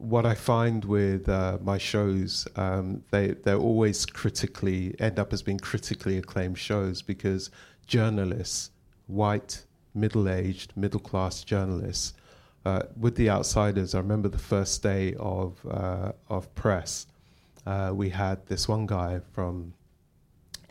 what 0.00 0.24
I 0.24 0.34
find 0.34 0.82
with 0.84 1.28
uh, 1.28 1.58
my 1.62 1.76
shows, 1.76 2.48
um, 2.56 3.04
they 3.10 3.28
they 3.44 3.54
always 3.54 4.06
critically 4.06 4.94
end 4.98 5.18
up 5.18 5.32
as 5.32 5.42
being 5.42 5.58
critically 5.58 6.16
acclaimed 6.16 6.58
shows 6.58 7.02
because 7.02 7.50
journalists, 7.86 8.70
white, 9.08 9.64
middle-aged, 9.94 10.72
middle-class 10.74 11.44
journalists, 11.44 12.14
uh, 12.64 12.82
with 12.98 13.14
the 13.16 13.28
outsiders. 13.28 13.94
I 13.94 13.98
remember 13.98 14.28
the 14.28 14.38
first 14.38 14.82
day 14.82 15.14
of 15.18 15.58
uh, 15.70 16.12
of 16.30 16.52
press, 16.54 17.06
uh, 17.66 17.92
we 17.94 18.08
had 18.08 18.46
this 18.46 18.68
one 18.68 18.86
guy 18.86 19.20
from 19.32 19.74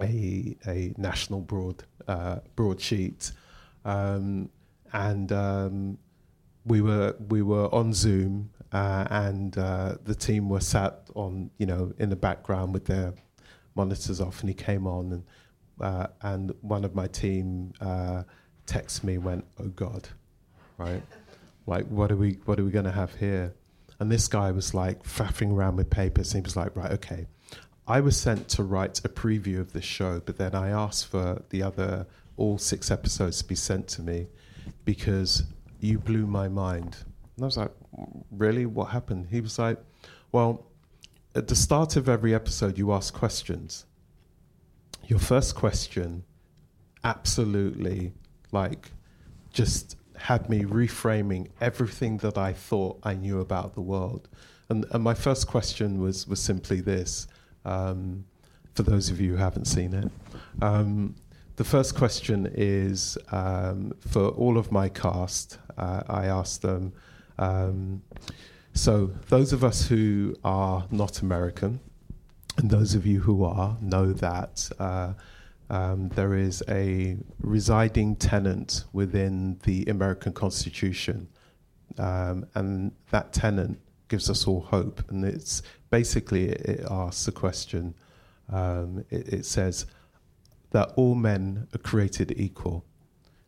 a 0.02 0.58
a 0.68 0.92
national 0.98 1.42
broad 1.42 1.84
uh, 2.08 2.40
broadsheet, 2.56 3.32
um, 3.86 4.50
and 4.94 5.32
um, 5.32 5.98
we 6.66 6.82
were 6.82 7.16
we 7.28 7.42
were 7.42 7.74
on 7.74 7.94
Zoom 7.94 8.52
uh, 8.72 9.08
and 9.10 9.58
uh, 9.58 9.96
the 10.04 10.16
team 10.16 10.50
were 10.50 10.60
sat 10.60 11.10
on, 11.16 11.50
you 11.58 11.66
know, 11.66 11.94
in 11.98 12.10
the 12.10 12.16
background 12.16 12.74
with 12.74 12.86
their 12.86 13.14
monitors 13.76 14.22
off, 14.22 14.42
and 14.42 14.50
he 14.50 14.54
came 14.54 14.86
on, 14.86 15.12
and 15.12 15.24
uh, 15.82 16.08
and 16.22 16.54
one 16.62 16.84
of 16.84 16.94
my 16.94 17.08
team 17.08 17.74
uh, 17.82 18.24
texted 18.68 19.04
me, 19.04 19.18
went, 19.18 19.46
"Oh 19.60 19.70
God, 19.70 20.08
right? 20.78 21.02
Like, 21.66 21.88
what 21.88 22.12
are 22.12 22.16
we 22.16 22.40
what 22.46 22.60
are 22.60 22.64
we 22.64 22.72
going 22.72 22.86
to 22.86 22.92
have 22.92 23.16
here?" 23.16 23.54
And 24.00 24.12
this 24.12 24.28
guy 24.28 24.52
was 24.52 24.74
like 24.74 25.04
faffing 25.04 25.52
around 25.52 25.76
with 25.78 25.90
papers, 25.90 26.34
and 26.34 26.44
he 26.44 26.48
was 26.48 26.56
like, 26.56 26.76
"Right, 26.76 26.92
okay." 26.92 27.26
I 27.88 28.02
was 28.02 28.16
sent 28.16 28.50
to 28.50 28.62
write 28.62 29.00
a 29.04 29.10
preview 29.10 29.60
of 29.60 29.74
this 29.74 29.84
show, 29.84 30.22
but 30.24 30.38
then 30.38 30.54
I 30.54 30.70
asked 30.70 31.08
for 31.08 31.42
the 31.50 31.64
other 31.64 32.06
all 32.38 32.60
six 32.60 32.92
episodes 32.92 33.40
to 33.40 33.46
be 33.46 33.56
sent 33.56 33.88
to 33.88 34.04
me 34.04 34.28
because 34.86 35.44
you 35.80 36.00
blew 36.00 36.26
my 36.26 36.48
mind. 36.48 36.98
And 37.36 37.44
I 37.44 37.46
was 37.46 37.58
like, 37.58 37.72
really? 38.32 38.66
What 38.66 38.86
happened? 38.86 39.28
He 39.30 39.42
was 39.42 39.58
like, 39.60 39.78
well, 40.32 40.66
at 41.36 41.48
the 41.48 41.56
start 41.56 41.96
of 41.96 42.10
every 42.10 42.34
episode, 42.34 42.78
you 42.78 42.92
ask 42.92 43.14
questions. 43.14 43.86
Your 45.08 45.20
first 45.20 45.56
question 45.56 46.24
absolutely, 47.04 48.14
like, 48.52 48.92
just 49.54 49.96
had 50.18 50.50
me 50.50 50.64
reframing 50.64 51.48
everything 51.62 52.18
that 52.18 52.38
I 52.38 52.54
thought 52.54 53.00
I 53.04 53.14
knew 53.14 53.40
about 53.40 53.74
the 53.74 53.82
world. 53.82 54.28
And, 54.68 54.86
and 54.92 55.04
my 55.04 55.14
first 55.14 55.48
question 55.48 56.00
was, 56.00 56.28
was 56.28 56.42
simply 56.42 56.82
this 56.82 57.28
um, 57.66 58.26
for 58.76 58.84
those 58.84 59.10
of 59.10 59.20
you 59.20 59.32
who 59.32 59.38
haven't 59.38 59.66
seen 59.66 59.94
it. 59.94 60.12
Um, 60.62 61.16
the 61.60 61.66
first 61.66 61.94
question 61.94 62.50
is 62.56 63.18
um, 63.34 63.92
for 64.00 64.30
all 64.30 64.58
of 64.58 64.72
my 64.72 64.88
cast, 64.88 65.58
uh, 65.78 66.04
I 66.08 66.28
asked 66.28 66.62
them. 66.62 66.94
Um, 67.38 68.02
so, 68.74 69.08
those 69.28 69.52
of 69.52 69.66
us 69.66 69.86
who 69.86 70.38
are 70.46 70.88
not 70.90 71.22
American, 71.22 71.82
and 72.56 72.70
those 72.70 72.96
of 72.96 73.06
you 73.06 73.20
who 73.20 73.44
are, 73.44 73.78
know 73.82 74.14
that 74.14 74.70
uh, 74.80 75.12
um, 75.70 76.08
there 76.16 76.34
is 76.34 76.64
a 76.70 77.18
residing 77.42 78.16
tenant 78.16 78.86
within 78.94 79.60
the 79.64 79.84
American 79.88 80.32
Constitution, 80.32 81.28
um, 81.98 82.46
and 82.56 82.94
that 83.12 83.34
tenant 83.34 83.82
gives 84.08 84.30
us 84.30 84.48
all 84.48 84.62
hope. 84.62 85.04
And 85.12 85.26
it's 85.26 85.62
basically 85.90 86.52
it, 86.52 86.62
it 86.62 86.88
asks 86.90 87.26
the 87.26 87.34
question. 87.34 87.96
Um, 88.48 89.04
it, 89.10 89.28
it 89.28 89.46
says 89.46 89.88
that 90.72 90.94
all 90.96 91.16
men 91.16 91.68
are 91.74 91.80
created 91.80 92.34
equal. 92.38 92.86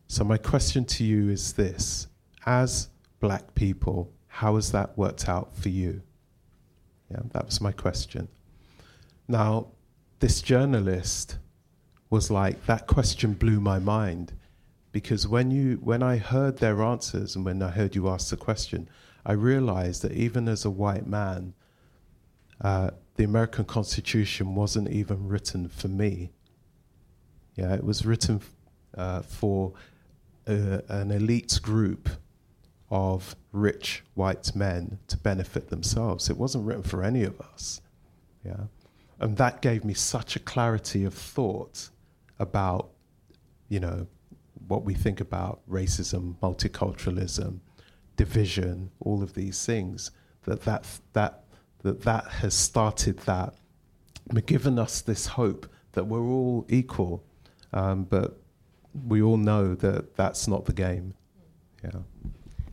So 0.08 0.24
my 0.24 0.38
question 0.38 0.84
to 0.86 1.04
you 1.04 1.28
is 1.30 1.52
this: 1.54 2.08
As 2.46 2.88
black 3.20 3.54
people, 3.54 4.12
how 4.26 4.56
has 4.56 4.72
that 4.72 4.96
worked 4.96 5.28
out 5.28 5.56
for 5.56 5.68
you? 5.68 6.02
Yeah, 7.10 7.20
that 7.32 7.46
was 7.46 7.60
my 7.60 7.72
question. 7.72 8.28
Now, 9.28 9.68
this 10.20 10.40
journalist 10.40 11.38
was 12.10 12.30
like 12.30 12.66
that 12.66 12.86
question 12.86 13.32
blew 13.32 13.60
my 13.60 13.78
mind 13.78 14.32
because 14.92 15.26
when 15.26 15.50
you 15.50 15.78
when 15.82 16.02
I 16.02 16.18
heard 16.18 16.58
their 16.58 16.82
answers 16.82 17.34
and 17.34 17.44
when 17.44 17.62
I 17.62 17.70
heard 17.70 17.94
you 17.94 18.08
ask 18.08 18.28
the 18.28 18.36
question, 18.36 18.88
I 19.24 19.32
realized 19.32 20.02
that 20.02 20.12
even 20.12 20.48
as 20.48 20.64
a 20.64 20.70
white 20.70 21.06
man, 21.06 21.54
uh, 22.60 22.90
the 23.16 23.24
American 23.24 23.64
Constitution 23.64 24.54
wasn't 24.54 24.90
even 24.90 25.28
written 25.28 25.68
for 25.68 25.88
me. 25.88 26.32
Yeah, 27.54 27.74
it 27.74 27.84
was 27.84 28.06
written 28.06 28.40
uh, 28.96 29.22
for 29.22 29.72
uh, 30.46 30.78
an 30.88 31.10
elite 31.10 31.60
group 31.62 32.08
of 32.90 33.36
rich 33.52 34.02
white 34.14 34.54
men 34.54 34.98
to 35.08 35.16
benefit 35.16 35.68
themselves. 35.68 36.28
It 36.28 36.36
wasn't 36.36 36.66
written 36.66 36.82
for 36.82 37.02
any 37.02 37.24
of 37.24 37.40
us. 37.40 37.80
Yeah, 38.44 38.64
and 39.20 39.36
that 39.36 39.62
gave 39.62 39.84
me 39.84 39.94
such 39.94 40.36
a 40.36 40.40
clarity 40.40 41.04
of 41.04 41.14
thought 41.14 41.90
about, 42.38 42.90
you 43.68 43.80
know, 43.80 44.06
what 44.68 44.84
we 44.84 44.94
think 44.94 45.20
about 45.20 45.60
racism, 45.70 46.36
multiculturalism, 46.42 47.60
division, 48.16 48.90
all 49.00 49.22
of 49.22 49.34
these 49.34 49.64
things. 49.64 50.10
That 50.44 50.62
that 50.62 50.86
that 51.12 51.44
that 51.82 52.02
that 52.02 52.24
has 52.26 52.54
started 52.54 53.18
that, 53.20 53.54
given 54.46 54.78
us 54.78 55.00
this 55.00 55.26
hope 55.26 55.66
that 55.92 56.04
we're 56.04 56.26
all 56.26 56.64
equal, 56.68 57.24
um, 57.72 58.04
but 58.04 58.38
we 59.06 59.22
all 59.22 59.36
know 59.36 59.74
that 59.74 60.14
that's 60.16 60.48
not 60.48 60.64
the 60.66 60.72
game. 60.72 61.14
Yeah. 61.82 62.00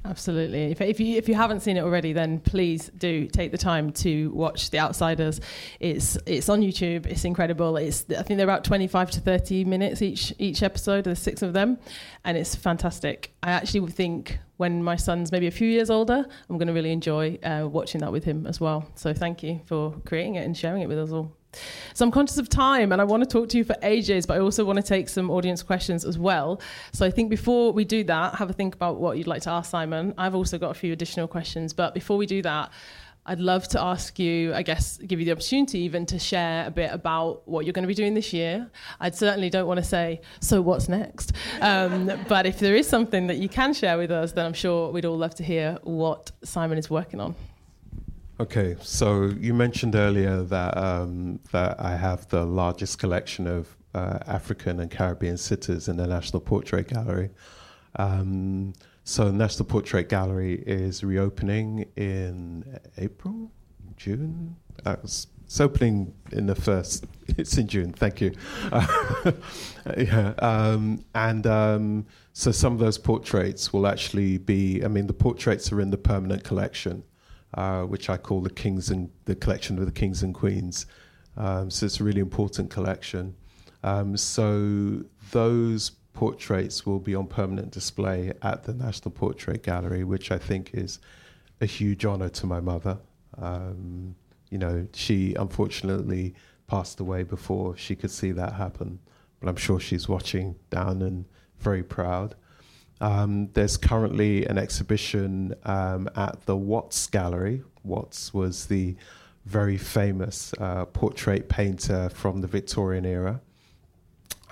Absolutely. 0.06 0.72
If, 0.72 0.80
if, 0.80 1.00
you 1.00 1.18
if 1.18 1.28
you 1.28 1.36
haven't 1.36 1.60
seen 1.60 1.76
it 1.76 1.82
already, 1.82 2.14
then 2.14 2.40
please 2.40 2.90
do 2.98 3.28
take 3.28 3.52
the 3.52 3.58
time 3.58 3.92
to 3.94 4.32
watch 4.32 4.70
The 4.70 4.80
Outsiders. 4.80 5.42
It's 5.80 6.18
it's 6.26 6.48
on 6.48 6.62
YouTube. 6.62 7.06
It's 7.06 7.26
incredible. 7.26 7.76
It's 7.76 8.06
I 8.10 8.24
think 8.24 8.38
they're 8.38 8.48
about 8.48 8.64
25 8.64 9.12
to 9.12 9.20
30 9.20 9.66
minutes 9.66 10.02
each 10.02 10.34
each 10.40 10.64
episode. 10.64 11.04
There's 11.04 11.20
six 11.20 11.42
of 11.42 11.52
them, 11.52 11.78
and 12.24 12.38
it's 12.38 12.56
fantastic. 12.56 13.34
I 13.44 13.52
actually 13.52 13.92
think 13.92 14.40
when 14.56 14.84
my 14.84 14.96
son's 14.96 15.34
maybe 15.34 15.48
a 15.48 15.52
few 15.52 15.68
years 15.68 15.90
older, 15.90 16.26
I'm 16.50 16.58
going 16.58 16.68
to 16.68 16.74
really 16.74 16.92
enjoy 16.92 17.38
uh, 17.44 17.68
watching 17.70 18.00
that 18.02 18.12
with 18.12 18.24
him 18.24 18.48
as 18.48 18.60
well. 18.60 18.90
So 18.96 19.14
thank 19.14 19.44
you 19.44 19.62
for 19.66 19.96
creating 20.06 20.36
it 20.36 20.46
and 20.46 20.56
sharing 20.56 20.82
it 20.82 20.88
with 20.88 20.98
us 20.98 21.12
all. 21.12 21.39
So 21.94 22.06
I'm 22.06 22.12
conscious 22.12 22.38
of 22.38 22.50
time 22.50 22.92
and 22.92 23.02
I 23.02 23.04
want 23.04 23.24
to 23.24 23.30
talk 23.30 23.50
to 23.50 23.58
you 23.58 23.64
for 23.64 23.76
ages, 23.82 24.26
but 24.26 24.38
I 24.38 24.40
also 24.40 24.64
want 24.64 24.78
to 24.78 24.84
take 24.84 25.10
some 25.10 25.30
audience 25.30 25.64
questions 25.64 26.06
as 26.06 26.18
well. 26.18 26.62
So 26.94 27.06
I 27.06 27.12
think 27.12 27.30
before 27.30 27.74
we 27.74 27.86
do 27.86 28.04
that, 28.06 28.36
have 28.36 28.50
a 28.50 28.54
think 28.54 28.76
about 28.76 29.00
what 29.00 29.18
you'd 29.18 29.28
like 29.28 29.42
to 29.44 29.50
ask 29.50 29.72
Simon. 29.72 30.14
I've 30.18 30.36
also 30.36 30.58
got 30.58 30.72
a 30.72 30.76
few 30.76 30.94
additional 30.94 31.28
questions, 31.28 31.74
but 31.74 31.94
before 31.94 32.18
we 32.18 32.26
do 32.26 32.42
that, 32.44 32.72
I'd 33.26 33.40
love 33.40 33.68
to 33.70 33.82
ask 33.82 34.18
you, 34.18 34.56
I 34.56 34.64
guess, 34.64 34.98
give 34.98 35.20
you 35.20 35.26
the 35.26 35.34
opportunity 35.34 35.80
even 35.80 36.06
to 36.08 36.18
share 36.18 36.66
a 36.66 36.72
bit 36.72 36.92
about 36.92 37.48
what 37.48 37.64
you're 37.64 37.74
going 37.74 37.84
to 37.84 37.88
be 37.88 37.94
doing 37.94 38.16
this 38.16 38.34
year. 38.34 38.72
I 39.00 39.12
certainly 39.12 39.52
don't 39.52 39.68
want 39.68 39.78
to 39.78 39.84
say, 39.84 40.22
so 40.40 40.62
what's 40.62 40.90
next? 40.90 41.34
Um, 41.62 42.12
but 42.28 42.48
if 42.48 42.58
there 42.58 42.76
is 42.76 42.88
something 42.88 43.28
that 43.28 43.38
you 43.38 43.48
can 43.48 43.74
share 43.74 44.00
with 44.00 44.10
us, 44.10 44.32
then 44.32 44.46
I'm 44.46 44.54
sure 44.54 44.92
we'd 44.92 45.06
all 45.06 45.18
love 45.18 45.36
to 45.36 45.44
hear 45.44 45.78
what 45.84 46.32
Simon 46.44 46.80
is 46.80 46.90
working 46.90 47.20
on. 47.20 47.36
Okay, 48.42 48.78
so 48.82 49.26
you 49.38 49.54
mentioned 49.54 49.96
earlier 49.96 50.44
that 50.44 50.78
um, 50.78 51.42
that 51.52 51.78
I 51.78 51.98
have 51.98 52.26
the 52.30 52.46
largest 52.46 52.98
collection 52.98 53.46
of 53.48 53.76
uh, 53.94 54.20
African 54.28 54.80
and 54.80 54.90
Caribbean 54.90 55.36
sitters 55.36 55.90
in 55.90 55.98
the 55.98 56.08
National 56.08 56.40
Portrait 56.40 56.88
Gallery. 56.88 57.32
Um, 57.98 58.72
so 59.04 59.30
National 59.30 59.66
Portrait 59.66 60.08
Gallery 60.08 60.64
is 60.66 61.04
reopening 61.04 61.86
in 61.98 62.80
April, 62.98 63.52
June. 63.98 64.56
Uh, 64.86 64.96
it's, 65.04 65.28
opening 65.60 66.14
in 66.32 66.46
the 66.46 66.56
first. 66.56 67.08
It's 67.38 67.58
in 67.58 67.68
June. 67.68 67.92
Thank 67.92 68.22
you. 68.22 68.34
Uh, 68.72 69.32
yeah, 69.98 70.34
um, 70.40 71.04
and 71.14 71.46
um, 71.46 72.06
so 72.32 72.52
some 72.52 72.72
of 72.72 72.80
those 72.80 72.98
portraits 72.98 73.74
will 73.74 73.86
actually 73.86 74.38
be. 74.38 74.82
I 74.82 74.88
mean, 74.88 75.08
the 75.08 75.14
portraits 75.14 75.74
are 75.74 75.82
in 75.82 75.90
the 75.90 75.98
permanent 75.98 76.46
collection 76.46 77.04
uh, 77.54 77.84
which 77.84 78.10
I 78.10 78.18
call 78.18 78.42
the 78.42 78.50
kings 78.50 78.90
and 78.90 79.10
the 79.26 79.36
collection 79.36 79.78
of 79.80 79.86
the 79.86 79.92
kings 79.92 80.24
and 80.24 80.34
queens. 80.34 80.86
Um, 81.38 81.70
so 81.70 81.86
it's 81.86 82.00
a 82.00 82.04
really 82.04 82.22
important 82.22 82.70
collection. 82.70 83.36
Um, 83.84 84.18
so 84.18 85.04
those 85.32 85.92
portraits 86.14 86.86
will 86.86 87.00
be 87.00 87.16
on 87.16 87.28
permanent 87.28 87.72
display 87.72 88.34
at 88.42 88.64
the 88.64 88.74
National 88.74 89.12
Portrait 89.12 89.64
Gallery, 89.64 90.04
which 90.04 90.32
I 90.32 90.38
think 90.38 90.72
is 90.74 91.00
a 91.62 91.66
huge 91.66 92.06
honor 92.06 92.30
to 92.30 92.46
my 92.46 92.60
mother. 92.60 92.98
Um, 93.38 94.16
you 94.50 94.58
know, 94.58 94.88
she 94.94 95.36
unfortunately 95.36 96.36
passed 96.68 97.00
away 97.00 97.24
before 97.24 97.78
she 97.78 97.96
could 97.96 98.12
see 98.12 98.32
that 98.32 98.54
happen, 98.54 99.00
but 99.40 99.50
I'm 99.50 99.56
sure 99.56 99.80
she's 99.80 100.10
watching 100.10 100.56
down 100.70 101.02
and 101.02 101.26
very 101.60 101.84
proud. 101.84 102.36
Um, 103.02 103.50
there's 103.54 103.78
currently 103.78 104.46
an 104.46 104.58
exhibition 104.58 105.56
um, 105.64 106.10
at 106.16 106.46
the 106.46 106.56
Watts 106.56 107.08
Gallery. 107.08 107.64
Watts 107.84 108.34
was 108.34 108.66
the 108.66 108.96
very 109.46 109.78
famous 109.78 110.54
uh, 110.60 110.86
portrait 110.86 111.48
painter 111.50 112.10
from 112.10 112.42
the 112.42 112.48
Victorian 112.48 113.06
era. 113.06 113.42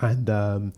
And 0.00 0.30
um, 0.30 0.72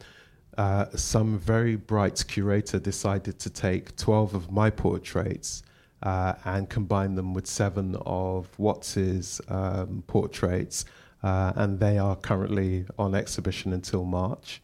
uh, 0.58 0.86
some 0.94 1.38
very 1.38 1.76
bright 1.76 2.24
curator 2.26 2.78
decided 2.78 3.38
to 3.38 3.50
take 3.50 3.96
12 3.96 4.34
of 4.34 4.50
my 4.50 4.70
portraits 4.70 5.62
uh, 6.02 6.34
and 6.44 6.68
combine 6.68 7.14
them 7.14 7.34
with 7.34 7.46
seven 7.46 7.96
of 8.04 8.48
Watts's 8.58 9.40
um, 9.48 10.02
portraits. 10.06 10.84
Uh, 11.22 11.52
and 11.54 11.78
they 11.78 11.98
are 11.98 12.16
currently 12.16 12.86
on 12.98 13.14
exhibition 13.14 13.72
until 13.72 14.04
March. 14.04 14.62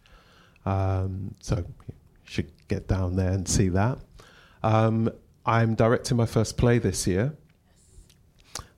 Um, 0.65 1.35
so 1.41 1.65
get 2.69 2.89
down 2.89 3.17
there 3.17 3.33
and 3.33 3.49
see 3.49 3.69
that. 3.71 3.99
Um, 4.62 5.11
I'm 5.45 5.75
directing 5.75 6.17
my 6.17 6.27
first 6.27 6.57
play 6.57 6.79
this 6.79 7.07
year. 7.07 7.37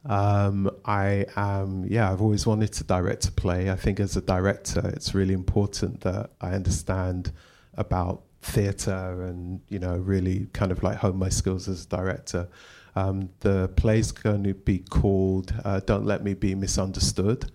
Um, 0.05 0.71
I 0.85 1.27
am, 1.37 1.85
yeah, 1.87 2.11
I've 2.11 2.23
always 2.23 2.47
wanted 2.47 2.73
to 2.75 2.85
direct 2.85 3.27
a 3.29 3.33
play. 3.33 3.71
I 3.71 3.77
think 3.77 4.01
as 4.01 4.17
a 4.17 4.21
director, 4.21 4.89
it's 4.95 5.15
really 5.15 5.35
important 5.35 6.01
that 6.03 6.31
I 6.41 6.51
understand 6.53 7.33
about 7.75 8.23
theatre 8.43 9.23
and, 9.23 9.61
you 9.69 9.79
know, 9.79 9.97
really 9.97 10.47
kind 10.53 10.73
of 10.73 10.83
like 10.83 10.97
hone 10.97 11.19
my 11.19 11.29
skills 11.29 11.69
as 11.69 11.85
a 11.85 11.89
director. 11.89 12.49
Um, 12.97 13.31
the 13.41 13.69
play's 13.77 14.13
going 14.13 14.45
to 14.45 14.55
be 14.55 14.79
called 14.79 15.53
uh, 15.65 15.81
Don't 15.81 16.07
Let 16.07 16.23
Me 16.23 16.35
Be 16.35 16.55
Misunderstood. 16.55 17.51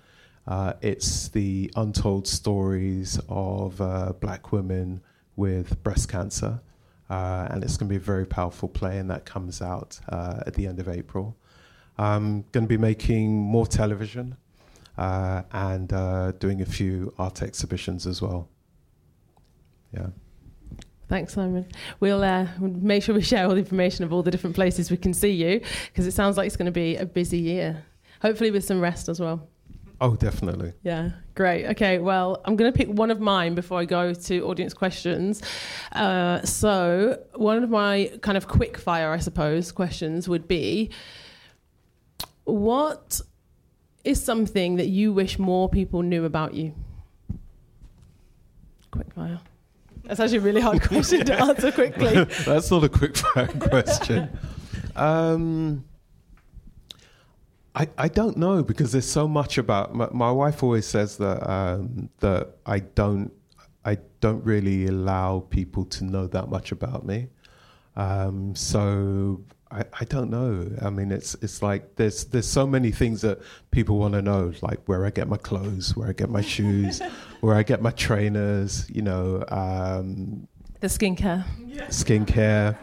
Uh, 0.46 0.74
it's 0.82 1.30
the 1.30 1.72
untold 1.76 2.28
stories 2.28 3.20
of 3.30 3.80
uh, 3.82 4.14
black 4.20 4.52
women 4.52 5.02
with 5.36 5.82
breast 5.84 6.10
cancer. 6.10 6.62
Uh, 7.10 7.48
and 7.52 7.64
it's 7.64 7.78
going 7.78 7.88
to 7.88 7.94
be 7.94 7.98
a 7.98 8.00
very 8.00 8.26
powerful 8.26 8.70
play, 8.70 8.98
and 8.98 9.10
that 9.10 9.26
comes 9.26 9.62
out 9.62 10.00
uh, 10.10 10.42
at 10.48 10.54
the 10.56 10.66
end 10.66 10.80
of 10.80 10.88
April. 10.88 11.38
I'm 11.98 12.44
going 12.52 12.64
to 12.64 12.68
be 12.68 12.78
making 12.78 13.32
more 13.32 13.68
television 13.68 14.38
uh, 14.98 15.44
and 15.52 15.92
uh, 15.94 16.32
doing 16.34 16.62
a 16.62 16.66
few 16.66 17.14
art 17.20 17.42
exhibitions 17.42 18.08
as 18.08 18.22
well. 18.22 18.50
Yeah. 19.94 20.08
Thanks, 21.10 21.34
Simon. 21.34 21.68
We'll 22.00 22.24
uh, 22.24 22.48
make 22.60 23.04
sure 23.04 23.14
we 23.14 23.22
share 23.22 23.46
all 23.46 23.52
the 23.52 23.58
information 23.58 24.04
of 24.04 24.14
all 24.14 24.24
the 24.24 24.32
different 24.32 24.56
places 24.56 24.90
we 24.90 24.98
can 24.98 25.14
see 25.14 25.32
you 25.32 25.62
because 25.88 26.08
it 26.08 26.14
sounds 26.14 26.38
like 26.38 26.48
it's 26.48 26.56
going 26.56 26.66
to 26.66 26.72
be 26.72 26.96
a 26.96 27.06
busy 27.06 27.38
year. 27.38 27.86
Hopefully, 28.22 28.50
with 28.52 28.64
some 28.64 28.80
rest 28.80 29.10
as 29.10 29.20
well. 29.20 29.48
Oh, 30.02 30.16
definitely. 30.16 30.74
Yeah, 30.82 31.12
great. 31.36 31.66
Okay, 31.68 32.00
well, 32.00 32.42
I'm 32.46 32.56
going 32.56 32.72
to 32.72 32.78
pick 32.78 32.88
one 32.88 33.12
of 33.12 33.20
mine 33.20 33.56
before 33.56 33.80
I 33.80 33.86
go 33.86 34.14
to 34.14 34.42
audience 34.42 34.74
questions. 34.74 35.42
Uh, 35.92 36.42
so, 36.44 37.22
one 37.36 37.64
of 37.64 37.70
my 37.70 38.12
kind 38.22 38.38
of 38.38 38.48
quick 38.48 38.78
fire, 38.78 39.12
I 39.12 39.20
suppose, 39.20 39.72
questions 39.72 40.28
would 40.28 40.48
be 40.48 40.90
what 42.46 43.22
is 44.04 44.22
something 44.22 44.76
that 44.76 44.88
you 44.88 45.14
wish 45.14 45.40
more 45.40 45.70
people 45.70 46.02
knew 46.02 46.26
about 46.26 46.54
you? 46.54 46.74
Quick 48.92 49.14
fire. 49.14 49.40
That's 50.04 50.20
actually 50.20 50.40
a 50.40 50.42
really 50.42 50.62
hard 50.62 50.82
question 50.82 51.26
to 51.26 51.34
answer 51.42 51.72
quickly. 51.72 52.24
That's 52.46 52.70
not 52.70 52.84
a 52.84 52.90
quick 52.90 53.18
fire 53.18 53.48
question. 53.48 54.38
Um, 54.96 55.86
I, 57.76 57.88
I 57.98 58.08
don't 58.08 58.38
know 58.38 58.64
because 58.64 58.92
there's 58.92 59.10
so 59.10 59.28
much 59.28 59.58
about 59.58 59.96
my, 59.96 60.08
my 60.12 60.32
wife 60.32 60.62
always 60.62 60.86
says 60.86 61.18
that 61.18 61.50
um, 61.50 62.10
that 62.20 62.56
I 62.66 62.80
don't 62.80 63.32
I 63.86 63.98
don't 64.22 64.44
really 64.46 64.86
allow 64.86 65.42
people 65.50 65.86
to 65.86 66.06
know 66.06 66.28
that 66.28 66.50
much 66.50 66.72
about 66.72 67.06
me. 67.06 67.28
Um, 67.96 68.56
so 68.56 69.44
I, 69.72 69.84
I 70.00 70.06
don't 70.06 70.30
know. 70.30 70.70
I 70.82 70.90
mean, 70.92 71.12
it's 71.12 71.36
it's 71.42 71.64
like 71.64 71.96
there's 71.96 72.26
there's 72.26 72.48
so 72.48 72.68
many 72.68 72.92
things 72.92 73.22
that 73.22 73.40
people 73.72 73.98
want 73.98 74.14
to 74.14 74.22
know, 74.22 74.54
like 74.62 74.80
where 74.86 75.06
I 75.06 75.10
get 75.10 75.28
my 75.28 75.38
clothes, 75.38 75.96
where 75.96 76.10
I 76.10 76.14
get 76.14 76.30
my 76.30 76.42
shoes, 76.42 77.02
where 77.42 77.56
I 77.56 77.64
get 77.64 77.82
my 77.82 77.92
trainers. 77.92 78.88
You 78.90 79.02
know, 79.02 79.44
um, 79.48 80.48
the 80.80 80.88
skincare. 80.88 81.44
skincare. 81.88 82.78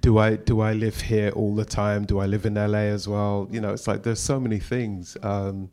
Do 0.00 0.18
I 0.18 0.36
do 0.36 0.60
I 0.60 0.72
live 0.72 1.00
here 1.00 1.30
all 1.30 1.54
the 1.54 1.64
time? 1.64 2.04
Do 2.04 2.18
I 2.20 2.26
live 2.26 2.46
in 2.46 2.54
LA 2.54 2.90
as 2.92 3.06
well? 3.06 3.48
You 3.50 3.60
know, 3.60 3.72
it's 3.72 3.86
like 3.86 4.02
there's 4.02 4.20
so 4.20 4.40
many 4.40 4.58
things. 4.58 5.16
Um, 5.22 5.70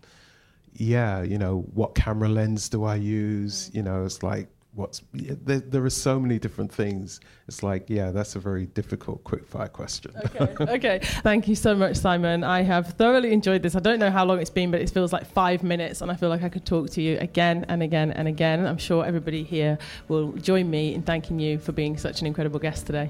yeah, 0.74 1.22
you 1.22 1.38
know, 1.38 1.66
what 1.74 1.96
camera 1.96 2.30
lens 2.30 2.70
do 2.70 2.84
I 2.84 2.96
use? 2.96 3.70
You 3.74 3.84
know, 3.84 4.06
it's 4.06 4.24
like 4.24 4.48
what's 4.74 5.02
there, 5.14 5.60
there 5.60 5.84
are 5.84 5.90
so 5.90 6.20
many 6.20 6.40
different 6.40 6.72
things. 6.72 7.20
It's 7.48 7.62
like 7.62 7.90
yeah, 7.90 8.12
that's 8.12 8.36
a 8.36 8.40
very 8.40 8.68
difficult 8.68 9.24
quick 9.24 9.46
fire 9.46 9.68
question. 9.68 10.14
okay. 10.26 10.64
okay. 10.76 11.00
Thank 11.02 11.48
you 11.48 11.56
so 11.56 11.76
much, 11.76 11.98
Simon. 11.98 12.44
I 12.44 12.62
have 12.62 12.94
thoroughly 12.94 13.34
enjoyed 13.34 13.64
this. 13.64 13.76
I 13.76 13.80
don't 13.80 14.00
know 14.00 14.12
how 14.12 14.26
long 14.26 14.40
it's 14.40 14.50
been, 14.50 14.72
but 14.72 14.82
it 14.82 14.90
feels 14.90 15.12
like 15.12 15.26
five 15.26 15.64
minutes, 15.64 16.02
and 16.02 16.12
I 16.12 16.16
feel 16.16 16.30
like 16.30 16.44
I 16.44 16.50
could 16.50 16.66
talk 16.66 16.90
to 16.92 17.02
you 17.02 17.18
again 17.20 17.66
and 17.68 17.84
again 17.84 18.12
and 18.12 18.28
again. 18.28 18.66
I'm 18.66 18.78
sure 18.78 19.06
everybody 19.06 19.44
here 19.44 19.78
will 20.08 20.32
join 20.34 20.70
me 20.70 20.94
in 20.94 21.02
thanking 21.02 21.40
you 21.40 21.60
for 21.60 21.72
being 21.72 21.98
such 21.98 22.22
an 22.22 22.28
incredible 22.28 22.60
guest 22.60 22.86
today. 22.86 23.10